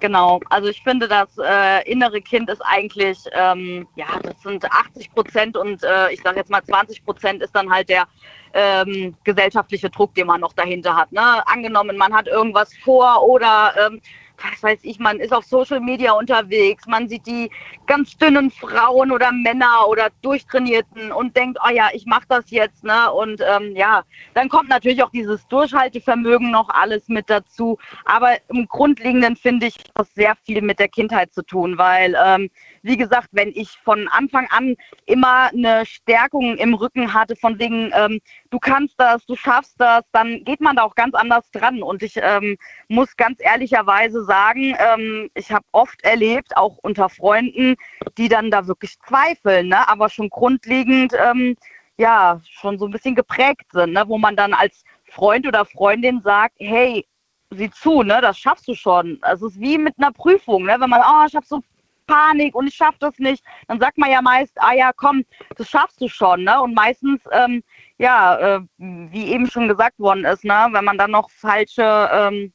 [0.00, 5.12] Genau, also ich finde, das äh, innere Kind ist eigentlich, ähm, ja, das sind 80
[5.12, 8.06] Prozent und äh, ich sage jetzt mal 20 Prozent ist dann halt der
[8.52, 11.10] ähm, gesellschaftliche Druck, den man noch dahinter hat.
[11.12, 11.46] Ne?
[11.46, 14.00] Angenommen, man hat irgendwas vor oder ähm,
[14.42, 17.50] was weiß ich, man ist auf Social Media unterwegs, man sieht die
[17.86, 22.84] ganz dünnen Frauen oder Männer oder durchtrainierten und denkt, oh ja, ich mache das jetzt,
[22.84, 23.12] ne?
[23.12, 24.02] Und ähm, ja,
[24.34, 27.78] dann kommt natürlich auch dieses Durchhaltevermögen noch alles mit dazu.
[28.04, 32.50] Aber im Grundlegenden finde ich das sehr viel mit der Kindheit zu tun, weil ähm,
[32.82, 37.90] wie gesagt, wenn ich von Anfang an immer eine Stärkung im Rücken hatte, von wegen,
[37.94, 38.20] ähm,
[38.54, 41.82] du kannst das, du schaffst das, dann geht man da auch ganz anders dran.
[41.82, 42.56] Und ich ähm,
[42.86, 47.74] muss ganz ehrlicherweise sagen, ähm, ich habe oft erlebt, auch unter Freunden,
[48.16, 49.88] die dann da wirklich zweifeln, ne?
[49.88, 51.56] aber schon grundlegend, ähm,
[51.98, 54.04] ja, schon so ein bisschen geprägt sind, ne?
[54.06, 57.04] wo man dann als Freund oder Freundin sagt, hey,
[57.50, 59.20] sieh zu, ne, das schaffst du schon.
[59.32, 60.76] Es ist wie mit einer Prüfung, ne?
[60.78, 61.60] wenn man, oh, ich habe so
[62.06, 65.24] Panik und ich schaffe das nicht, dann sagt man ja meist, ah ja, komm,
[65.56, 66.60] das schaffst du schon, ne?
[66.60, 67.62] Und meistens, ähm,
[67.98, 72.52] ja, äh, wie eben schon gesagt worden ist, ne, wenn man dann noch falsche ähm,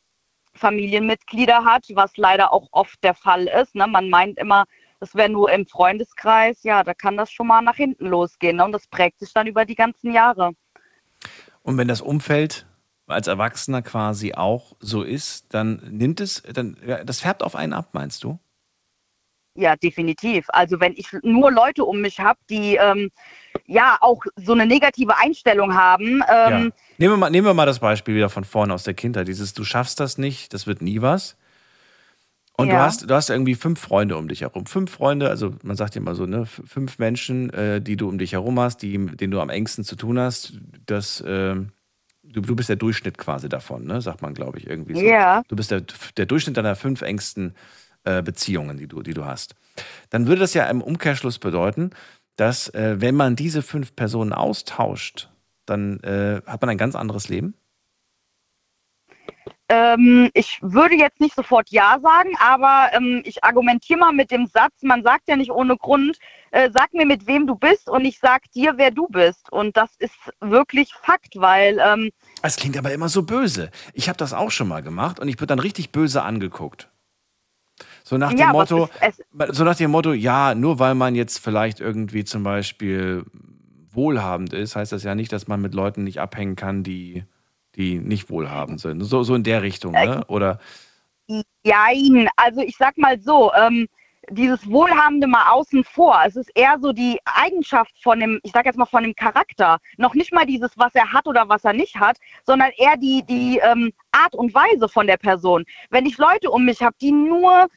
[0.53, 3.87] Familienmitglieder hat, was leider auch oft der Fall ist, ne?
[3.87, 4.65] Man meint immer,
[4.99, 8.65] das wäre nur im Freundeskreis, ja, da kann das schon mal nach hinten losgehen, ne?
[8.65, 10.51] Und das prägt sich dann über die ganzen Jahre.
[11.61, 12.65] Und wenn das Umfeld
[13.07, 17.89] als Erwachsener quasi auch so ist, dann nimmt es, dann, das färbt auf einen ab,
[17.93, 18.39] meinst du?
[19.55, 20.45] Ja, definitiv.
[20.49, 23.09] Also wenn ich nur Leute um mich habe, die ähm,
[23.65, 26.07] ja auch so eine negative Einstellung haben.
[26.07, 26.57] Ähm, ja.
[26.57, 26.73] nehmen,
[27.13, 29.27] wir mal, nehmen wir mal das Beispiel wieder von vorne aus der Kindheit.
[29.27, 31.37] Dieses, du schaffst das nicht, das wird nie was.
[32.59, 32.73] Und ja.
[32.73, 34.65] du, hast, du hast irgendwie fünf Freunde um dich herum.
[34.65, 38.17] Fünf Freunde, also man sagt ja immer so, ne, fünf Menschen, äh, die du um
[38.17, 40.59] dich herum hast, die, denen du am engsten zu tun hast.
[40.85, 41.55] Das, äh,
[42.23, 44.01] du, du bist der Durchschnitt quasi davon, ne?
[44.01, 45.01] sagt man, glaube ich, irgendwie so.
[45.01, 45.41] Ja.
[45.47, 45.83] Du bist der,
[46.17, 47.55] der Durchschnitt deiner fünf engsten
[48.03, 49.55] äh, Beziehungen, die du, die du hast.
[50.09, 51.91] Dann würde das ja im Umkehrschluss bedeuten,
[52.39, 55.29] dass äh, wenn man diese fünf Personen austauscht,
[55.65, 57.53] dann äh, hat man ein ganz anderes Leben?
[59.71, 64.47] Ähm, ich würde jetzt nicht sofort Ja sagen, aber ähm, ich argumentiere mal mit dem
[64.47, 66.17] Satz, man sagt ja nicht ohne Grund,
[66.49, 69.51] äh, sag mir, mit wem du bist und ich sag dir, wer du bist.
[69.51, 71.79] Und das ist wirklich Fakt, weil...
[71.85, 72.09] Ähm,
[72.41, 73.69] es klingt aber immer so böse.
[73.93, 76.89] Ich habe das auch schon mal gemacht und ich wurde dann richtig böse angeguckt.
[78.09, 78.89] So nach dem ja, Motto,
[79.49, 83.23] so nach dem Motto, ja, nur weil man jetzt vielleicht irgendwie zum Beispiel
[83.91, 87.23] wohlhabend ist, heißt das ja nicht, dass man mit Leuten nicht abhängen kann, die,
[87.75, 89.03] die nicht wohlhabend sind.
[89.03, 90.23] So, so in der Richtung, ne?
[90.27, 90.57] Oder?
[91.63, 93.87] Jein, also ich sag mal so, ähm,
[94.31, 96.21] dieses Wohlhabende mal außen vor.
[96.25, 99.79] Es ist eher so die Eigenschaft von dem, ich sag jetzt mal von dem Charakter.
[99.97, 103.23] Noch nicht mal dieses, was er hat oder was er nicht hat, sondern eher die,
[103.25, 105.65] die ähm, Art und Weise von der Person.
[105.89, 107.67] Wenn ich Leute um mich habe, die nur,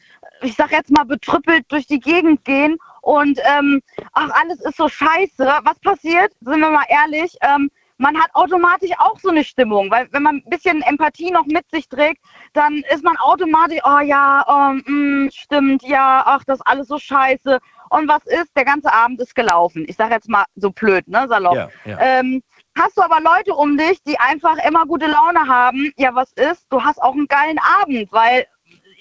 [0.43, 3.81] ich sag jetzt mal, betrüppelt durch die Gegend gehen und ähm,
[4.13, 6.33] ach, alles ist so scheiße, was passiert?
[6.41, 7.71] Sind wir mal ehrlich, ähm,
[8.03, 11.71] man hat automatisch auch so eine Stimmung, weil wenn man ein bisschen Empathie noch mit
[11.71, 12.21] sich trägt,
[12.53, 16.99] dann ist man automatisch, oh ja, oh, mh, stimmt, ja, ach, das ist alles so
[16.99, 17.61] scheiße.
[17.91, 18.57] Und was ist?
[18.57, 19.85] Der ganze Abend ist gelaufen.
[19.87, 21.55] Ich sage jetzt mal so blöd, ne, salopp.
[21.55, 21.99] Ja, ja.
[22.01, 22.43] Ähm,
[22.77, 26.67] hast du aber Leute um dich, die einfach immer gute Laune haben, ja, was ist?
[26.71, 28.47] Du hast auch einen geilen Abend, weil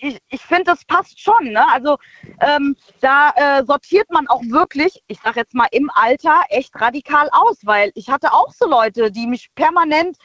[0.01, 1.51] ich, ich finde, das passt schon.
[1.51, 1.63] Ne?
[1.71, 1.97] Also
[2.41, 7.29] ähm, da äh, sortiert man auch wirklich, ich sage jetzt mal im Alter, echt radikal
[7.31, 10.17] aus, weil ich hatte auch so Leute, die mich permanent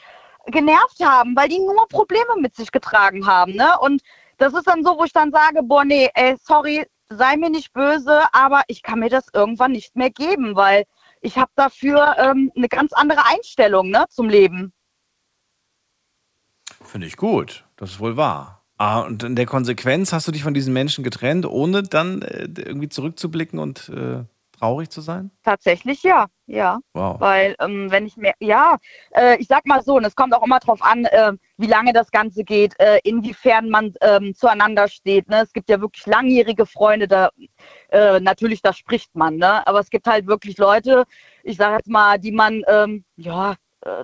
[0.47, 3.53] genervt haben, weil die nur Probleme mit sich getragen haben.
[3.53, 3.77] Ne?
[3.79, 4.01] Und
[4.37, 7.73] das ist dann so, wo ich dann sage, boah, nee, ey, sorry, sei mir nicht
[7.73, 10.85] böse, aber ich kann mir das irgendwann nicht mehr geben, weil
[11.21, 14.73] ich habe dafür ähm, eine ganz andere Einstellung ne, zum Leben.
[16.81, 18.56] Finde ich gut, das ist wohl wahr.
[18.77, 22.47] Ah, und in der Konsequenz hast du dich von diesen Menschen getrennt, ohne dann äh,
[22.57, 24.23] irgendwie zurückzublicken und äh,
[24.57, 25.31] traurig zu sein?
[25.43, 26.79] Tatsächlich ja, ja.
[26.93, 27.19] Wow.
[27.19, 28.77] Weil ähm, wenn ich mehr, ja,
[29.15, 31.91] äh, ich sag mal so, und es kommt auch immer darauf an, äh, wie lange
[31.91, 35.27] das Ganze geht, äh, inwiefern man ähm, zueinander steht.
[35.27, 35.41] Ne?
[35.41, 37.29] Es gibt ja wirklich langjährige Freunde, da
[37.89, 39.65] äh, natürlich, da spricht man, ne?
[39.65, 41.05] Aber es gibt halt wirklich Leute,
[41.43, 43.55] ich sage jetzt mal, die man ähm, ja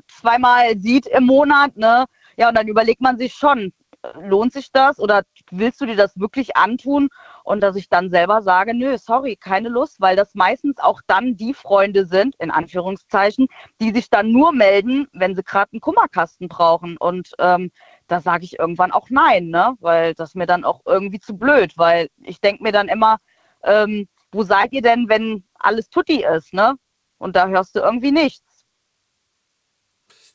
[0.07, 2.05] zweimal sieht im Monat, ne?
[2.37, 3.73] Ja, und dann überlegt man sich schon,
[4.19, 7.09] lohnt sich das oder willst du dir das wirklich antun?
[7.43, 11.35] Und dass ich dann selber sage, nö, sorry, keine Lust, weil das meistens auch dann
[11.35, 13.47] die Freunde sind, in Anführungszeichen,
[13.81, 16.97] die sich dann nur melden, wenn sie gerade einen Kummerkasten brauchen.
[16.97, 17.71] Und ähm,
[18.07, 19.75] da sage ich irgendwann auch nein, ne?
[19.79, 23.17] weil das mir dann auch irgendwie zu blöd, weil ich denke mir dann immer,
[23.63, 26.75] ähm, wo seid ihr denn, wenn alles tutti ist, ne?
[27.17, 28.52] Und da hörst du irgendwie nichts.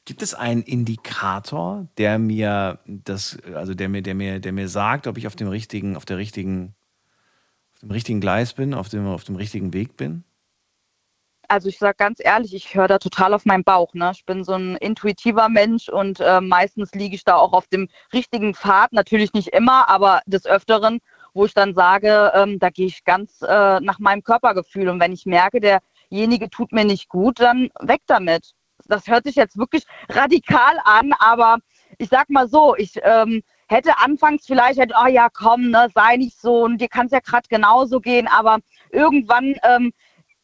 [0.08, 5.06] Gibt es einen Indikator, der mir das, also der mir, der mir, der mir sagt,
[5.06, 6.74] ob ich auf dem richtigen, auf der richtigen,
[7.74, 10.24] auf dem richtigen Gleis bin, auf dem, auf dem richtigen Weg bin?
[11.46, 13.92] also ich sage ganz ehrlich, ich höre da total auf meinen Bauch.
[13.92, 14.12] Ne?
[14.14, 17.88] Ich bin so ein intuitiver Mensch und äh, meistens liege ich da auch auf dem
[18.14, 18.94] richtigen Pfad.
[18.94, 21.00] Natürlich nicht immer, aber des Öfteren,
[21.34, 24.88] wo ich dann sage, ähm, da gehe ich ganz äh, nach meinem Körpergefühl.
[24.88, 28.54] Und wenn ich merke, derjenige tut mir nicht gut, dann weg damit.
[28.88, 31.58] Das hört sich jetzt wirklich radikal an, aber
[31.98, 36.16] ich sag mal so, ich ähm, hätte anfangs vielleicht, hätte, oh ja, komm, ne, sei
[36.16, 38.58] nicht so und dir kann es ja gerade genauso gehen, aber
[38.90, 39.92] irgendwann, ähm,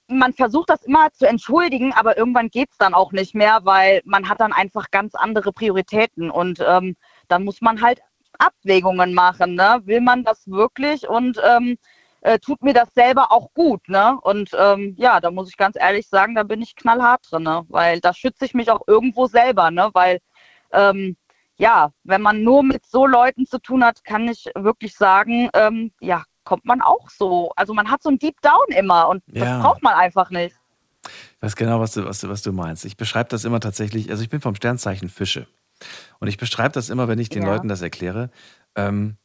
[0.08, 4.02] man versucht das immer zu entschuldigen, aber irgendwann geht es dann auch nicht mehr, weil
[4.04, 6.96] man hat dann einfach ganz andere Prioritäten und ähm,
[7.28, 8.00] dann muss man halt
[8.38, 9.80] Abwägungen machen, ne?
[9.84, 11.78] Will man das wirklich und ähm,
[12.24, 14.18] äh, tut mir das selber auch gut, ne?
[14.22, 17.64] Und ähm, ja, da muss ich ganz ehrlich sagen, da bin ich knallhart drin, ne?
[17.68, 19.90] Weil da schütze ich mich auch irgendwo selber, ne?
[19.92, 20.18] Weil
[20.72, 21.16] ähm,
[21.56, 25.92] ja, wenn man nur mit so Leuten zu tun hat, kann ich wirklich sagen, ähm,
[26.00, 27.52] ja, kommt man auch so.
[27.56, 29.44] Also man hat so ein Deep Down immer und Ja.
[29.44, 30.56] das braucht man einfach nicht.
[31.04, 32.86] Ich weiß genau, was du, was, du, was du meinst.
[32.86, 35.46] Ich beschreibe das immer tatsächlich, also ich bin vom Sternzeichen Fische.
[36.18, 37.52] Und ich beschreibe das immer, wenn ich den Ja.
[37.52, 38.30] Leuten das erkläre.
[38.76, 39.18] Ähm,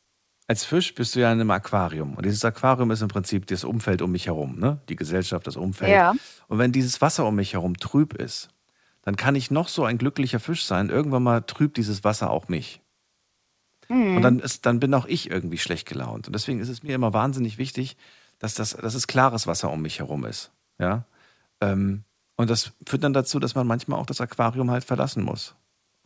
[0.49, 2.15] als Fisch bist du ja in einem Aquarium.
[2.15, 4.81] Und dieses Aquarium ist im Prinzip das Umfeld um mich herum, ne?
[4.89, 5.91] Die Gesellschaft, das Umfeld.
[5.91, 6.15] Ja.
[6.47, 8.49] Und wenn dieses Wasser um mich herum trüb ist,
[9.03, 10.89] dann kann ich noch so ein glücklicher Fisch sein.
[10.89, 12.81] Irgendwann mal trübt dieses Wasser auch mich.
[13.89, 14.17] Mhm.
[14.17, 16.25] Und dann, ist, dann bin auch ich irgendwie schlecht gelaunt.
[16.25, 17.95] Und deswegen ist es mir immer wahnsinnig wichtig,
[18.39, 20.51] dass, das, dass es klares Wasser um mich herum ist.
[20.79, 21.05] Ja?
[21.61, 22.05] Ähm,
[22.37, 25.53] und das führt dann dazu, dass man manchmal auch das Aquarium halt verlassen muss.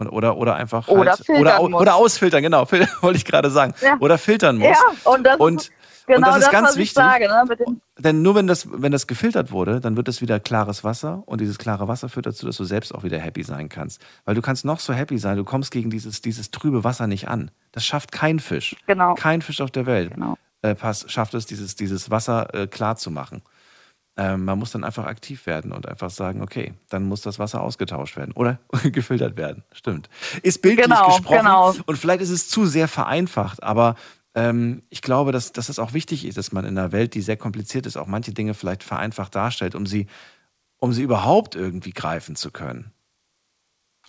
[0.08, 1.82] Und, oder, oder einfach Oder halt, oder, muss.
[1.82, 2.68] oder ausfiltern, genau,
[3.02, 3.74] wollte ich gerade sagen.
[3.82, 3.98] Ja.
[4.00, 4.68] Oder filtern muss.
[4.70, 5.72] Ja, und das und, ist
[6.08, 6.88] genau und das ist das, ganz was wichtig.
[6.88, 7.28] ich sage.
[7.28, 7.56] Ne?
[8.00, 11.40] Denn nur wenn das, wenn das gefiltert wurde, dann wird es wieder klares Wasser und
[11.42, 14.02] dieses klare Wasser führt dazu, dass du selbst auch wieder happy sein kannst.
[14.26, 17.28] Weil du kannst noch so happy sein, du kommst gegen dieses, dieses trübe Wasser nicht
[17.28, 17.52] an.
[17.72, 18.76] Das schafft kein Fisch.
[18.88, 19.16] Genau.
[19.16, 20.36] Kein Fisch auf der Welt Genau.
[20.62, 23.42] äh, pass, schafft es, dieses, dieses Wasser äh, klar zu machen.
[24.16, 27.62] Ähm, man muss dann einfach aktiv werden und einfach sagen, okay, dann muss das Wasser
[27.62, 28.60] ausgetauscht werden oder
[28.92, 29.64] gefiltert werden.
[29.72, 30.10] Stimmt.
[30.44, 31.74] Ist bildlich Genau, gesprochen genau.
[31.88, 33.96] und vielleicht ist es zu sehr vereinfacht, aber
[34.36, 37.22] ähm, ich glaube, dass, dass es auch wichtig ist, dass man in einer Welt, die
[37.22, 40.08] sehr kompliziert ist, auch manche Dinge vielleicht vereinfacht darstellt, um sie,
[40.78, 42.92] um sie überhaupt irgendwie greifen zu können.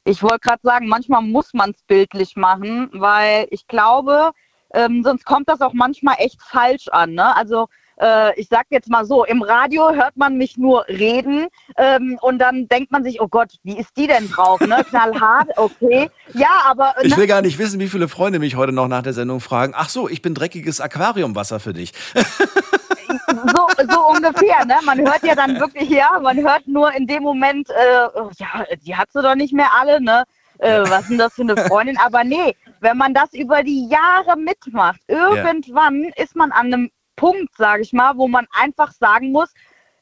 [0.04, 4.32] ich wollte gerade sagen, manchmal muss man es bildlich machen, weil ich glaube,
[4.74, 7.12] ähm, sonst kommt das auch manchmal echt falsch an.
[7.14, 7.34] Ne?
[7.36, 7.68] Also
[8.00, 11.46] äh, ich sag jetzt mal so, im Radio hört man mich nur reden
[11.76, 14.60] ähm, und dann denkt man sich, oh Gott, wie ist die denn drauf?
[14.60, 14.84] Ne?
[14.88, 16.10] Knallhart, okay.
[16.32, 19.02] Ja, aber Ich ne, will gar nicht wissen, wie viele Freunde mich heute noch nach
[19.02, 19.74] der Sendung fragen.
[19.76, 21.92] Ach so, ich bin dreckiges Aquariumwasser für dich.
[22.14, 24.76] so, so ungefähr, ne?
[24.84, 28.64] Man hört ja dann wirklich, ja, man hört nur in dem Moment, äh, oh, ja,
[28.82, 30.24] die hat sie doch nicht mehr alle, ne?
[30.58, 31.98] Äh, was ist denn das für eine Freundin?
[31.98, 37.54] Aber nee, wenn man das über die Jahre mitmacht, irgendwann ist man an einem Punkt,
[37.56, 39.52] sage ich mal, wo man einfach sagen muss,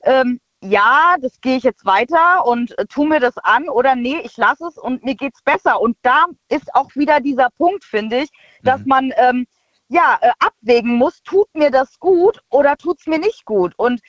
[0.05, 4.19] ähm, ja, das gehe ich jetzt weiter und äh, tu mir das an oder nee,
[4.23, 5.81] ich lasse es und mir geht's besser.
[5.81, 8.31] Und da ist auch wieder dieser Punkt, finde ich,
[8.63, 9.47] dass man ähm,
[9.89, 13.75] ja äh, abwägen muss, tut mir das gut oder tut's mir nicht gut.
[13.77, 14.01] Und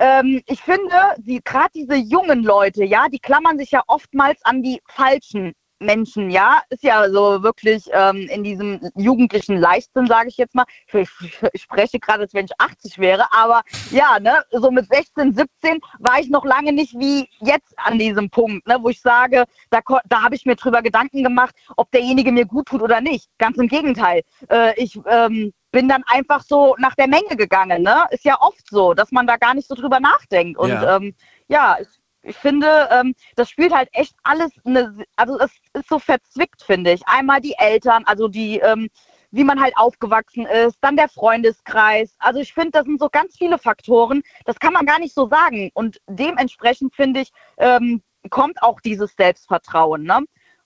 [0.00, 4.62] ähm, ich finde, die, gerade diese jungen Leute, ja, die klammern sich ja oftmals an
[4.62, 10.36] die falschen Menschen, ja, ist ja so wirklich ähm, in diesem jugendlichen Leichtsinn, sage ich
[10.36, 10.64] jetzt mal.
[10.92, 11.08] Ich,
[11.52, 15.80] ich, spreche gerade, als wenn ich 80 wäre, aber ja, ne, so mit 16, 17
[15.98, 19.80] war ich noch lange nicht wie jetzt an diesem Punkt, ne, wo ich sage, da,
[20.06, 23.28] da habe ich mir drüber Gedanken gemacht, ob derjenige mir gut tut oder nicht.
[23.38, 24.22] Ganz im Gegenteil.
[24.48, 28.04] Äh, ich ähm, bin dann einfach so nach der Menge gegangen, ne?
[28.10, 30.58] Ist ja oft so, dass man da gar nicht so drüber nachdenkt.
[30.58, 30.96] Und Ja.
[30.96, 31.14] ähm,
[31.48, 31.88] ja, ich,
[32.22, 36.92] ich finde, ähm, das spielt halt echt alles eine, also es ist so verzwickt, finde
[36.92, 37.06] ich.
[37.06, 38.88] Einmal die Eltern, also die, ähm,
[39.32, 42.14] wie man halt aufgewachsen ist, dann der Freundeskreis.
[42.18, 45.28] Also ich finde, das sind so ganz viele Faktoren, das kann man gar nicht so
[45.28, 45.70] sagen.
[45.74, 50.04] Und dementsprechend finde ich, ähm, kommt auch dieses Selbstvertrauen.
[50.04, 50.20] Ne?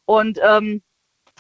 [0.05, 0.83] Und ähm,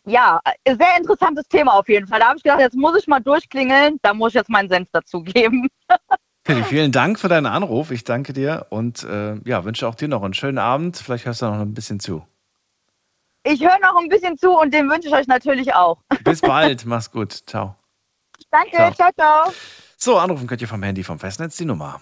[0.07, 2.21] ja, äh, sehr interessantes Thema auf jeden Fall.
[2.21, 4.89] Da habe ich gedacht, jetzt muss ich mal durchklingeln, da muss ich jetzt meinen Senf
[4.93, 5.69] dazugeben.
[6.47, 7.90] Kelly, vielen Dank für deinen Anruf.
[7.90, 10.97] Ich danke dir und äh, ja, wünsche auch dir noch einen schönen Abend.
[10.97, 12.24] Vielleicht hörst du noch ein bisschen zu.
[13.43, 15.98] Ich höre noch ein bisschen zu und den wünsche ich euch natürlich auch.
[16.23, 16.86] Bis bald.
[16.86, 17.32] Mach's gut.
[17.32, 17.74] Ciao.
[18.52, 18.94] Danke, Ciao.
[18.94, 19.52] ciao, ciao.
[19.97, 22.01] So, anrufen könnt ihr vom Handy vom Festnetz die Nummer.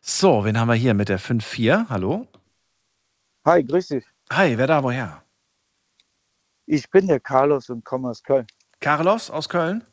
[0.00, 1.90] So, wen haben wir hier mit der 5-4?
[1.90, 2.26] Hallo?
[3.44, 4.04] Hi, grüß dich.
[4.32, 5.21] Hi, wer da woher?
[6.72, 8.46] Ich bin der Carlos und komme aus Köln.
[8.80, 9.84] Carlos aus Köln?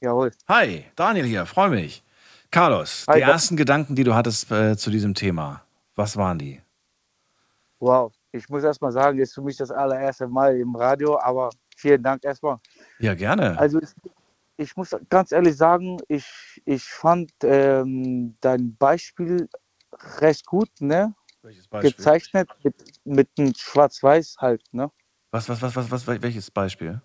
[0.00, 0.30] Jawohl.
[0.46, 2.04] Hi, Daniel hier, freue mich.
[2.52, 5.62] Carlos, Hi, die Dan- ersten Gedanken, die du hattest äh, zu diesem Thema,
[5.96, 6.62] was waren die?
[7.80, 8.12] Wow.
[8.30, 12.04] Ich muss erst mal sagen, ist für mich das allererste Mal im Radio, aber vielen
[12.04, 12.58] Dank erstmal.
[13.00, 13.58] Ja, gerne.
[13.58, 13.92] Also es,
[14.58, 19.48] ich muss ganz ehrlich sagen, ich, ich fand ähm, dein Beispiel
[20.20, 21.12] recht gut, ne?
[21.42, 21.90] Welches Beispiel?
[21.90, 24.88] Gezeichnet mit, mit einem Schwarz-Weiß halt, ne?
[25.36, 27.02] Was, was, was, was, was, welches Beispiel?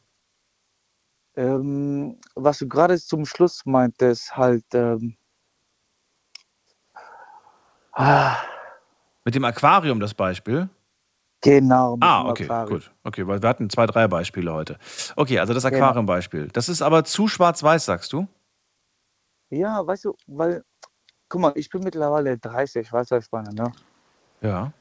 [1.35, 5.17] Ähm, was du gerade zum Schluss meintest, halt, ähm,
[7.91, 8.37] ah,
[9.25, 10.69] Mit dem Aquarium das Beispiel?
[11.41, 11.97] genau.
[11.99, 12.79] Ah, okay, Aquarium.
[12.79, 12.91] gut.
[13.03, 14.77] Okay, weil wir hatten zwei, drei Beispiele heute.
[15.17, 15.75] Okay, also das Genau.
[15.75, 16.47] Aquarium-Beispiel.
[16.53, 18.29] Das ist aber zu schwarz-weiß, sagst du?
[19.49, 20.63] Ja, weißt du, weil,
[21.27, 23.73] guck mal, ich bin mittlerweile 30, weißt du, was ich meine, ne?
[24.39, 24.71] Ja.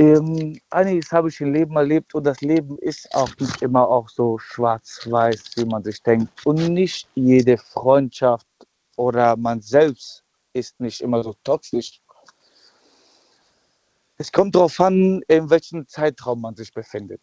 [0.00, 4.08] Ähm, einiges habe ich im Leben erlebt und das Leben ist auch nicht immer auch
[4.08, 6.46] so schwarz-weiß, wie man sich denkt.
[6.46, 8.46] Und nicht jede Freundschaft
[8.96, 10.24] oder man selbst
[10.54, 12.00] ist nicht immer so toxisch.
[14.16, 17.20] Es kommt darauf an, in welchem Zeitraum man sich befindet.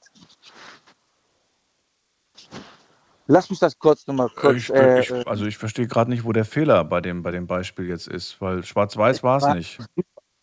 [3.26, 4.56] Lass mich das kurz nochmal kurz.
[4.56, 7.48] Ich, äh, ich, also ich verstehe gerade nicht, wo der Fehler bei dem, bei dem
[7.48, 9.80] Beispiel jetzt ist, weil schwarz-weiß war es nicht.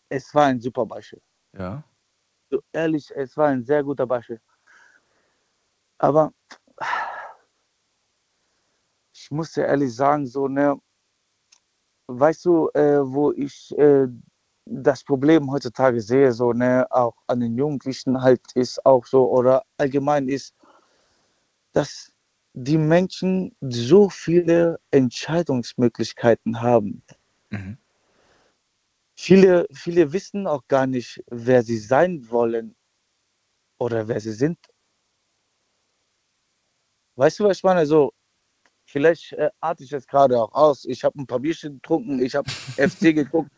[0.09, 1.21] Es war ein super Beispiel.
[1.57, 1.81] Ja.
[2.51, 4.39] So ehrlich, es war ein sehr guter Beispiel.
[5.99, 6.31] Aber
[9.13, 10.79] ich muss dir ehrlich sagen, so, ne,
[12.07, 14.07] weißt du, äh, wo ich äh,
[14.65, 19.63] das Problem heutzutage sehe, so, ne, auch an den Jugendlichen halt ist auch so, oder
[19.77, 20.53] allgemein ist,
[21.73, 22.11] dass
[22.53, 27.03] die Menschen so viele Entscheidungsmöglichkeiten haben.
[27.49, 27.77] Mhm.
[29.25, 32.75] Viele, viele wissen auch gar nicht, wer sie sein wollen
[33.79, 34.59] oder wer sie sind.
[37.15, 37.87] Weißt du, was ich meine?
[37.87, 38.13] So,
[38.85, 40.85] vielleicht äh, arte ich jetzt gerade auch aus.
[40.85, 42.47] Ich habe ein paar Bierchen getrunken, ich habe
[42.77, 43.49] FC geguckt.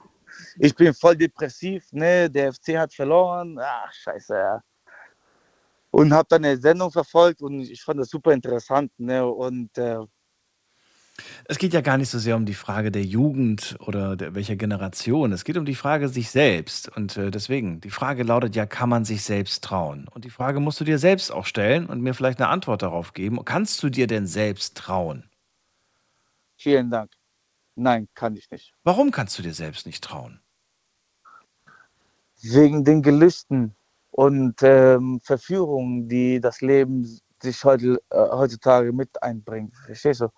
[0.58, 2.32] Ich bin voll depressiv, ne?
[2.32, 3.60] Der FC hat verloren.
[3.60, 4.64] Ach, scheiße, ja.
[5.92, 9.28] Und habe dann eine Sendung verfolgt und ich fand das super interessant, ne?
[9.28, 10.00] Und äh,
[11.46, 14.56] Es geht ja gar nicht so sehr um die Frage der Jugend oder der, welcher
[14.56, 15.32] Generation.
[15.32, 16.96] Es geht um die Frage sich selbst.
[16.96, 20.08] Und äh, deswegen, die Frage lautet ja, kann man sich selbst trauen?
[20.10, 23.14] Und die Frage musst du dir selbst auch stellen und mir vielleicht eine Antwort darauf
[23.14, 23.44] geben.
[23.46, 25.30] Kannst du dir denn selbst trauen?
[26.60, 27.12] vielen Dank.
[27.76, 28.74] Nein, kann ich nicht.
[28.84, 30.40] Warum kannst du dir selbst nicht trauen?
[32.42, 33.76] wegen den Gelüsten
[34.12, 39.76] und ähm, Verführungen, die das Leben sich heute, äh, heutzutage mit einbringt.
[39.86, 40.30] Verstehst du?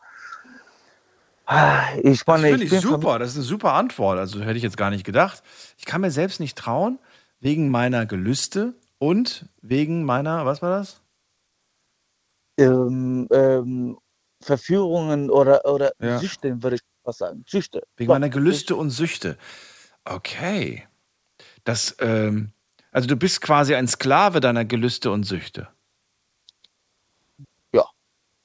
[1.51, 3.17] Ah, Ich Das meine, finde ich ich super.
[3.17, 4.19] Das ist eine super Antwort.
[4.19, 5.41] Also hätte ich jetzt gar nicht gedacht.
[5.77, 6.99] Ich kann mir selbst nicht trauen,
[7.39, 11.01] wegen meiner Gelüste und wegen meiner, was war das?
[12.59, 13.97] ähm, ähm,
[14.41, 16.19] Verführungen oder, oder Ja.
[16.19, 17.43] Süchten, würde ich was sagen.
[17.47, 17.83] Süchte.
[17.97, 19.37] Wegen meiner Gelüste und Süchte.
[20.05, 20.87] Okay.
[21.63, 22.51] Das, ähm,
[22.91, 25.69] also du bist quasi ein Sklave deiner Gelüste und Süchte.
[27.73, 27.85] Ja.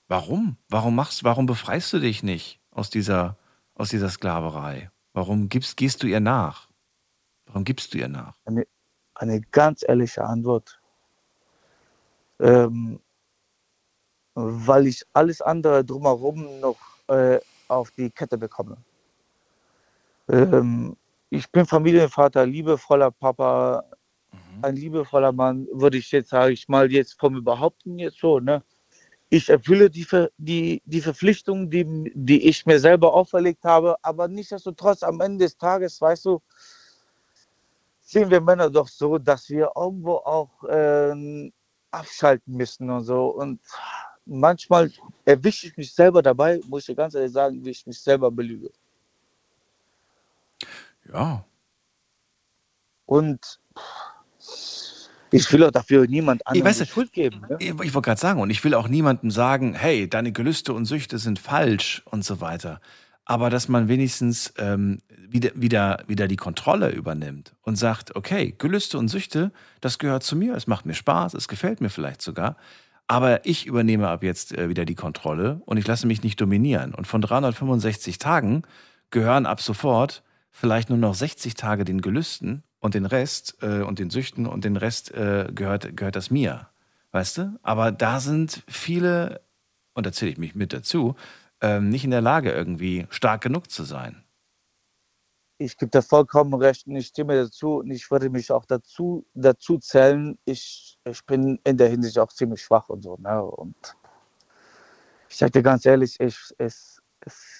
[0.09, 0.57] Warum?
[0.69, 3.39] Warum machst, warum befreist du dich nicht aus dieser,
[3.75, 4.91] aus dieser Sklaverei?
[5.15, 6.69] Warum gibst, gehst du ihr nach?
[7.47, 8.35] Warum gibst du ihr nach?
[8.45, 8.67] Eine,
[9.15, 10.81] eine ganz ehrliche Antwort.
[12.41, 13.01] Ähm,
[14.35, 16.79] weil ich alles andere drumherum noch
[17.09, 17.39] äh,
[17.69, 18.77] auf die Kette bekomme.
[20.29, 20.97] Ähm,
[21.31, 23.85] ich bin Familienvater, liebevoller Papa,
[24.63, 28.63] ein liebevoller Mann, würde ich jetzt, sage ich mal, jetzt vom Behaupten jetzt so, ne?
[29.31, 34.29] Ich erfülle die, Ver, die, die Verpflichtung, die, die ich mir selber auferlegt habe, aber
[34.29, 36.41] nichtsdestotrotz am Ende des Tages, weißt du,
[38.01, 41.53] sehen wir Männer doch so, dass wir irgendwo auch ähm,
[41.91, 43.27] abschalten müssen und so.
[43.27, 43.61] Und
[44.27, 44.93] manchmal
[45.25, 48.31] erwische ich mich selber dabei, muss ich dir ganz ehrlich sagen, wie ich mich selber
[48.31, 48.71] belüge.
[51.13, 51.45] Ja.
[53.07, 53.61] Und
[55.35, 57.43] ich will auch dafür niemand Ich, anderem weißt Schuld geben.
[57.49, 57.57] Ne?
[57.59, 60.85] ich, ich wollte gerade sagen, und ich will auch niemandem sagen, hey, deine Gelüste und
[60.85, 62.81] Süchte sind falsch und so weiter.
[63.25, 68.99] Aber dass man wenigstens ähm, wieder, wieder, wieder die Kontrolle übernimmt und sagt, okay, Gelüste
[68.99, 69.51] und Süchte,
[69.81, 72.57] das gehört zu mir, es macht mir Spaß, es gefällt mir vielleicht sogar.
[73.07, 76.95] Aber ich übernehme ab jetzt äh, wieder die Kontrolle und ich lasse mich nicht dominieren.
[76.95, 78.63] Und von 365 Tagen
[79.11, 83.99] gehören ab sofort vielleicht nur noch 60 Tage den Gelüsten und den Rest äh, und
[83.99, 86.69] den Süchten und den Rest äh, gehört, gehört das mir.
[87.13, 87.59] Weißt du?
[87.63, 89.41] Aber da sind viele,
[89.95, 91.17] und da zähle ich mich mit dazu,
[91.63, 94.23] ähm, nicht in der Lage, irgendwie stark genug zu sein.
[95.57, 99.25] Ich gebe dir vollkommen recht und ich stimme dazu und ich würde mich auch dazu,
[99.33, 100.37] dazu zählen.
[100.45, 103.17] Ich, ich bin in der Hinsicht auch ziemlich schwach und so.
[103.17, 103.43] Ne?
[103.43, 103.97] Und
[105.31, 107.54] ich sage dir ganz ehrlich, ich, es, es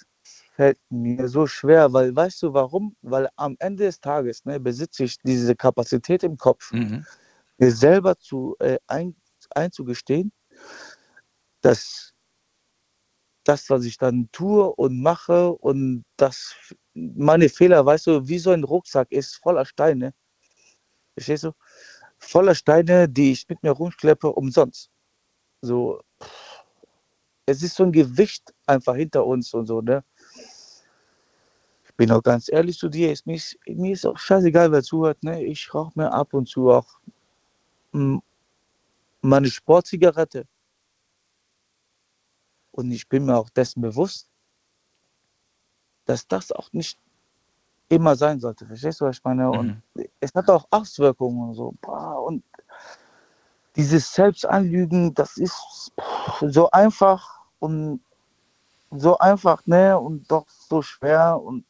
[0.55, 2.95] fällt mir so schwer, weil weißt du warum?
[3.01, 7.05] Weil am Ende des Tages ne, besitze ich diese Kapazität im Kopf, Mhm.
[7.57, 9.15] mir selber zu, äh, ein,
[9.55, 10.31] einzugestehen,
[11.61, 12.13] dass
[13.43, 16.55] das, was ich dann tue und mache und das,
[16.93, 20.13] meine Fehler, weißt du, wie so ein Rucksack ist, voller Steine.
[21.15, 21.51] Verstehst du?
[22.19, 24.89] Voller Steine, die ich mit mir rumschleppe, umsonst.
[25.61, 26.01] So,
[27.45, 30.03] es ist so ein Gewicht einfach hinter uns und so, ne?
[31.95, 34.83] Ich bin auch ganz ehrlich zu dir, ist, mir, ist, mir ist auch scheißegal, wer
[34.83, 35.41] zuhört, ne?
[35.45, 36.97] Ich rauche mir ab und zu auch
[37.93, 38.17] mm,
[39.21, 40.45] meine Sportzigarette.
[42.73, 44.27] Und ich bin mir auch dessen bewusst,
[46.03, 46.99] dass das auch nicht
[47.87, 48.65] immer sein sollte.
[48.65, 49.49] Verstehst du, was ich meine?
[49.49, 49.81] Und
[50.19, 51.73] es hat auch Auswirkungen und so.
[52.25, 52.43] Und
[53.77, 55.93] dieses Selbstanlügen, das ist
[56.41, 58.01] so einfach und
[58.99, 59.97] so einfach, ne?
[59.97, 61.65] Und doch so schwer und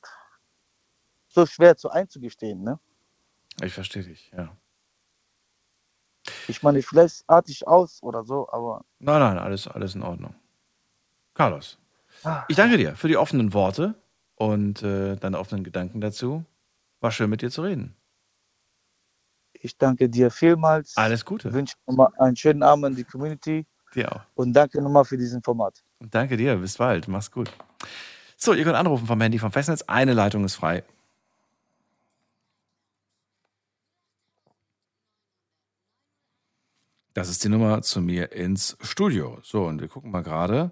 [1.27, 2.79] so schwer zu einzugestehen, ne?
[3.61, 4.55] Ich verstehe dich, ja.
[6.47, 10.35] Ich meine, vielleicht arte ich aus oder so, aber Nein, nein, alles, alles in Ordnung.
[11.33, 11.77] Carlos,
[12.23, 12.45] Ah.
[12.47, 13.95] ich danke dir für die offenen Worte
[14.35, 16.43] und äh, deine offenen Gedanken dazu.
[17.01, 17.95] War schön mit dir zu reden.
[19.53, 20.95] ich danke dir vielmals.
[20.95, 21.47] Alles Gute.
[21.49, 24.21] Ich wünsche nochmal einen schönen Abend an die Community Dir auch.
[24.35, 25.83] und danke nochmal für diesen Format.
[26.11, 26.55] Danke dir.
[26.57, 27.07] Bis bald.
[27.07, 27.51] Mach's gut.
[28.37, 29.83] So, ihr könnt anrufen vom Handy vom Festnetz.
[29.83, 30.83] Eine Leitung ist frei.
[37.13, 39.39] Das ist die Nummer zu mir ins Studio.
[39.41, 40.71] So, und wir gucken mal gerade.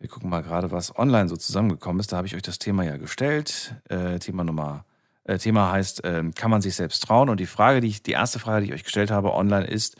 [0.00, 2.10] Wir gucken mal gerade, was online so zusammengekommen ist.
[2.10, 3.76] Da habe ich euch das Thema ja gestellt.
[3.88, 4.84] Äh, Thema Nummer,
[5.22, 7.28] äh, Thema heißt, ähm, kann man sich selbst trauen?
[7.28, 9.96] Und die Frage, die ich, die erste Frage, die ich euch gestellt habe online ist,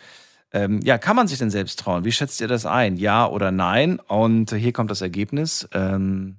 [0.53, 2.05] ähm, ja, kann man sich denn selbst trauen?
[2.05, 2.97] Wie schätzt ihr das ein?
[2.97, 3.99] Ja oder nein?
[3.99, 5.69] Und hier kommt das Ergebnis.
[5.73, 6.39] Ähm,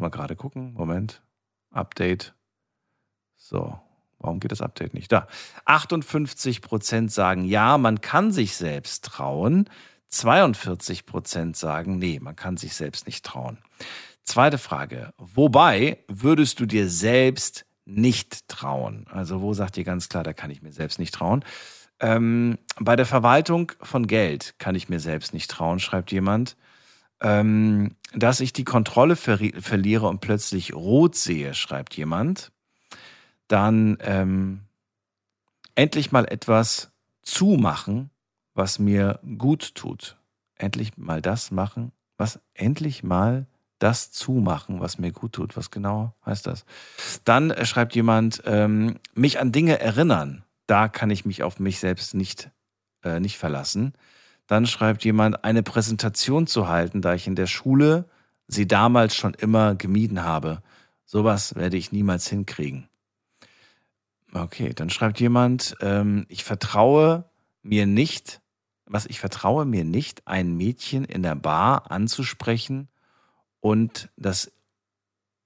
[0.00, 0.74] mal gerade gucken.
[0.74, 1.22] Moment.
[1.70, 2.34] Update.
[3.36, 3.78] So.
[4.18, 5.10] Warum geht das Update nicht?
[5.10, 5.26] Da.
[5.64, 9.68] 58 Prozent sagen ja, man kann sich selbst trauen.
[10.08, 13.58] 42 Prozent sagen, nee, man kann sich selbst nicht trauen.
[14.24, 15.12] Zweite Frage.
[15.16, 19.06] Wobei würdest du dir selbst nicht trauen?
[19.10, 21.44] Also wo sagt ihr ganz klar, da kann ich mir selbst nicht trauen?
[22.02, 26.56] Ähm, bei der Verwaltung von Geld kann ich mir selbst nicht trauen, schreibt jemand.
[27.20, 32.50] Ähm, dass ich die Kontrolle verri- verliere und plötzlich rot sehe, schreibt jemand.
[33.46, 34.62] Dann ähm,
[35.76, 36.90] endlich mal etwas
[37.22, 38.10] zumachen,
[38.54, 40.16] was mir gut tut.
[40.56, 43.46] Endlich mal das machen, was endlich mal
[43.78, 45.56] das zumachen, was mir gut tut.
[45.56, 46.64] Was genau heißt das?
[47.24, 50.44] Dann äh, schreibt jemand, ähm, mich an Dinge erinnern.
[50.72, 52.50] Da kann ich mich auf mich selbst nicht,
[53.04, 53.92] äh, nicht verlassen.
[54.46, 58.08] Dann schreibt jemand, eine Präsentation zu halten, da ich in der Schule
[58.48, 60.62] sie damals schon immer gemieden habe.
[61.04, 62.88] Sowas werde ich niemals hinkriegen.
[64.32, 67.28] Okay, dann schreibt jemand, ähm, ich vertraue
[67.60, 68.40] mir nicht,
[68.86, 72.88] was ich vertraue mir nicht, ein Mädchen in der Bar anzusprechen
[73.60, 74.50] und das,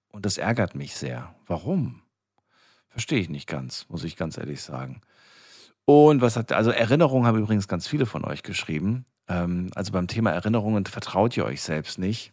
[0.07, 1.35] und das ärgert mich sehr.
[1.48, 2.03] Warum?
[2.90, 5.01] Verstehe ich nicht ganz, muss ich ganz ehrlich sagen.
[5.87, 9.07] Und was hat, also Erinnerungen haben übrigens ganz viele von euch geschrieben.
[9.29, 12.33] Ähm, also beim Thema Erinnerungen vertraut ihr euch selbst nicht.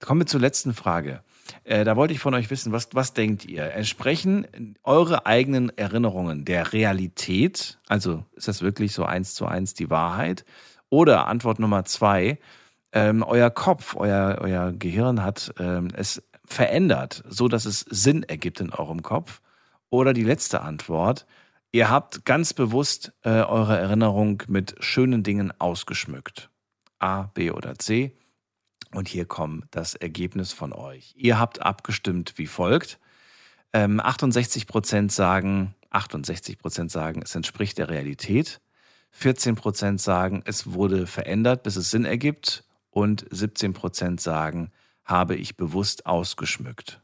[0.00, 1.22] Kommen wir zur letzten Frage.
[1.64, 3.72] Äh, da wollte ich von euch wissen, was, was denkt ihr?
[3.72, 7.78] Entsprechen eure eigenen Erinnerungen der Realität?
[7.86, 10.44] Also ist das wirklich so eins zu eins die Wahrheit?
[10.88, 12.38] Oder Antwort Nummer zwei,
[12.92, 18.60] ähm, euer Kopf, euer, euer Gehirn hat ähm, es verändert, so dass es Sinn ergibt
[18.60, 19.42] in eurem Kopf?
[19.90, 21.26] Oder die letzte Antwort,
[21.76, 26.48] ihr habt ganz bewusst äh, eure Erinnerung mit schönen Dingen ausgeschmückt.
[26.98, 28.16] A, B oder C.
[28.94, 31.12] Und hier kommt das Ergebnis von euch.
[31.18, 32.98] Ihr habt abgestimmt wie folgt.
[33.74, 38.62] Ähm, 68 Prozent sagen, 68 Prozent sagen, es entspricht der Realität.
[39.10, 42.64] 14 Prozent sagen, es wurde verändert, bis es Sinn ergibt.
[42.88, 44.70] Und 17 Prozent sagen,
[45.04, 47.02] habe ich bewusst ausgeschmückt.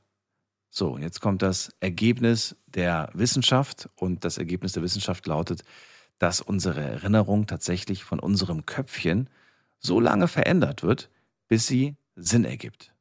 [0.74, 3.90] So, und jetzt kommt das Ergebnis der Wissenschaft.
[3.94, 5.62] Und das Ergebnis der Wissenschaft lautet,
[6.18, 9.28] dass unsere Erinnerung tatsächlich von unserem Köpfchen
[9.78, 11.10] so lange verändert wird,
[11.46, 12.94] bis sie Sinn ergibt.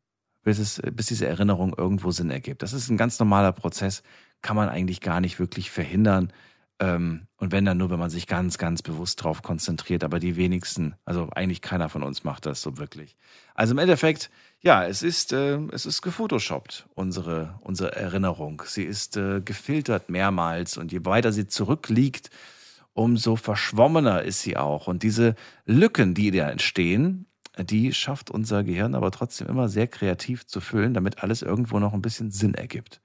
[0.44, 2.62] Bis, es, bis diese Erinnerung irgendwo Sinn ergibt.
[2.62, 4.04] Das ist ein ganz normaler Prozess,
[4.42, 6.34] kann man eigentlich gar nicht wirklich verhindern.
[6.82, 10.04] Ähm, und wenn dann nur, wenn man sich ganz, ganz bewusst drauf konzentriert.
[10.04, 13.16] Aber die wenigsten, also eigentlich keiner von uns macht das so wirklich.
[13.54, 14.32] Also im Endeffekt,
[14.62, 18.64] ja, es ist, äh, es ist gefotoshoppt, unsere, unsere Erinnerung.
[18.66, 22.32] Sie ist äh, gefiltert mehrmals und je weiter sie zurückliegt,
[22.94, 24.88] umso verschwommener ist sie auch.
[24.88, 25.36] Und diese
[25.66, 27.28] Lücken, die da entstehen,
[27.60, 31.94] die schafft unser Gehirn aber trotzdem immer sehr kreativ zu füllen, damit alles irgendwo noch
[31.94, 33.02] ein bisschen Sinn ergibt.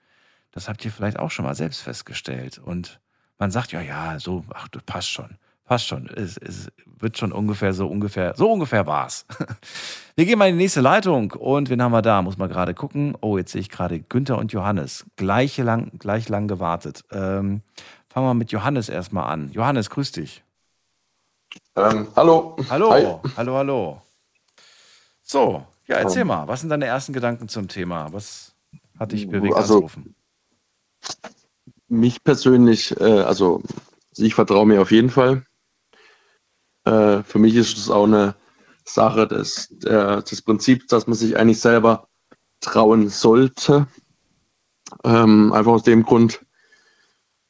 [0.51, 2.59] Das habt ihr vielleicht auch schon mal selbst festgestellt.
[2.59, 3.01] Und
[3.39, 5.37] man sagt, ja, ja, so, ach, du passt schon.
[5.65, 6.09] Passt schon.
[6.09, 6.69] Es, es
[6.99, 9.27] wird schon ungefähr so ungefähr, so ungefähr war's.
[10.17, 12.23] Wir gehen mal in die nächste Leitung und wen haben wir da?
[12.23, 13.17] Muss mal gerade gucken.
[13.21, 15.05] Oh, jetzt sehe ich gerade Günther und Johannes.
[15.17, 17.05] Gleich lang, gleich lang gewartet.
[17.11, 17.61] Ähm,
[18.09, 19.51] fangen wir mit Johannes erstmal an.
[19.53, 20.43] Johannes, grüß dich.
[21.75, 22.57] Ähm, hallo.
[22.71, 23.31] Hallo, Hi.
[23.37, 24.03] hallo, hallo.
[25.23, 28.11] So, ja, erzähl mal, was sind deine ersten Gedanken zum Thema?
[28.13, 28.55] Was
[28.99, 30.15] hat dich bewegt Also- anzurufen?
[31.89, 33.63] Mich persönlich, äh, also
[34.17, 35.45] ich vertraue mir auf jeden Fall.
[36.85, 38.35] Äh, für mich ist es auch eine
[38.85, 42.09] Sache des, der, des Prinzips, dass man sich eigentlich selber
[42.61, 43.87] trauen sollte.
[45.05, 46.45] Ähm, einfach aus dem Grund,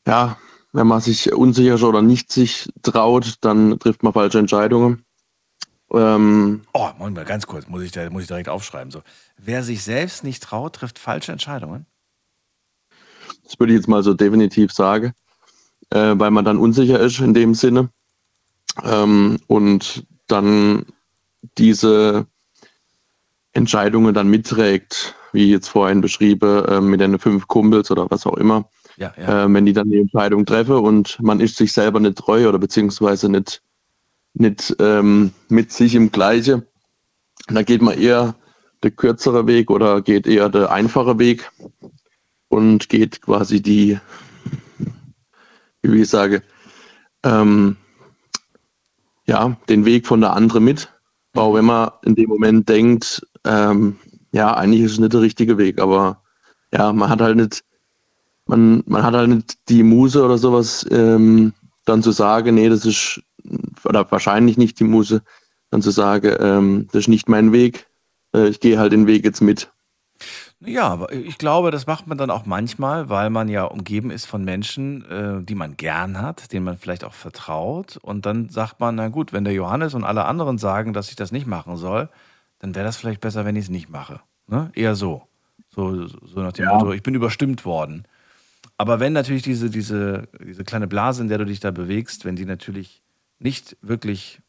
[0.07, 0.39] ja,
[0.73, 5.05] wenn man sich unsicher ist oder nicht sich traut, dann trifft man falsche Entscheidungen.
[5.93, 8.91] Ähm, Oh, Moment mal, ganz kurz, muss ich, da, muss ich direkt aufschreiben.
[8.91, 9.03] So.
[9.39, 11.87] Wer sich selbst nicht traut, trifft falsche Entscheidungen.
[13.47, 15.13] Das würde ich jetzt mal so definitiv sagen,
[15.91, 17.91] äh, weil man dann unsicher ist in dem Sinne
[18.85, 20.87] ähm, und dann
[21.57, 22.27] diese
[23.53, 28.37] Entscheidungen dann mitträgt, wie jetzt vorhin beschrieben, äh, mit den fünf Kumpels oder was auch
[28.37, 28.69] immer.
[28.97, 29.45] Ja, ja.
[29.45, 32.59] Äh, wenn die dann die Entscheidung treffen und man ist sich selber nicht treu oder
[32.59, 33.63] beziehungsweise nicht,
[34.35, 36.67] nicht ähm, mit sich im Gleiche,
[37.49, 38.35] dann geht man eher
[38.83, 41.51] der kürzere Weg oder geht eher der einfache Weg
[42.57, 43.99] und geht quasi die,
[45.83, 46.43] wie ich sage,
[47.23, 47.77] ähm,
[49.27, 50.91] ja, den Weg von der anderen mit.
[51.35, 53.97] Auch wenn man in dem Moment denkt, ähm,
[54.33, 56.23] ja, eigentlich ist es nicht der richtige Weg, aber
[56.73, 57.63] ja, man hat halt nicht,
[58.47, 61.53] man, man hat halt nicht die Muse oder sowas, ähm,
[61.85, 63.21] dann zu sagen, nee, das ist,
[63.85, 65.23] oder wahrscheinlich nicht die Muse,
[65.71, 67.87] dann zu sagen, ähm, das ist nicht mein Weg,
[68.35, 69.71] äh, ich gehe halt den Weg jetzt mit.
[70.65, 74.25] Ja, aber ich glaube, das macht man dann auch manchmal, weil man ja umgeben ist
[74.25, 77.99] von Menschen, äh, die man gern hat, denen man vielleicht auch vertraut.
[77.99, 81.17] Und dann sagt man, na gut, wenn der Johannes und alle anderen sagen, dass ich
[81.17, 82.09] das nicht machen soll,
[82.59, 84.21] dann wäre das vielleicht besser, wenn ich es nicht mache.
[84.47, 84.71] Ne?
[84.75, 85.25] Eher so.
[85.69, 86.07] so.
[86.09, 86.73] So nach dem Ja.
[86.75, 88.05] Motto, ich bin überstimmt worden.
[88.79, 92.37] Aber wenn natürlich diese, diese, diese kleine Blase, in der du dich da bewegst, wenn
[92.37, 93.03] die natürlich
[93.39, 94.41] nicht wirklich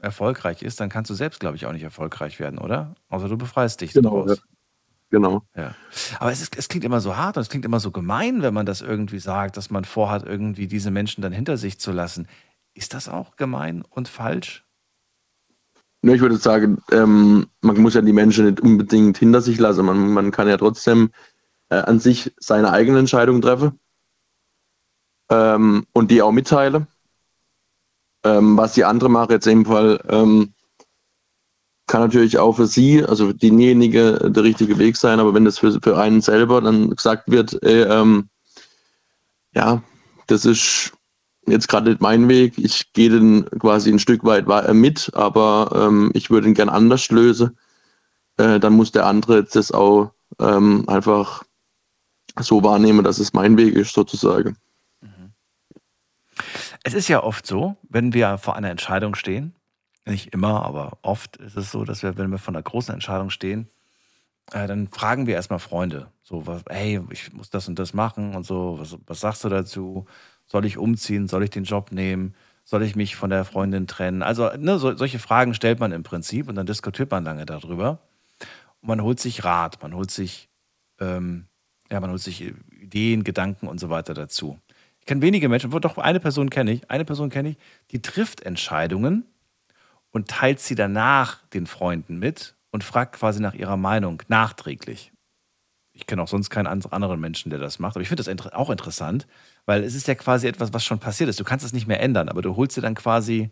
[0.00, 2.94] erfolgreich ist, dann kannst du selbst, glaube ich, auch nicht erfolgreich werden, oder?
[3.10, 4.38] Außer du befreist dich Genau, daraus.
[4.38, 4.44] ja.
[5.14, 5.42] Genau.
[5.54, 5.76] Ja.
[6.18, 8.52] Aber es, ist, es klingt immer so hart und es klingt immer so gemein, wenn
[8.52, 12.26] man das irgendwie sagt, dass man vorhat, irgendwie diese Menschen dann hinter sich zu lassen.
[12.74, 14.64] Ist das auch gemein und falsch?
[16.02, 19.86] Ne, ich würde sagen, ähm, man muss ja die Menschen nicht unbedingt hinter sich lassen.
[19.86, 21.12] Man, man kann ja trotzdem
[21.68, 23.78] äh, an sich seine eigene Entscheidung treffen
[25.30, 26.88] ähm, und die auch mitteilen.
[28.24, 30.54] Ähm, was die andere machen, jetzt dem Fall, ähm,
[31.86, 35.58] kann natürlich auch für sie, also für diejenige, der richtige Weg sein, aber wenn das
[35.58, 38.28] für, für einen selber dann gesagt wird, ey, ähm,
[39.54, 39.82] ja,
[40.26, 40.92] das ist
[41.46, 45.70] jetzt gerade nicht mein Weg, ich gehe den quasi ein Stück weit äh, mit, aber
[45.74, 47.58] ähm, ich würde ihn gern anders lösen,
[48.38, 51.44] äh, dann muss der andere das auch ähm, einfach
[52.40, 54.56] so wahrnehmen, dass es mein Weg ist, sozusagen.
[56.82, 59.54] Es ist ja oft so, wenn wir vor einer Entscheidung stehen,
[60.06, 63.30] nicht immer, aber oft ist es so, dass wir, wenn wir vor einer großen Entscheidung
[63.30, 63.68] stehen,
[64.52, 66.10] äh, dann fragen wir erstmal Freunde.
[66.22, 69.48] So, was, hey, ich muss das und das machen und so, was, was sagst du
[69.48, 70.06] dazu?
[70.46, 71.28] Soll ich umziehen?
[71.28, 72.34] Soll ich den Job nehmen?
[72.64, 74.22] Soll ich mich von der Freundin trennen?
[74.22, 78.00] Also, ne, so, solche Fragen stellt man im Prinzip und dann diskutiert man lange darüber.
[78.80, 80.48] Und man holt sich Rat, man holt sich,
[81.00, 81.46] ähm,
[81.90, 84.58] ja, man holt sich Ideen, Gedanken und so weiter dazu.
[85.00, 87.56] Ich kenne wenige Menschen, doch eine Person kenne ich, eine Person kenne ich,
[87.90, 89.24] die trifft Entscheidungen
[90.14, 95.12] und teilt sie danach den Freunden mit und fragt quasi nach ihrer Meinung nachträglich.
[95.92, 97.96] Ich kenne auch sonst keinen and- anderen Menschen, der das macht.
[97.96, 99.26] Aber ich finde das auch interessant,
[99.66, 101.40] weil es ist ja quasi etwas, was schon passiert ist.
[101.40, 103.50] Du kannst es nicht mehr ändern, aber du holst dir dann quasi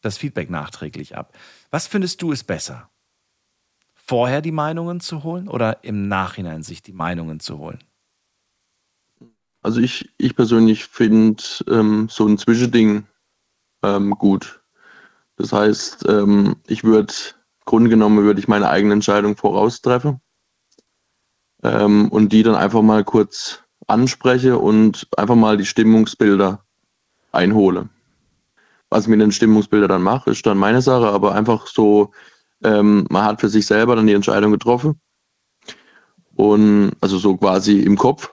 [0.00, 1.36] das Feedback nachträglich ab.
[1.70, 2.90] Was findest du ist besser?
[3.94, 7.84] Vorher die Meinungen zu holen oder im Nachhinein sich die Meinungen zu holen?
[9.62, 13.06] Also ich, ich persönlich finde ähm, so ein Zwischending
[13.82, 14.61] ähm, gut.
[15.42, 17.12] Das heißt, ähm, ich würde,
[17.64, 20.20] Grunde genommen würde ich meine eigene Entscheidung voraustreffen
[21.64, 26.64] ähm, und die dann einfach mal kurz anspreche und einfach mal die Stimmungsbilder
[27.32, 27.88] einhole.
[28.88, 32.12] Was ich mit den Stimmungsbildern dann mache, ist dann meine Sache, aber einfach so,
[32.62, 35.00] ähm, man hat für sich selber dann die Entscheidung getroffen
[36.36, 38.32] und also so quasi im Kopf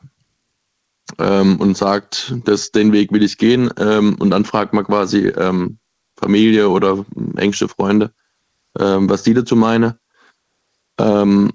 [1.17, 3.71] ähm, und sagt, das, den Weg will ich gehen.
[3.79, 5.78] Ähm, und dann fragt man quasi ähm,
[6.19, 7.05] Familie oder
[7.37, 8.11] engste Freunde,
[8.79, 9.93] ähm, was die dazu meinen.
[10.99, 11.51] Ähm,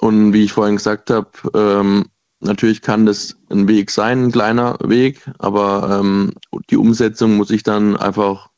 [0.00, 2.06] und wie ich vorhin gesagt habe, ähm,
[2.40, 6.32] natürlich kann das ein Weg sein, ein kleiner Weg, aber ähm,
[6.70, 8.50] die Umsetzung muss ich dann einfach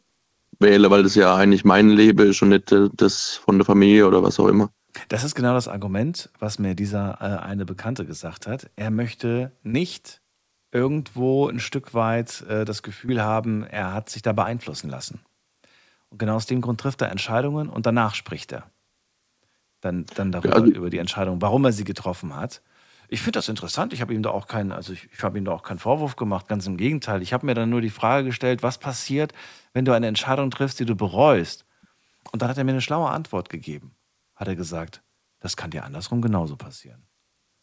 [0.59, 4.07] wählen, weil das ja eigentlich mein Leben ist und nicht äh, das von der Familie
[4.07, 4.71] oder was auch immer.
[5.09, 8.71] Das ist genau das Argument, was mir dieser äh, eine Bekannte gesagt hat.
[8.77, 10.21] Er möchte nicht
[10.73, 15.21] irgendwo ein Stück weit äh, das Gefühl haben, er hat sich da beeinflussen lassen.
[16.11, 18.71] Und genau aus dem Grund trifft er Entscheidungen und danach spricht er.
[19.81, 22.63] Dann, dann darüber, also- über die Entscheidung, warum er sie getroffen hat.
[23.09, 23.93] Ich finde das interessant.
[23.93, 26.15] Ich habe ihm da auch keinen, also ich, ich habe ihm da auch keinen Vorwurf
[26.15, 26.47] gemacht.
[26.47, 27.23] Ganz im Gegenteil.
[27.23, 29.33] Ich habe mir dann nur die Frage gestellt, was passiert,
[29.73, 31.65] wenn du eine Entscheidung triffst, die du bereust.
[32.31, 33.97] Und dann hat er mir eine schlaue Antwort gegeben.
[34.37, 35.03] Hat er gesagt,
[35.41, 37.03] das kann dir andersrum genauso passieren.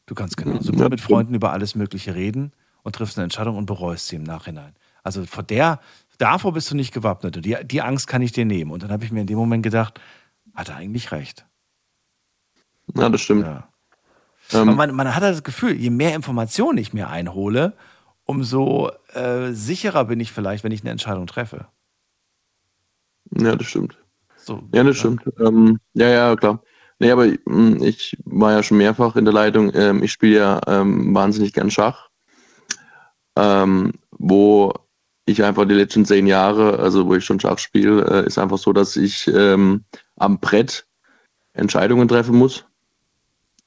[0.06, 2.52] Du kannst genauso gut mit Freunden über alles Mögliche reden
[2.84, 4.74] und triffst eine Entscheidung und bereust sie im Nachhinein.
[5.03, 5.80] Also vor der,
[6.18, 7.38] davor bist du nicht gewappnet.
[7.38, 8.72] Und die, die Angst kann ich dir nehmen.
[8.72, 9.99] Und dann habe ich mir in dem Moment gedacht,
[10.53, 11.45] hat er eigentlich recht.
[12.95, 13.45] Ja, das stimmt.
[13.45, 13.68] Ja.
[14.53, 17.73] Ähm, man, man hat halt das Gefühl, je mehr Informationen ich mir einhole,
[18.23, 21.68] umso äh, sicherer bin ich vielleicht, wenn ich eine Entscheidung treffe.
[23.38, 23.98] Ja, das stimmt.
[24.38, 25.23] So, Ja, das stimmt.
[25.39, 26.61] Ähm, ja, ja, klar.
[26.99, 29.72] Nee, aber mh, ich war ja schon mehrfach in der Leitung.
[29.76, 32.10] Ähm, ich spiele ja ähm, wahnsinnig gern Schach.
[33.35, 34.73] Ähm, wo
[35.27, 38.57] ich einfach die letzten zehn Jahre, also wo ich schon Schach spiele, äh, ist einfach
[38.57, 39.83] so, dass ich ähm,
[40.15, 40.87] am Brett
[41.53, 42.65] Entscheidungen treffen muss.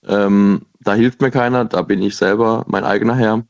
[0.06, 3.44] Ähm, da hilft mir keiner, da bin ich selber mein eigener Herr.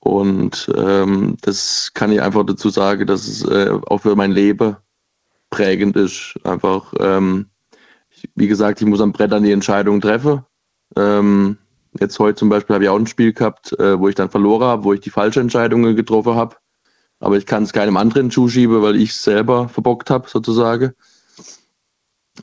[0.00, 4.76] Und ähm, das kann ich einfach dazu sagen, dass es äh, auch für mein Leben
[5.50, 6.34] prägend ist.
[6.44, 7.50] Einfach, ähm,
[8.08, 10.44] ich, wie gesagt, ich muss am Brett dann die Entscheidung treffen.
[10.96, 11.58] Ähm,
[12.00, 14.64] jetzt heute zum Beispiel habe ich auch ein Spiel gehabt, äh, wo ich dann verloren
[14.64, 16.56] habe, wo ich die falsche Entscheidung getroffen habe.
[17.20, 20.92] Aber ich kann es keinem anderen zuschieben, weil ich es selber verbockt habe, sozusagen.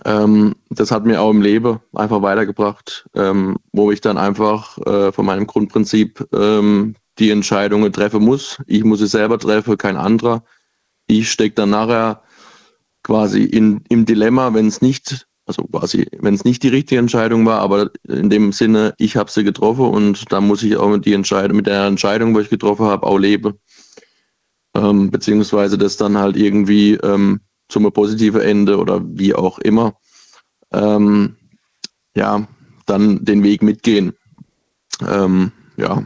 [0.05, 5.11] Ähm, das hat mir auch im Leben einfach weitergebracht, ähm, wo ich dann einfach äh,
[5.11, 8.57] von meinem Grundprinzip ähm, die Entscheidungen treffen muss.
[8.65, 10.43] Ich muss sie selber treffen, kein anderer.
[11.07, 12.23] Ich stecke dann nachher
[13.03, 17.45] quasi in, im Dilemma, wenn es nicht, also quasi, wenn es nicht die richtige Entscheidung
[17.45, 21.05] war, aber in dem Sinne, ich habe sie getroffen und da muss ich auch mit,
[21.05, 23.59] die Entscheidung, mit der Entscheidung, wo ich getroffen habe, auch leben.
[24.75, 29.95] Ähm, beziehungsweise das dann halt irgendwie ähm, zum positiven Ende oder wie auch immer,
[30.71, 31.35] ähm,
[32.15, 32.47] ja,
[32.85, 34.13] dann den Weg mitgehen.
[35.07, 36.05] Ähm, ja,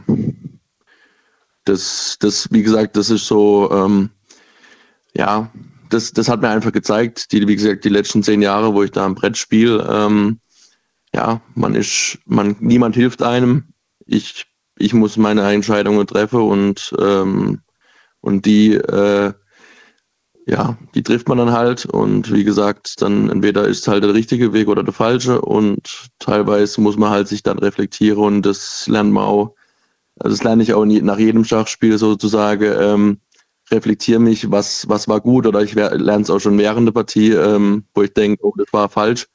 [1.64, 4.10] das, das, wie gesagt, das ist so, ähm,
[5.14, 5.50] ja,
[5.90, 8.90] das, das hat mir einfach gezeigt, die, wie gesagt, die letzten zehn Jahre, wo ich
[8.90, 10.40] da am Brett spiele, ähm,
[11.14, 13.72] ja, man ist, man, niemand hilft einem.
[14.06, 14.46] Ich,
[14.76, 17.60] ich muss meine Entscheidungen treffen und, ähm,
[18.20, 19.32] und die, äh,
[20.46, 24.52] ja, die trifft man dann halt und wie gesagt, dann entweder ist halt der richtige
[24.52, 29.12] Weg oder der falsche und teilweise muss man halt sich dann reflektieren und das lernt
[29.12, 29.54] man auch,
[30.18, 33.18] also das lerne ich auch nach jedem Schachspiel sozusagen, ähm,
[33.70, 37.32] reflektiere mich, was, was war gut oder ich lerne es auch schon während der Partie,
[37.32, 39.28] ähm, wo ich denke, oh, das war falsch.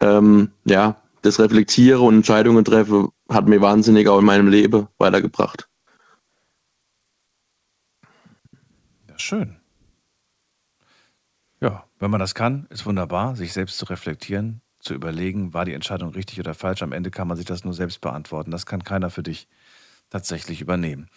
[0.00, 5.68] Ähm, ja, das Reflektiere und Entscheidungen treffe hat mir wahnsinnig auch in meinem Leben weitergebracht.
[9.05, 9.56] Ja, schön.
[11.60, 15.72] Ja, wenn man das kann, ist wunderbar, sich selbst zu reflektieren, zu überlegen, war die
[15.72, 16.82] Entscheidung richtig oder falsch.
[16.82, 18.50] Am Ende kann man sich das nur selbst beantworten.
[18.50, 19.48] Das kann keiner für dich
[20.10, 21.08] tatsächlich übernehmen.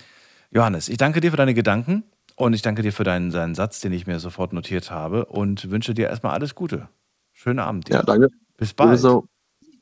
[0.52, 2.04] Johannes, ich danke dir für deine Gedanken
[2.36, 5.70] und ich danke dir für deinen, deinen Satz, den ich mir sofort notiert habe und
[5.70, 6.88] wünsche dir erstmal alles Gute.
[7.34, 7.96] Schönen Abend dir.
[7.96, 8.30] Ja, danke.
[8.58, 8.98] Bis bald.
[8.98, 9.28] Sowieso.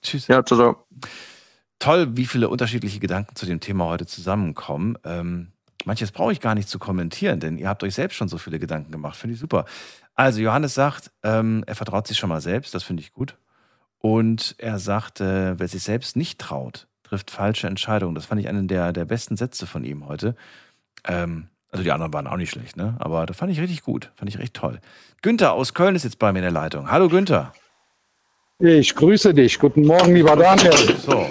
[0.02, 0.28] Tschüss.
[0.28, 0.88] Ja, ciao, ciao.
[1.80, 4.98] Toll, wie viele unterschiedliche Gedanken zu dem Thema heute zusammenkommen.
[5.04, 5.52] Ähm,
[5.88, 8.60] manches brauche ich gar nicht zu kommentieren, denn ihr habt euch selbst schon so viele
[8.60, 9.18] Gedanken gemacht.
[9.18, 9.66] Finde ich super.
[10.14, 13.38] Also Johannes sagt, ähm, er vertraut sich schon mal selbst, das finde ich gut.
[14.00, 18.14] Und er sagt, äh, wer sich selbst nicht traut, trifft falsche Entscheidungen.
[18.14, 20.36] Das fand ich einen der, der besten Sätze von ihm heute.
[21.06, 22.96] Ähm, also die anderen waren auch nicht schlecht, ne?
[23.00, 24.80] Aber das fand ich richtig gut, fand ich echt toll.
[25.22, 26.92] Günther aus Köln ist jetzt bei mir in der Leitung.
[26.92, 27.54] Hallo Günther.
[28.60, 29.58] Ich grüße dich.
[29.58, 30.74] Guten Morgen, lieber Daniel.
[30.98, 31.28] So.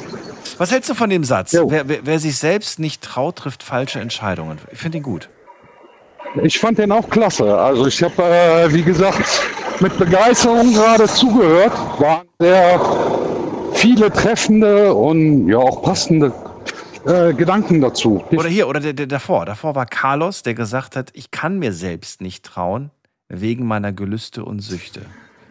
[0.58, 1.52] Was hältst du von dem Satz?
[1.52, 4.58] Wer, wer, wer sich selbst nicht traut, trifft falsche Entscheidungen.
[4.72, 5.28] Ich finde ihn gut.
[6.42, 7.56] Ich fand den auch klasse.
[7.58, 9.42] Also ich habe, äh, wie gesagt,
[9.80, 11.72] mit Begeisterung gerade zugehört.
[11.98, 12.80] Waren sehr
[13.74, 16.32] viele treffende und ja auch passende
[17.06, 18.24] äh, Gedanken dazu.
[18.30, 19.46] Oder hier, oder der, der davor.
[19.46, 22.90] Davor war Carlos, der gesagt hat, ich kann mir selbst nicht trauen,
[23.28, 25.02] wegen meiner Gelüste und Süchte.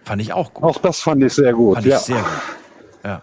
[0.04, 0.64] Fand ich auch gut.
[0.64, 1.76] Auch das fand ich sehr gut.
[1.76, 1.98] Fand ja.
[1.98, 2.42] ich sehr gut.
[3.04, 3.22] Ja.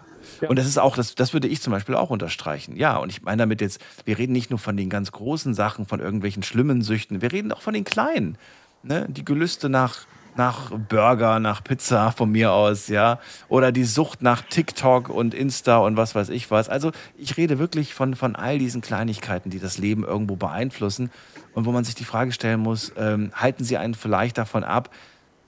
[0.49, 2.75] Und das ist auch, das, das würde ich zum Beispiel auch unterstreichen.
[2.75, 5.85] Ja, und ich meine damit jetzt, wir reden nicht nur von den ganz großen Sachen,
[5.85, 8.37] von irgendwelchen schlimmen Süchten, wir reden auch von den kleinen.
[8.83, 9.07] Ne?
[9.09, 10.05] Die Gelüste nach
[10.35, 13.19] nach Burger, nach Pizza von mir aus, ja.
[13.49, 16.69] Oder die Sucht nach TikTok und Insta und was weiß ich was.
[16.69, 21.11] Also ich rede wirklich von, von all diesen Kleinigkeiten, die das Leben irgendwo beeinflussen
[21.53, 24.89] und wo man sich die Frage stellen muss, ähm, halten sie einen vielleicht davon ab,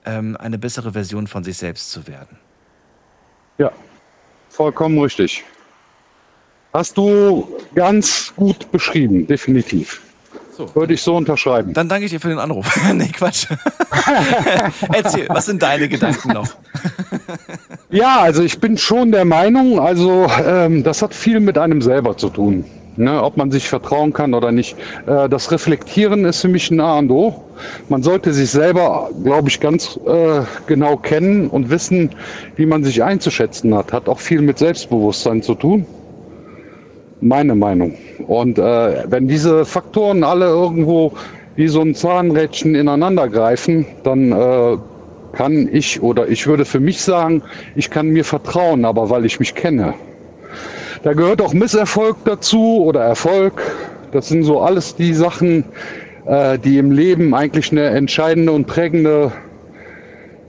[0.04, 2.38] ähm, eine bessere Version von sich selbst zu werden?
[3.58, 3.72] Ja,
[4.56, 5.44] vollkommen richtig.
[6.72, 10.02] Hast du ganz gut beschrieben, definitiv.
[10.56, 10.74] So.
[10.74, 11.74] Würde ich so unterschreiben.
[11.74, 12.66] Dann danke ich dir für den Anruf.
[12.94, 13.46] nee, Quatsch.
[14.92, 16.48] Erzähl, was sind deine Gedanken noch?
[17.90, 22.16] Ja, also ich bin schon der Meinung, also ähm, das hat viel mit einem selber
[22.16, 22.64] zu tun.
[22.98, 24.74] Ne, ob man sich vertrauen kann oder nicht.
[25.06, 27.34] Äh, das Reflektieren ist für mich ein A und O.
[27.90, 32.10] Man sollte sich selber, glaube ich, ganz äh, genau kennen und wissen,
[32.56, 33.92] wie man sich einzuschätzen hat.
[33.92, 35.84] Hat auch viel mit Selbstbewusstsein zu tun.
[37.20, 37.96] Meine Meinung.
[38.26, 41.12] Und äh, wenn diese Faktoren alle irgendwo
[41.54, 44.78] wie so ein Zahnrädchen ineinander greifen, dann äh,
[45.32, 47.42] kann ich oder ich würde für mich sagen,
[47.74, 49.94] ich kann mir vertrauen, aber weil ich mich kenne.
[51.06, 53.62] Da gehört auch Misserfolg dazu oder Erfolg.
[54.10, 55.62] Das sind so alles die Sachen,
[56.26, 59.30] äh, die im Leben eigentlich eine entscheidende und prägende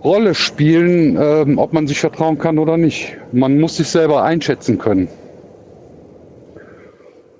[0.03, 3.15] Rolle spielen, ähm, ob man sich vertrauen kann oder nicht.
[3.31, 5.09] Man muss sich selber einschätzen können.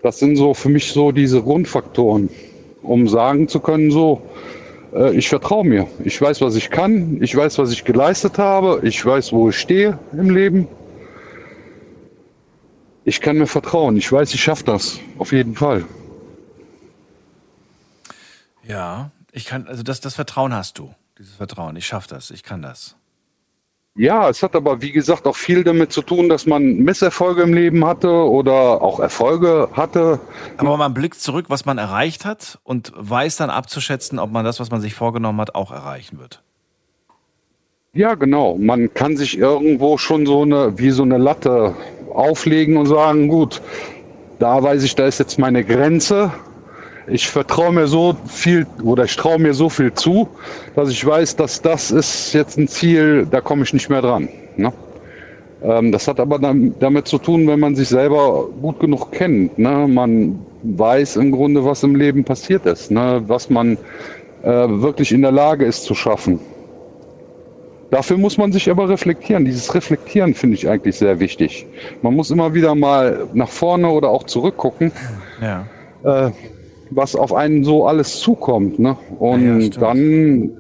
[0.04, 2.30] Das sind so für mich so diese Grundfaktoren,
[2.84, 4.22] um sagen zu können, so,
[4.94, 5.88] äh, ich vertraue mir.
[6.04, 7.18] Ich weiß, was ich kann.
[7.20, 8.82] Ich weiß, was ich geleistet habe.
[8.84, 10.68] Ich weiß, wo ich stehe im Leben.
[13.08, 13.96] Ich kann mir vertrauen.
[13.96, 15.00] Ich weiß, ich schaffe das.
[15.18, 15.86] Auf jeden Fall.
[18.68, 20.94] Ja, ich kann, also das, das Vertrauen hast du.
[21.18, 21.78] Dieses Vertrauen.
[21.78, 22.32] Ich schaffe das.
[22.32, 22.98] Ich kann das.
[23.96, 27.54] Ja, es hat aber wie gesagt auch viel damit zu tun, dass man Misserfolge im
[27.54, 30.20] Leben hatte oder auch Erfolge hatte.
[30.58, 34.60] Aber man blickt zurück, was man erreicht hat und weiß dann abzuschätzen, ob man das,
[34.60, 36.44] was man sich vorgenommen hat, auch erreichen wird.
[37.94, 38.58] Ja, genau.
[38.58, 41.74] Man kann sich irgendwo schon so eine, wie so eine Latte
[42.14, 43.62] auflegen und sagen, gut,
[44.40, 46.32] da weiß ich, da ist jetzt meine Grenze.
[47.08, 50.28] Ich vertraue mir so viel oder ich traue mir so viel zu,
[50.76, 54.28] dass ich weiß, dass das ist jetzt ein Ziel, da komme ich nicht mehr dran.
[54.58, 54.74] Ne?
[55.64, 59.58] Ähm, das hat aber damit zu tun, wenn man sich selber gut genug kennt.
[59.58, 59.88] Ne?
[59.88, 63.24] Man weiß im Grunde, was im Leben passiert ist, ne?
[63.28, 63.78] was man
[64.44, 66.40] äh, wirklich in der Lage ist zu schaffen.
[67.90, 69.46] Dafür muss man sich aber reflektieren.
[69.46, 71.66] Dieses Reflektieren finde ich eigentlich sehr wichtig.
[72.02, 74.92] Man muss immer wieder mal nach vorne oder auch zurückgucken.
[75.42, 75.66] Ja.
[76.04, 76.32] Äh,
[76.90, 78.80] was auf einen so alles zukommt.
[78.80, 78.98] Ne?
[79.20, 80.52] Und Ja, dann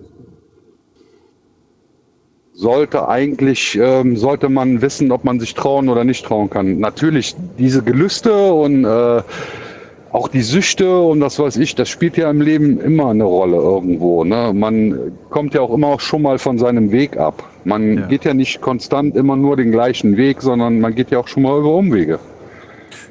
[2.53, 6.79] sollte eigentlich, ähm, sollte man wissen, ob man sich trauen oder nicht trauen kann.
[6.79, 9.21] Natürlich, diese Gelüste und äh,
[10.11, 13.57] auch die Süchte und was weiß ich, das spielt ja im Leben immer eine Rolle
[13.57, 14.23] irgendwo.
[14.23, 14.51] Ne?
[14.53, 17.43] Man kommt ja auch immer schon mal von seinem Weg ab.
[17.65, 21.27] Man geht ja nicht konstant immer nur den gleichen Weg, sondern man geht ja auch
[21.27, 22.19] schon mal über Umwege.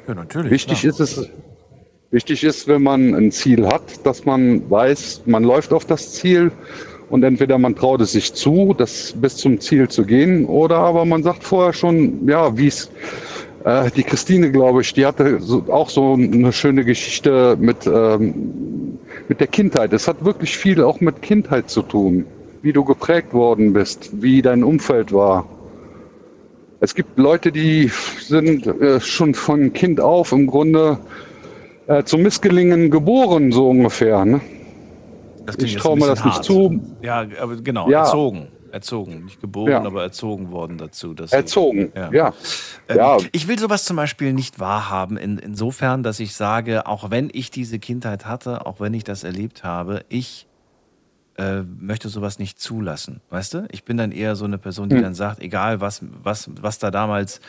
[0.07, 0.51] Ja, natürlich.
[0.51, 0.89] Wichtig klar.
[0.89, 1.29] ist es,
[2.11, 6.51] wichtig ist, wenn man ein Ziel hat, dass man weiß, man läuft auf das Ziel
[7.09, 11.05] und entweder man traut es sich zu, das bis zum Ziel zu gehen, oder aber
[11.05, 12.89] man sagt vorher schon, ja, wie es
[13.67, 18.99] äh, die Christine, glaube ich, die hatte so, auch so eine schöne Geschichte mit ähm,
[19.27, 19.93] mit der Kindheit.
[19.93, 22.25] Es hat wirklich viel auch mit Kindheit zu tun,
[22.61, 25.45] wie du geprägt worden bist, wie dein Umfeld war.
[26.79, 30.99] Es gibt Leute, die sind äh, schon von Kind auf im Grunde
[31.87, 34.23] äh, zum Missgelingen geboren, so ungefähr.
[34.25, 34.41] Ne?
[35.57, 36.45] Ich traue mir das nicht hart.
[36.45, 36.79] zu.
[37.01, 38.01] Ja, aber genau, Ja.
[38.01, 38.47] erzogen.
[38.77, 39.25] Erzogen.
[39.25, 39.83] Nicht geboren, Ja.
[39.83, 41.15] aber erzogen worden dazu.
[41.31, 42.33] Erzogen, ja.
[42.87, 43.17] Ähm, Ja.
[43.31, 47.49] Ich will sowas zum Beispiel nicht wahrhaben, in, insofern, dass ich sage, auch wenn ich
[47.51, 50.47] diese Kindheit hatte, auch wenn ich das erlebt habe, ich
[51.37, 53.21] äh, möchte sowas nicht zulassen.
[53.29, 53.67] Weißt du?
[53.71, 55.03] Ich bin dann eher so eine Person, die Hm.
[55.03, 57.41] dann sagt, egal was, was, was da damals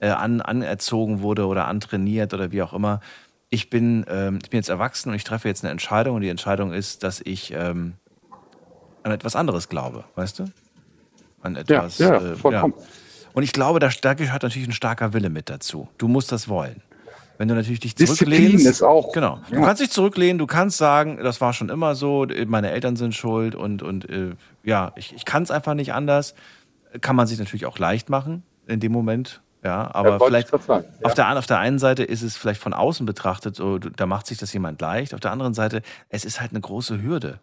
[0.00, 3.00] äh, an, anerzogen wurde oder antrainiert oder wie auch immer,
[3.50, 6.28] ich bin, ähm, ich bin jetzt erwachsen und ich treffe jetzt eine Entscheidung und die
[6.28, 7.94] Entscheidung ist, dass ich ähm,
[9.02, 10.44] an etwas anderes glaube, weißt du?
[11.42, 11.98] An etwas.
[11.98, 12.74] ja, äh, vollkommen.
[13.34, 15.88] Und ich glaube, da, gehört natürlich ein starker Wille mit dazu.
[15.98, 16.82] Du musst das wollen.
[17.38, 18.66] Wenn du natürlich dich Disziplin zurücklehnst.
[18.66, 19.40] ist auch- Genau.
[19.50, 19.62] Du ja.
[19.62, 23.54] kannst dich zurücklehnen, du kannst sagen, das war schon immer so, meine Eltern sind schuld
[23.54, 26.34] und, und äh, ja, ich, ich kann es einfach nicht anders.
[27.00, 29.40] Kann man sich natürlich auch leicht machen in dem Moment.
[29.64, 30.82] Ja, aber wollte vielleicht ja.
[31.04, 34.26] auf, der, auf der einen Seite ist es vielleicht von außen betrachtet, so, da macht
[34.26, 35.14] sich das jemand leicht.
[35.14, 37.38] Auf der anderen Seite, es ist halt eine große Hürde.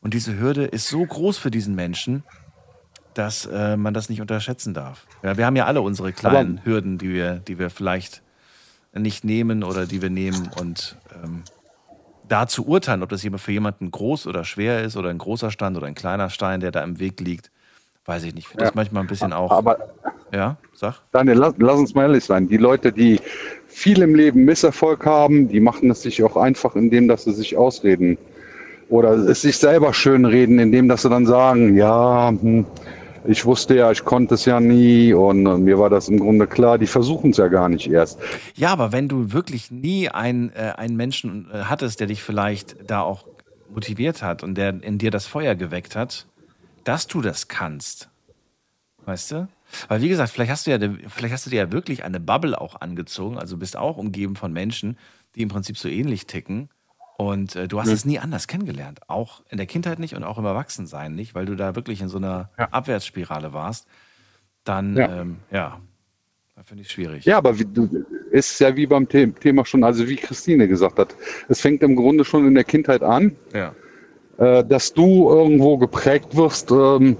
[0.00, 2.22] Und diese Hürde ist so groß für diesen Menschen,
[3.14, 5.06] dass äh, man das nicht unterschätzen darf.
[5.22, 8.22] Ja, wir haben ja alle unsere kleinen Hürden, die wir, die wir vielleicht
[8.92, 10.48] nicht nehmen oder die wir nehmen.
[10.48, 11.44] Und ähm,
[12.22, 15.76] da zu urteilen, ob das für jemanden groß oder schwer ist oder ein großer Stein
[15.76, 17.50] oder ein kleiner Stein, der da im Weg liegt,
[18.06, 18.44] weiß ich nicht.
[18.44, 18.76] Ich finde das Ja.
[18.76, 19.50] manchmal ein bisschen auch.
[19.50, 19.78] Aber
[20.32, 21.00] ja, sag.
[21.12, 22.48] Daniel, lass, lass uns mal ehrlich sein.
[22.48, 23.20] Die Leute, die
[23.66, 27.56] viel im Leben Misserfolg haben, die machen es sich auch einfach, indem dass sie sich
[27.56, 28.18] ausreden
[28.88, 32.66] oder es sich selber schönreden, indem dass sie dann sagen, ja, hm,
[33.26, 36.78] ich wusste ja, ich konnte es ja nie und mir war das im Grunde klar.
[36.78, 38.18] Die versuchen es ja gar nicht erst.
[38.54, 42.76] Ja, aber wenn du wirklich nie einen, äh, einen Menschen äh, hattest, der dich vielleicht
[42.86, 43.26] da auch
[43.72, 46.26] motiviert hat und der in dir das Feuer geweckt hat,
[46.84, 48.08] dass du das kannst.
[49.04, 49.48] Weißt du?
[49.88, 50.78] Weil wie gesagt, vielleicht hast du ja,
[51.08, 54.52] vielleicht hast du dir ja wirklich eine Bubble auch angezogen, also bist auch umgeben von
[54.52, 54.96] Menschen,
[55.34, 56.68] die im Prinzip so ähnlich ticken.
[57.16, 57.92] Und äh, du hast Mhm.
[57.94, 59.00] es nie anders kennengelernt.
[59.08, 62.08] Auch in der Kindheit nicht und auch im Erwachsensein nicht, weil du da wirklich in
[62.08, 63.86] so einer Abwärtsspirale warst.
[64.64, 65.08] Dann, Ja.
[65.08, 65.80] ja, ähm, ja
[66.64, 67.24] finde ich schwierig.
[67.24, 70.98] Ja, aber wie, du, ist ja wie beim The Thema schon, also wie Christine gesagt
[70.98, 71.14] hat,
[71.48, 73.74] es fängt im Grunde schon in der Kindheit an, Ja.
[74.38, 77.16] äh, dass du irgendwo geprägt wirst, ähm,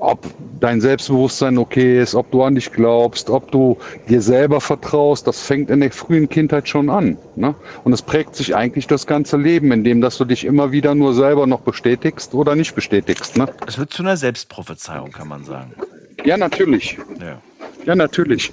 [0.00, 0.26] ob
[0.60, 5.40] dein Selbstbewusstsein okay ist, ob du an dich glaubst, ob du dir selber vertraust, das
[5.40, 7.16] fängt in der frühen Kindheit schon an.
[7.36, 7.54] Ne?
[7.84, 11.14] Und es prägt sich eigentlich das ganze Leben, indem dass du dich immer wieder nur
[11.14, 13.36] selber noch bestätigst oder nicht bestätigst.
[13.36, 13.46] Ne?
[13.66, 15.74] Es wird zu einer Selbstprophezeiung, kann man sagen.
[16.24, 16.98] Ja, natürlich.
[17.20, 17.40] Ja.
[17.84, 18.52] Ja, natürlich.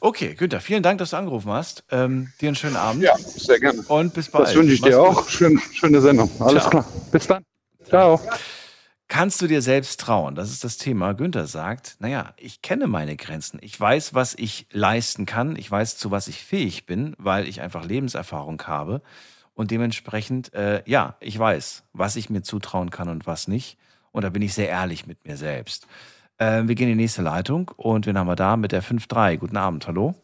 [0.00, 1.84] Okay, Günther, vielen Dank, dass du angerufen hast.
[1.92, 3.04] Ähm, dir einen schönen Abend.
[3.04, 3.82] Ja, sehr gerne.
[3.86, 4.48] Und bis bald.
[4.48, 5.22] Das wünsche ich dir Mach's auch.
[5.22, 5.30] gut.
[5.30, 6.28] Schön, schöne Sendung.
[6.40, 6.70] Alles Ciao.
[6.70, 6.84] klar.
[7.12, 7.44] Bis dann.
[7.88, 8.20] Ciao.
[9.12, 10.34] Kannst du dir selbst trauen?
[10.36, 11.12] Das ist das Thema.
[11.12, 13.58] Günther sagt, naja, ich kenne meine Grenzen.
[13.60, 15.54] Ich weiß, was ich leisten kann.
[15.56, 19.02] Ich weiß, zu was ich fähig bin, weil ich einfach Lebenserfahrung habe.
[19.52, 23.76] Und dementsprechend, äh, ja, ich weiß, was ich mir zutrauen kann und was nicht.
[24.12, 25.86] Und da bin ich sehr ehrlich mit mir selbst.
[26.38, 29.36] Äh, wir gehen in die nächste Leitung und wen haben wir da mit der 5-3?
[29.36, 30.14] Guten Abend, hallo?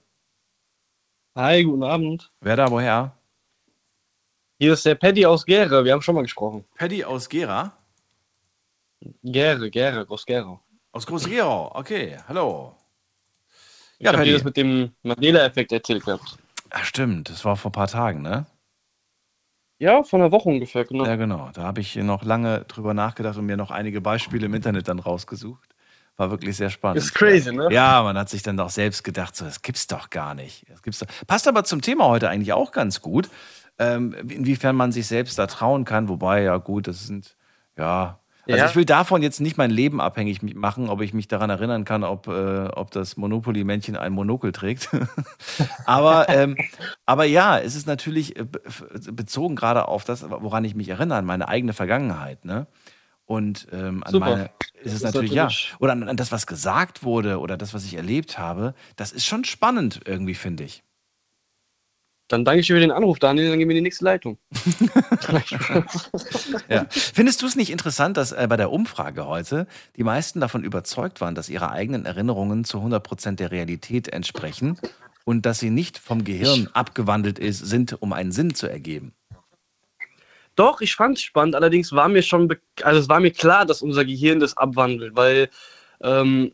[1.37, 2.33] Hi, guten Abend.
[2.41, 3.13] Wer da, woher?
[4.59, 5.85] Hier ist der Paddy aus Gera.
[5.85, 6.65] Wir haben schon mal gesprochen.
[6.75, 7.75] Paddy aus Gera?
[9.23, 10.61] Gera, Gera, aus Gera.
[10.93, 12.75] Aus Groß-Gerau, okay, hallo.
[13.99, 14.31] Ich Ja, habe Paddy.
[14.31, 16.39] dir das mit dem Mandela-Effekt erzählt gehabt.
[16.71, 18.47] Ach, stimmt, das war vor ein paar Tagen, ne?
[19.79, 21.05] Ja, von einer Woche ungefähr, genau.
[21.07, 21.51] Ja, genau.
[21.53, 24.99] Da habe ich noch lange drüber nachgedacht und mir noch einige Beispiele im Internet dann
[24.99, 25.69] rausgesucht.
[26.17, 27.05] War wirklich sehr spannend.
[27.05, 27.69] Ist crazy, ne?
[27.71, 30.69] Ja, man hat sich dann doch selbst gedacht, so, das gibt's doch gar nicht.
[30.69, 31.07] Das gibt's doch.
[31.29, 33.31] Passt aber zum Thema heute eigentlich auch ganz gut,
[33.79, 36.09] ähm, inwiefern man sich selbst da trauen kann.
[36.09, 37.37] Wobei, ja gut, das sind,
[37.77, 38.19] ja.
[38.49, 38.67] Also Ja.
[38.71, 42.03] ich will davon jetzt nicht mein Leben abhängig machen, ob ich mich daran erinnern kann,
[42.03, 44.89] ob, äh, ob das Monopoly-Männchen ein Monokel trägt.
[45.85, 46.57] aber, ähm,
[47.07, 48.63] aber ja, es ist natürlich äh, be-
[49.13, 52.45] bezogen gerade auf das, woran ich mich erinnere, an meine eigene Vergangenheit.
[52.45, 52.67] Ne?
[53.27, 54.25] Und ähm, an Super.
[54.31, 54.51] meine,
[54.83, 55.77] ist es natürlich, natürlich- ja.
[55.81, 59.27] Oder an, an das, was gesagt wurde oder das, was ich erlebt habe, das ist
[59.27, 60.83] schon spannend irgendwie, finde ich.
[62.29, 63.49] Dann danke ich dir für den Anruf, Daniel.
[63.49, 64.39] Dann gehen wir in die nächste Leitung.
[66.69, 66.87] Ja.
[66.91, 71.21] Findest du es nicht interessant, dass äh, bei der Umfrage heute die meisten davon überzeugt
[71.21, 74.79] waren, dass ihre eigenen Erinnerungen zu 100% der Realität entsprechen
[75.25, 79.15] und dass sie nicht vom Gehirn abgewandelt ist, sind, um einen Sinn zu ergeben?
[80.57, 81.55] Doch, ich fand es spannend.
[81.55, 85.49] Allerdings war mir schon, also es war mir klar, dass unser Gehirn das abwandelt, weil
[86.03, 86.53] ähm,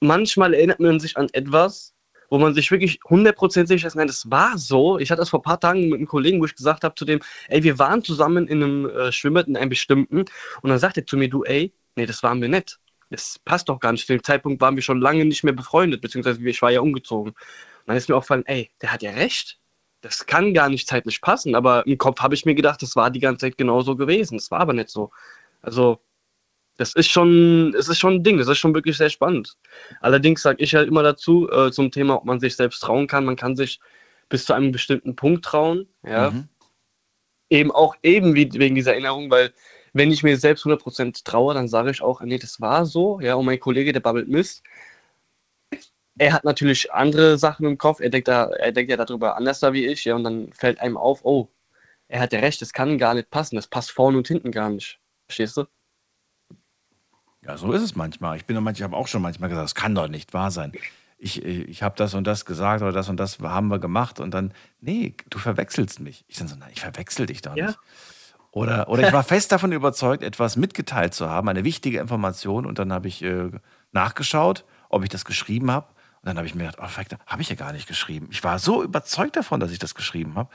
[0.00, 1.94] manchmal erinnert man sich an etwas,
[2.30, 4.98] wo man sich wirklich 100% sicher ist, nein, das war so.
[4.98, 7.04] Ich hatte das vor ein paar Tagen mit einem Kollegen, wo ich gesagt habe zu
[7.04, 10.20] dem, ey, wir waren zusammen in einem äh, Schwimmbad, in einem bestimmten,
[10.62, 12.78] und dann sagt er zu mir, du, ey, nee, das waren wir nicht.
[13.10, 14.06] Das passt doch gar nicht.
[14.06, 17.32] Zu dem Zeitpunkt waren wir schon lange nicht mehr befreundet, beziehungsweise ich war ja umgezogen.
[17.32, 17.36] Und
[17.86, 19.58] dann ist mir aufgefallen, ey, der hat ja recht.
[20.00, 23.10] Das kann gar nicht zeitlich passen, aber im Kopf habe ich mir gedacht, das war
[23.10, 24.38] die ganze Zeit genauso gewesen.
[24.38, 25.10] Das war aber nicht so.
[25.60, 26.00] Also,
[26.80, 29.54] das ist schon, es ist schon ein Ding, das ist schon wirklich sehr spannend.
[30.00, 33.26] Allerdings sage ich halt immer dazu, äh, zum Thema, ob man sich selbst trauen kann,
[33.26, 33.80] man kann sich
[34.30, 36.30] bis zu einem bestimmten Punkt trauen, ja.
[36.30, 36.48] Mhm.
[37.50, 39.52] Eben auch eben wie, wegen dieser Erinnerung, weil
[39.92, 43.34] wenn ich mir selbst 100% traue, dann sage ich auch, nee, das war so, ja,
[43.34, 44.62] und mein Kollege, der babbelt Mist.
[46.16, 49.60] Er hat natürlich andere Sachen im Kopf, er denkt, da, er denkt ja darüber anders
[49.60, 51.48] da wie ich, ja, und dann fällt einem auf, oh,
[52.08, 54.70] er hat ja recht, das kann gar nicht passen, das passt vorne und hinten gar
[54.70, 54.98] nicht.
[55.26, 55.66] Verstehst du?
[57.50, 58.36] Ja, so ist es manchmal.
[58.36, 60.72] Ich bin manchmal, ich habe auch schon manchmal gesagt, das kann doch nicht wahr sein.
[61.18, 64.32] Ich, ich habe das und das gesagt oder das und das haben wir gemacht und
[64.32, 66.24] dann, nee, du verwechselst mich.
[66.28, 67.64] Ich dann so, nein, ich verwechsel dich doch nicht.
[67.64, 67.74] Ja.
[68.52, 72.78] Oder, oder ich war fest davon überzeugt, etwas mitgeteilt zu haben, eine wichtige Information und
[72.78, 73.50] dann habe ich äh,
[73.90, 75.88] nachgeschaut, ob ich das geschrieben habe.
[76.22, 78.28] Und dann habe ich mir gedacht, oh, fuck, habe ich ja gar nicht geschrieben.
[78.30, 80.50] Ich war so überzeugt davon, dass ich das geschrieben habe.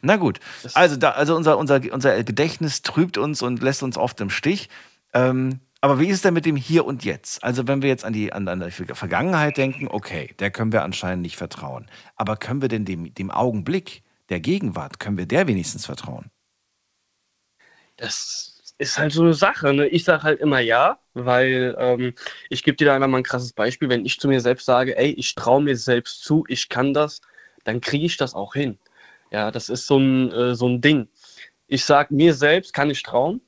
[0.00, 0.40] Na gut,
[0.74, 4.68] also, da, also unser, unser, unser Gedächtnis trübt uns und lässt uns oft im Stich.
[5.14, 7.42] Ähm, aber wie ist es denn mit dem Hier und Jetzt?
[7.42, 10.84] Also wenn wir jetzt an die, an, an die Vergangenheit denken, okay, der können wir
[10.84, 11.90] anscheinend nicht vertrauen.
[12.14, 16.30] Aber können wir denn dem, dem Augenblick, der Gegenwart, können wir der wenigstens vertrauen?
[17.96, 19.74] Das ist halt so eine Sache.
[19.74, 19.88] Ne?
[19.88, 22.14] Ich sage halt immer ja, weil ähm,
[22.48, 23.88] ich gebe dir da einfach mal ein krasses Beispiel.
[23.88, 27.20] Wenn ich zu mir selbst sage, ey, ich traue mir selbst zu, ich kann das,
[27.64, 28.78] dann kriege ich das auch hin.
[29.32, 31.08] Ja, das ist so ein, äh, so ein Ding.
[31.66, 33.40] Ich sage mir selbst, kann ich trauen.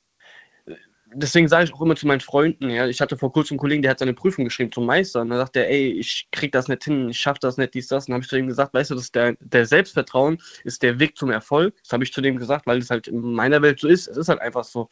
[1.17, 3.81] Deswegen sage ich auch immer zu meinen Freunden, ja, ich hatte vor kurzem einen Kollegen,
[3.81, 5.21] der hat seine Prüfung geschrieben zum Meister.
[5.21, 7.87] Und da sagt er, ey, ich krieg das nicht hin, ich schaffe das nicht, dies,
[7.87, 8.03] das.
[8.03, 10.83] Und dann habe ich zu ihm gesagt, weißt du, das ist der, der Selbstvertrauen ist
[10.83, 11.75] der Weg zum Erfolg.
[11.83, 14.07] Das habe ich zu dem gesagt, weil es halt in meiner Welt so ist.
[14.07, 14.89] Es ist halt einfach so.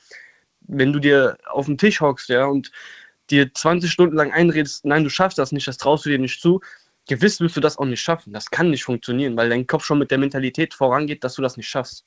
[0.62, 2.72] Wenn du dir auf den Tisch hockst, ja, und
[3.30, 6.42] dir 20 Stunden lang einredest, nein, du schaffst das nicht, das traust du dir nicht
[6.42, 6.62] zu,
[7.08, 8.34] gewiss wirst du das auch nicht schaffen.
[8.34, 11.58] Das kann nicht funktionieren, weil dein Kopf schon mit der Mentalität vorangeht, dass du das
[11.58, 12.06] nicht schaffst.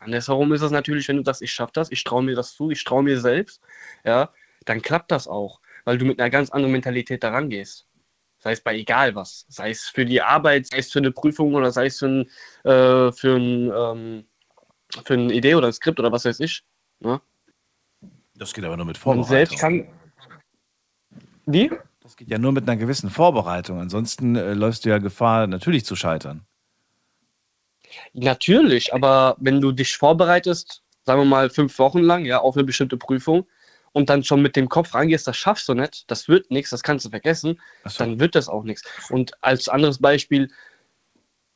[0.00, 2.70] Andersherum ist es natürlich, wenn du sagst, ich schaffe das, ich traue mir das zu,
[2.70, 3.60] ich traue mir selbst,
[4.04, 4.30] ja,
[4.64, 7.86] dann klappt das auch, weil du mit einer ganz anderen Mentalität daran gehst.
[8.38, 11.54] Sei es bei egal was, sei es für die Arbeit, sei es für eine Prüfung
[11.54, 12.20] oder sei es für, ein,
[12.64, 14.24] äh, für, ein, ähm,
[15.04, 16.64] für eine Idee oder ein Skript oder was weiß ich.
[17.00, 17.20] Ne?
[18.34, 19.28] Das geht aber nur mit Vorbereitung.
[19.30, 19.86] selbst kann.
[21.44, 21.70] Wie?
[22.02, 23.78] Das geht ja nur mit einer gewissen Vorbereitung.
[23.78, 26.46] Ansonsten äh, läufst du ja Gefahr, natürlich zu scheitern.
[28.12, 32.64] Natürlich, aber wenn du dich vorbereitest, sagen wir mal fünf Wochen lang, ja, auf eine
[32.64, 33.46] bestimmte Prüfung
[33.92, 36.82] und dann schon mit dem Kopf rangehst, das schaffst du nicht, das wird nichts, das
[36.82, 37.60] kannst du vergessen,
[37.98, 38.84] dann wird das auch nichts.
[39.10, 40.50] Und als anderes Beispiel,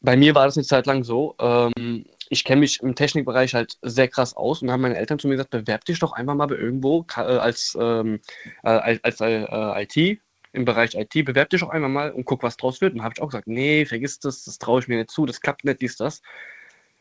[0.00, 3.78] bei mir war das eine Zeit lang so, ähm, ich kenne mich im Technikbereich halt
[3.82, 6.46] sehr krass aus und haben meine Eltern zu mir gesagt, bewerb dich doch einfach mal
[6.46, 8.20] bei irgendwo äh, als, ähm,
[8.62, 10.20] äh, als, als äh, IT,
[10.54, 12.94] im Bereich IT, bewerb dich doch einmal mal und guck, was draus wird.
[12.94, 15.40] Und habe ich auch gesagt, nee, vergiss das, das traue ich mir nicht zu, das
[15.40, 16.22] klappt nicht, dies, das.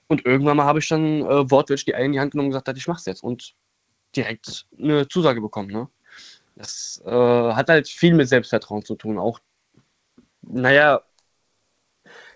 [0.08, 2.52] Und irgendwann mal habe ich dann äh, wortwörtlich die Eier in die Hand genommen und
[2.52, 3.56] gesagt, ich mach's jetzt und
[4.16, 5.70] direkt eine Zusage bekommen.
[5.70, 5.88] Ne?
[6.56, 9.20] Das äh, hat halt viel mit Selbstvertrauen zu tun.
[9.20, 9.40] Auch,
[10.42, 11.04] naja,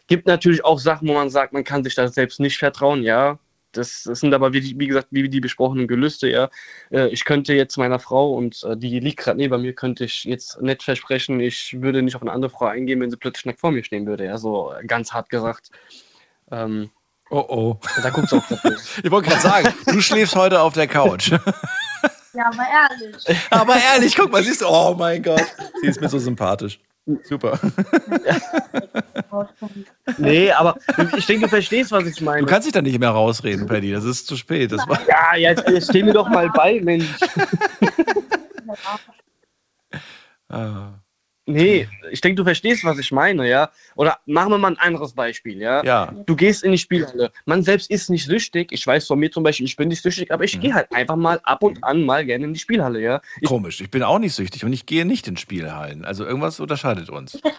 [0.05, 3.39] gibt natürlich auch Sachen, wo man sagt, man kann sich da selbst nicht vertrauen, ja.
[3.77, 6.49] Das, das sind aber, wie, wie gesagt, wie die besprochenen Gelüste, ja.
[6.91, 10.23] Äh, ich könnte jetzt meiner Frau, und äh, die liegt gerade neben mir, könnte ich
[10.23, 13.59] jetzt nicht versprechen, ich würde nicht auf eine andere Frau eingehen, wenn sie plötzlich nackt
[13.59, 15.69] vor mir stehen würde, ja, so ganz hart gesagt.
[16.51, 16.89] Ähm,
[17.29, 17.79] oh oh.
[18.01, 18.99] Da guckst du auch drauf.
[19.03, 21.31] Ich wollte gerade sagen, du schläfst heute auf der Couch.
[22.37, 23.47] Ja, aber ehrlich.
[23.49, 25.43] Aber ehrlich, guck mal, siehst du, oh mein Gott,
[25.81, 26.79] sie ist mir so sympathisch.
[27.23, 27.59] Super.
[30.17, 30.77] Nee, aber
[31.17, 32.41] ich denke, du verstehst, was ich meine.
[32.41, 34.71] Du kannst dich da nicht mehr rausreden, Paddy, das ist zu spät.
[34.71, 37.05] Das war Ja, jetzt, jetzt steh mir doch mal bei, Mensch.
[40.49, 40.93] Ah.
[41.49, 43.69] Nee, ich denke, du verstehst, was ich meine, ja.
[43.95, 45.81] Oder machen wir mal ein anderes Beispiel, ja.
[45.83, 46.13] Ja.
[46.25, 47.31] Du gehst in die Spielhalle.
[47.45, 48.73] Man selbst ist nicht süchtig.
[48.73, 51.15] Ich weiß von mir zum Beispiel, ich bin nicht süchtig, aber ich gehe halt einfach
[51.15, 53.21] mal ab und an mal gerne in die Spielhalle, ja.
[53.39, 56.03] Ich, Komisch, ich bin auch nicht süchtig und ich gehe nicht in Spielhallen.
[56.03, 57.39] Also irgendwas unterscheidet uns.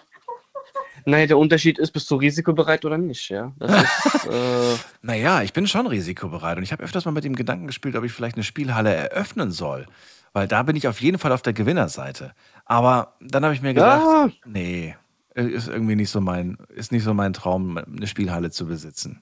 [1.05, 3.53] Naja, der Unterschied ist, bist du risikobereit oder nicht, ja.
[3.59, 7.67] Ist, äh, Naja, ich bin schon risikobereit und ich habe öfters mal mit dem Gedanken
[7.67, 9.87] gespielt, ob ich vielleicht eine Spielhalle eröffnen soll.
[10.33, 12.33] Weil da bin ich auf jeden Fall auf der Gewinnerseite.
[12.69, 14.29] Aber dann habe ich mir gedacht, Ja.
[14.45, 14.95] nee,
[15.33, 19.21] ist irgendwie nicht so mein, ist nicht so mein Traum, eine Spielhalle zu besitzen.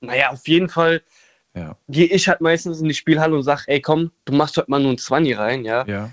[0.00, 1.02] naja, auf jeden Fall
[1.54, 1.76] Ja.
[1.88, 4.80] gehe ich halt meistens in die Spielhalle und sag, ey komm, du machst heute mal
[4.82, 5.84] nur ein 20 rein, ja.
[5.86, 6.10] Ja.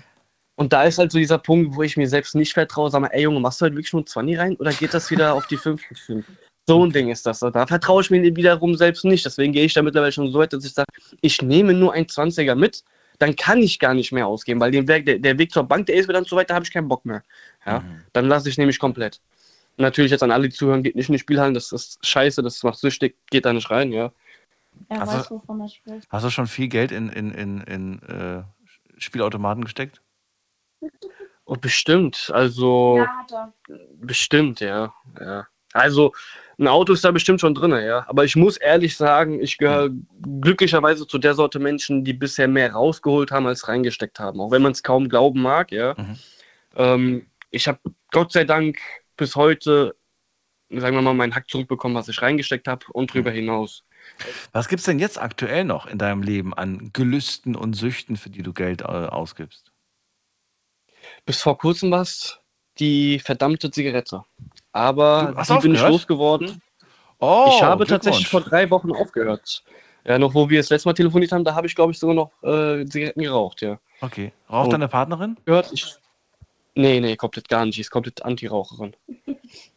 [0.56, 3.08] Und da ist halt so dieser Punkt, wo ich mir selbst nicht vertraue, sag mal,
[3.08, 5.46] ey Junge, machst du heute wirklich nur ein 20 rein oder geht das wieder auf
[5.46, 6.24] die 50?
[6.68, 7.40] So ein Ding ist das.
[7.40, 9.26] Da vertraue ich mir wiederum selbst nicht.
[9.26, 10.86] Deswegen gehe ich da mittlerweile schon so weit, dass ich sage,
[11.20, 12.84] ich nehme nur ein 20er mit,
[13.22, 15.86] dann kann ich gar nicht mehr ausgeben, weil den Weg, der, der Weg zur Bank,
[15.86, 17.22] der ist mir dann zu weit, da habe ich keinen Bock mehr.
[17.64, 17.84] Ja?
[18.12, 19.20] Dann lasse ich nämlich komplett.
[19.76, 22.62] Natürlich jetzt an alle, die zuhören, geht nicht in die Spielhallen, das ist scheiße, das
[22.64, 24.10] macht süchtig, geht da nicht rein, ja.
[24.88, 26.08] Er Also- weiß, wovon er spricht.
[26.10, 28.42] Hast du schon viel Geld in, in, in, in äh,
[28.98, 30.00] Spielautomaten gesteckt?
[31.44, 33.52] Und bestimmt, also Ja, hat er.
[34.00, 34.92] bestimmt, ja.
[35.20, 35.46] ja.
[35.72, 36.12] Also
[36.62, 38.06] ein Auto ist da bestimmt schon drin, ja.
[38.08, 39.90] Aber ich muss ehrlich sagen, ich gehöre
[40.40, 44.40] glücklicherweise zu der Sorte Menschen, die bisher mehr rausgeholt haben, als reingesteckt haben.
[44.40, 45.94] Auch wenn man es kaum glauben mag, ja.
[46.76, 47.80] Ähm, ich habe
[48.10, 48.78] Gott sei Dank
[49.16, 49.96] bis heute,
[50.70, 53.84] sagen wir mal, meinen Hack zurückbekommen, was ich reingesteckt habe und drüber hinaus.
[54.52, 58.42] Was gibt's denn jetzt aktuell noch in deinem Leben an Gelüsten und Süchten, für die
[58.42, 59.72] du Geld äh, ausgibst?
[61.24, 62.41] Bis vor kurzem war es
[62.78, 64.24] die verdammte Zigarette.
[64.72, 66.60] Aber die bin ich losgeworden.
[67.18, 69.62] Oh, ich habe tatsächlich vor drei Wochen aufgehört.
[70.04, 72.14] Ja, noch wo wir das letzte Mal telefoniert haben, da habe ich, glaube ich, sogar
[72.16, 73.78] noch äh, Zigaretten geraucht, ja.
[74.00, 74.32] Okay.
[74.50, 75.36] Raucht Und- deine Partnerin?
[75.44, 75.94] Gehört, ich.
[76.74, 77.76] Nee, nee, komplett gar nicht.
[77.76, 78.94] Die ist komplett Anti-Raucherin.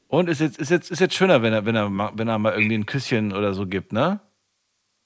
[0.07, 2.39] Und ist jetzt, ist jetzt, ist jetzt schöner, wenn er, wenn er, mal- wenn er
[2.39, 4.19] mal irgendwie ein Küsschen oder so gibt, ne?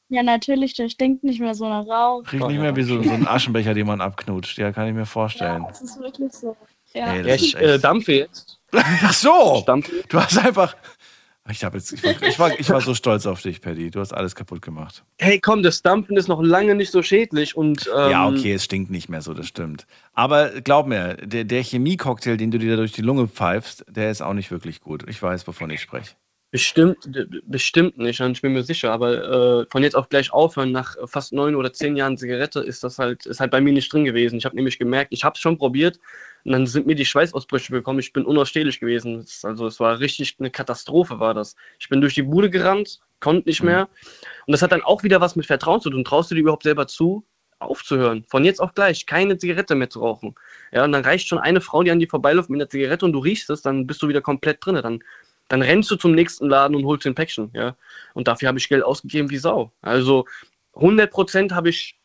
[0.07, 2.24] Ja, natürlich, der stinkt nicht mehr so nach Rauch.
[2.32, 4.57] Riecht nicht mehr wie so, so ein Aschenbecher, den man abknutscht.
[4.57, 5.66] Ja, kann ich mir vorstellen.
[5.68, 6.56] Das ist wirklich so.
[6.94, 7.16] Ja.
[7.18, 8.60] Das Ja, ist ich echt- äh, dampfe jetzt.
[8.74, 9.66] Ach so!
[10.10, 10.76] Du hast einfach.
[11.52, 13.90] Ich, hab jetzt, ich, war, ich, war, ich war so stolz auf dich, Paddy.
[13.90, 15.03] Du hast alles kaputt gemacht.
[15.18, 17.90] Hey, komm, das Dampfen ist noch lange nicht so schädlich und.
[17.95, 19.88] Ähm, ja, okay, es stinkt nicht mehr so, das stimmt.
[20.14, 24.11] Aber glaub mir, der, der Chemie-Cocktail, den du dir da durch die Lunge pfeifst, der
[24.11, 25.03] ist auch nicht wirklich gut.
[25.10, 26.14] Ich weiß, wovon ich spreche.
[26.52, 26.98] Bestimmt,
[27.45, 30.95] bestimmt nicht, und ich bin mir sicher, aber äh, von jetzt auf gleich aufhören, nach
[31.06, 34.03] fast neun oder zehn Jahren Zigarette, ist das halt, ist halt bei mir nicht drin
[34.03, 34.38] gewesen.
[34.38, 35.99] Ich habe nämlich gemerkt, ich habe es schon probiert
[36.45, 37.99] und dann sind mir die Schweißausbrüche gekommen.
[37.99, 39.20] Ich bin unausstehlich gewesen.
[39.20, 41.56] Es- Also es war richtig eine Katastrophe, war das.
[41.80, 43.90] Ich bin durch die Bude gerannt, konnte nicht mehr.
[44.48, 46.03] Und das hat dann auch wieder was mit Vertrauen zu tun.
[46.03, 47.26] Traust du dir überhaupt selber zu,
[47.60, 48.24] aufzuhören?
[48.30, 50.36] Von jetzt auf gleich, keine Zigarette mehr zu rauchen.
[50.72, 53.14] Ja, und dann reicht schon eine Frau, die an dir vorbeiläuft mit einer Zigarette und
[53.14, 54.76] du riechst es, dann bist du wieder komplett drin.
[54.76, 55.03] Dann
[55.49, 57.76] dann rennst du zum nächsten Laden und holst dir ein Päckchen, ja.
[58.14, 59.72] Und dafür habe ich Geld ausgegeben wie Sau.
[59.82, 60.26] Also
[60.76, 61.99] 100% habe ich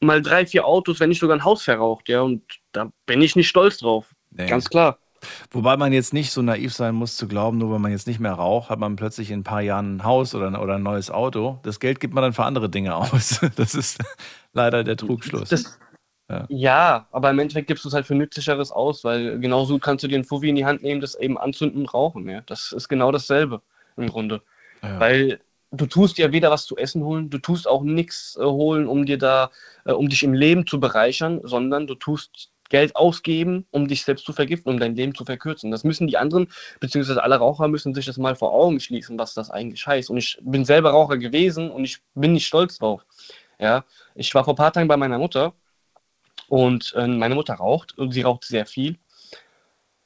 [0.00, 2.22] mal drei, vier Autos, wenn nicht sogar ein Haus verraucht, ja.
[2.22, 2.42] Und
[2.72, 4.14] da bin ich nicht stolz drauf.
[4.30, 4.46] Nee.
[4.46, 4.98] Ganz klar.
[5.50, 8.20] Wobei man jetzt nicht so naiv sein muss zu glauben, nur weil man jetzt nicht
[8.20, 11.10] mehr raucht, hat man plötzlich in ein paar Jahren ein Haus oder, oder ein neues
[11.10, 11.58] Auto.
[11.62, 13.40] Das Geld gibt man dann für andere Dinge aus.
[13.56, 13.98] Das ist
[14.52, 15.48] leider der Trugschluss.
[15.48, 15.78] Das,
[16.48, 17.06] ja.
[17.10, 20.18] aber im Endeffekt gibst du es halt für nützlicheres aus, weil genauso kannst du dir
[20.18, 22.42] ein Fuffi in die Hand nehmen, das eben anzünden und rauchen, ja.
[22.46, 23.62] Das ist genau dasselbe
[23.96, 24.42] im Grunde.
[24.82, 25.00] Ja.
[25.00, 25.40] Weil
[25.70, 29.06] du tust ja weder was zu essen holen, du tust auch nichts äh, holen, um
[29.06, 29.50] dir da,
[29.84, 34.24] äh, um dich im Leben zu bereichern, sondern du tust Geld ausgeben, um dich selbst
[34.24, 35.70] zu vergiften, um dein Leben zu verkürzen.
[35.70, 36.48] Das müssen die anderen,
[36.80, 40.10] beziehungsweise alle Raucher müssen sich das mal vor Augen schließen, was das eigentlich heißt.
[40.10, 43.06] Und ich bin selber Raucher gewesen und ich bin nicht stolz drauf.
[43.58, 43.84] Ja,
[44.14, 45.54] ich war vor ein paar Tagen bei meiner Mutter
[46.48, 48.98] und äh, meine Mutter raucht und sie raucht sehr viel.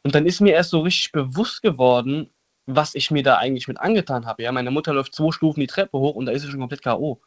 [0.03, 2.31] Und dann ist mir erst so richtig bewusst geworden,
[2.67, 4.43] was ich mir da eigentlich mit angetan habe.
[4.43, 6.83] Ja, meine Mutter läuft zwei Stufen die Treppe hoch und da ist sie schon komplett
[6.83, 7.21] K.O.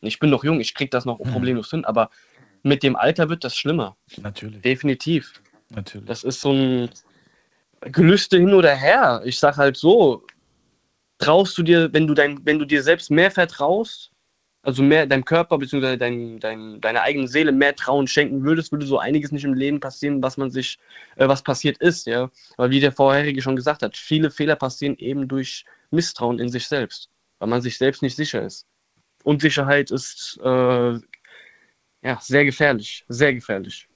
[0.00, 2.10] Ich bin noch jung, ich kriege das noch problemlos hin, aber
[2.62, 3.96] mit dem Alter wird das schlimmer.
[4.16, 4.62] Natürlich.
[4.62, 5.42] Definitiv.
[5.70, 6.06] Natürlich.
[6.06, 6.90] Das ist so ein
[7.80, 9.22] Gelüste hin oder her.
[9.24, 10.24] Ich sag halt so,
[11.18, 14.10] traust du dir, wenn du dein, wenn du dir selbst mehr vertraust,
[14.68, 15.96] also mehr deinem Körper bzw.
[15.96, 19.80] Dein, dein, deiner eigenen Seele mehr Trauen schenken würdest, würde so einiges nicht im Leben
[19.80, 20.78] passieren, was man sich,
[21.16, 22.30] äh, was passiert ist, ja.
[22.58, 26.68] Weil wie der vorherige schon gesagt hat, viele Fehler passieren eben durch Misstrauen in sich
[26.68, 27.08] selbst,
[27.38, 28.66] weil man sich selbst nicht sicher ist.
[29.24, 30.98] Unsicherheit ist äh,
[32.02, 33.88] ja sehr gefährlich, sehr gefährlich.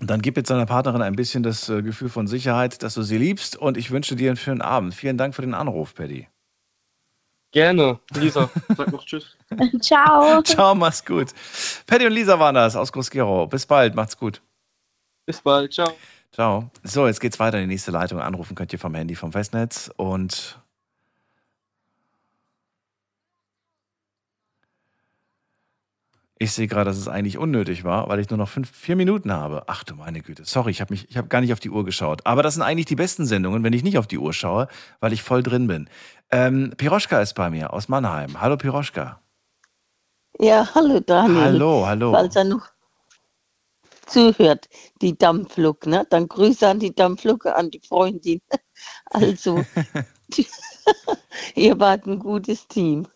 [0.00, 3.02] Und dann gib jetzt deiner Partnerin ein bisschen das äh, Gefühl von Sicherheit, dass du
[3.02, 4.94] sie liebst und ich wünsche dir einen schönen Abend.
[4.94, 6.28] Vielen Dank für den Anruf, Paddy.
[7.52, 8.48] Gerne, Lisa.
[8.76, 9.36] Sag noch Tschüss.
[9.80, 10.42] Ciao.
[10.42, 11.28] Ciao, mach's gut.
[11.86, 13.46] Paddy und Lisa waren das aus Groß-Gerau.
[13.48, 14.40] Bis bald, macht's gut.
[15.26, 15.92] Bis bald, ciao.
[16.32, 16.70] Ciao.
[16.84, 18.20] So, jetzt geht's weiter in die nächste Leitung.
[18.20, 20.60] Anrufen könnt ihr vom Handy vom Festnetz und
[26.38, 29.32] ich sehe gerade, dass es eigentlich unnötig war, weil ich nur noch fünf, vier Minuten
[29.32, 29.64] habe.
[29.66, 30.44] Ach du meine Güte.
[30.46, 32.24] Sorry, ich habe mich, ich habe gar nicht auf die Uhr geschaut.
[32.24, 34.68] Aber das sind eigentlich die besten Sendungen, wenn ich nicht auf die Uhr schaue,
[35.00, 35.90] weil ich voll drin bin.
[36.32, 38.40] Ähm, Piroschka ist bei mir aus Mannheim.
[38.40, 39.20] Hallo Piroschka.
[40.38, 41.42] Ja, hallo Daniel.
[41.42, 42.12] Hallo, hallo.
[42.12, 42.68] Falls er noch
[44.06, 44.68] zuhört,
[45.02, 46.06] die Dampflok, ne?
[46.10, 48.40] Dann Grüße an die Dampflok, an die Freundin.
[49.12, 49.62] Also,
[51.54, 53.06] ihr wart ein gutes Team.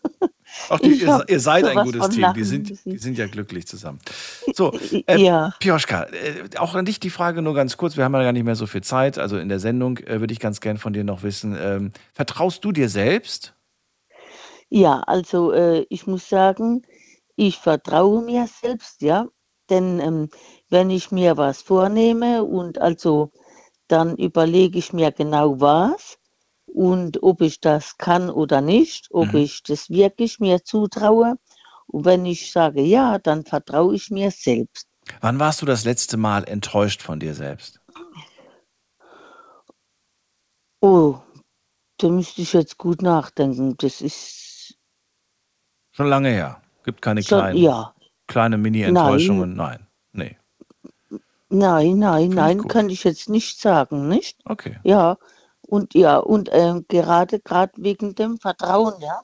[0.69, 2.15] Auch die, ihr, ihr seid ein gutes Team.
[2.15, 3.99] Die lachen sind, die sind ja glücklich zusammen.
[4.53, 4.71] So,
[5.07, 5.53] äh, Ja.
[5.59, 7.97] Pioschka, äh, auch an dich die Frage nur ganz kurz.
[7.97, 9.17] Wir haben ja gar nicht mehr so viel Zeit.
[9.17, 12.63] Also in der Sendung äh, würde ich ganz gern von dir noch wissen, ähm, vertraust
[12.63, 13.53] du dir selbst?
[14.69, 16.83] Ja, also äh, ich muss sagen,
[17.35, 19.27] ich vertraue mir selbst, ja.
[19.69, 20.29] Denn ähm,
[20.69, 23.31] wenn ich mir was vornehme und also
[23.87, 26.17] dann überlege ich mir genau was
[26.75, 31.35] und ob ich das kann oder nicht, ob ich das wirklich mir zutraue.
[31.87, 34.87] Und wenn ich sage ja, dann vertraue ich mir selbst.
[35.21, 37.79] Wann warst du das letzte Mal enttäuscht von dir selbst?
[40.81, 41.19] Oh,
[41.97, 43.75] da müsste ich jetzt gut nachdenken.
[43.77, 44.77] Das ist
[45.91, 46.61] Schon lange her.
[46.83, 47.93] Gibt keine schon, kleinen, ja.
[48.27, 49.53] kleine Mini-Enttäuschungen.
[49.53, 49.87] Nein.
[50.11, 50.37] Nee.
[51.47, 54.37] Nein, nein, nein, kann ich jetzt nicht sagen, nicht?
[54.43, 54.77] Okay.
[54.83, 55.17] Ja,
[55.67, 59.21] und ja, und ähm, gerade gerade wegen dem Vertrauen, ja.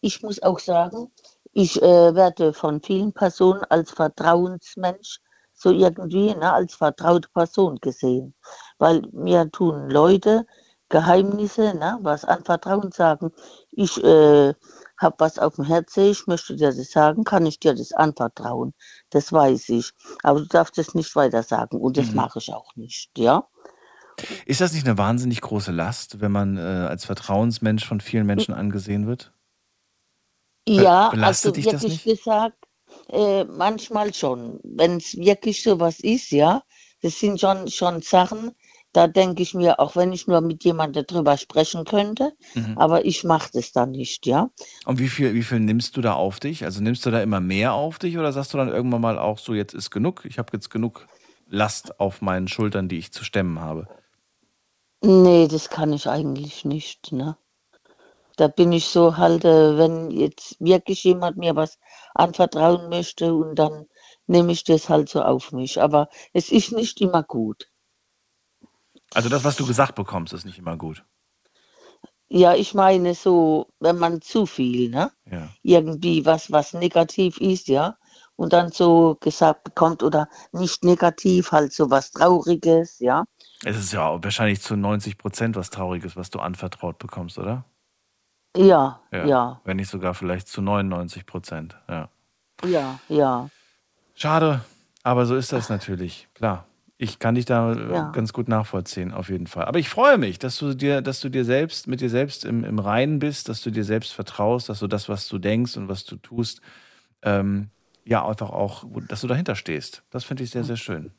[0.00, 1.10] Ich muss auch sagen,
[1.52, 5.20] ich äh, werde von vielen Personen als Vertrauensmensch
[5.54, 8.34] so irgendwie, ne, als vertraute Person gesehen.
[8.78, 10.46] Weil mir tun Leute
[10.88, 13.32] Geheimnisse, ne, was an Vertrauen sagen.
[13.72, 14.54] Ich äh,
[14.98, 18.74] habe was auf dem Herzen, ich möchte dir das sagen, kann ich dir das anvertrauen.
[19.10, 19.92] Das weiß ich.
[20.22, 22.16] Aber du darfst es nicht weiter sagen und das Mhm.
[22.16, 23.48] mache ich auch nicht, ja.
[24.46, 28.54] Ist das nicht eine wahnsinnig große Last, wenn man äh, als Vertrauensmensch von vielen Menschen
[28.54, 29.32] angesehen wird?
[30.68, 32.18] Ja, belastet also dich das wirklich nicht?
[32.20, 32.56] gesagt,
[33.10, 34.60] äh, manchmal schon.
[34.62, 36.62] Wenn es wirklich so was ist, ja,
[37.02, 38.52] das sind schon, schon Sachen,
[38.92, 42.78] da denke ich mir, auch wenn ich nur mit jemandem darüber sprechen könnte, Mhm.
[42.78, 44.50] aber ich mache das dann nicht, ja.
[44.86, 46.64] Und wie viel, wie viel nimmst du da auf dich?
[46.64, 49.38] Also nimmst du da immer mehr auf dich oder sagst du dann irgendwann mal auch
[49.38, 51.06] so, jetzt ist genug, ich habe jetzt genug
[51.48, 53.88] Last auf meinen Schultern, die ich zu stemmen habe?
[55.06, 57.36] Nee, das kann ich eigentlich nicht, ne?
[58.36, 61.78] Da bin ich so halt, äh, wenn jetzt wirklich jemand mir was
[62.14, 63.86] anvertrauen möchte und dann
[64.26, 65.82] nehme ich das halt so auf mich.
[65.82, 67.70] Aber es ist nicht immer gut.
[69.12, 71.04] Also das, was du gesagt bekommst, ist nicht immer gut.
[72.28, 75.12] Ja, ich meine so, wenn man zu viel, ne?
[75.30, 75.50] Ja.
[75.62, 77.98] Irgendwie was, was negativ ist, ja?
[78.36, 83.26] Und dann so gesagt bekommt oder nicht negativ, halt so was Trauriges, ja?
[83.64, 87.64] Es ist ja wahrscheinlich zu 90 Prozent was Trauriges, was du anvertraut bekommst, oder?
[88.56, 89.26] Ja, ja,
[89.64, 92.08] Wenn nicht sogar vielleicht zu 99 Prozent, ja.
[92.64, 93.50] ja, ja.
[94.14, 94.60] Schade,
[95.02, 96.66] aber so ist das natürlich, klar.
[96.96, 98.10] Ich kann dich da äh, Ja.
[98.12, 99.64] ganz gut nachvollziehen, auf jeden Fall.
[99.64, 102.62] Aber ich freue mich, dass du dir, dass du dir selbst, mit dir selbst im,
[102.62, 105.88] im Reinen bist, dass du dir selbst vertraust, dass du das, was du denkst und
[105.88, 106.60] was du tust,
[107.22, 107.70] ähm,
[108.04, 110.04] ja, einfach auch, dass du dahinter stehst.
[110.10, 111.10] Das finde ich sehr, sehr schön.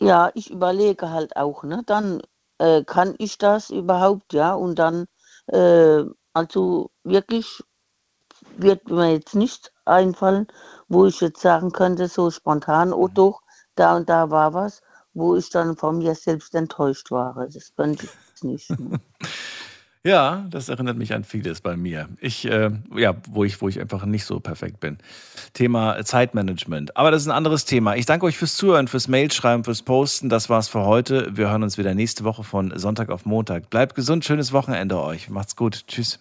[0.00, 1.82] Ja, ich überlege halt auch, ne?
[1.86, 2.22] Dann
[2.58, 4.54] äh, kann ich das überhaupt, ja?
[4.54, 5.06] Und dann,
[5.46, 7.62] äh, also wirklich
[8.56, 10.46] wird mir jetzt nicht einfallen,
[10.88, 13.42] wo ich jetzt sagen könnte, so spontan, oh doch,
[13.74, 17.34] da und da war was, wo ich dann von mir selbst enttäuscht war.
[17.52, 18.70] Das könnte ich jetzt nicht.
[20.06, 22.10] Ja, das erinnert mich an vieles bei mir.
[22.20, 24.98] Ich, äh, ja, wo ich, wo ich einfach nicht so perfekt bin.
[25.54, 26.94] Thema Zeitmanagement.
[26.94, 27.96] Aber das ist ein anderes Thema.
[27.96, 30.28] Ich danke euch fürs Zuhören, fürs Mailschreiben, fürs Posten.
[30.28, 31.34] Das war's für heute.
[31.34, 33.70] Wir hören uns wieder nächste Woche von Sonntag auf Montag.
[33.70, 35.30] Bleibt gesund, schönes Wochenende euch.
[35.30, 35.86] Macht's gut.
[35.88, 36.18] Tschüss.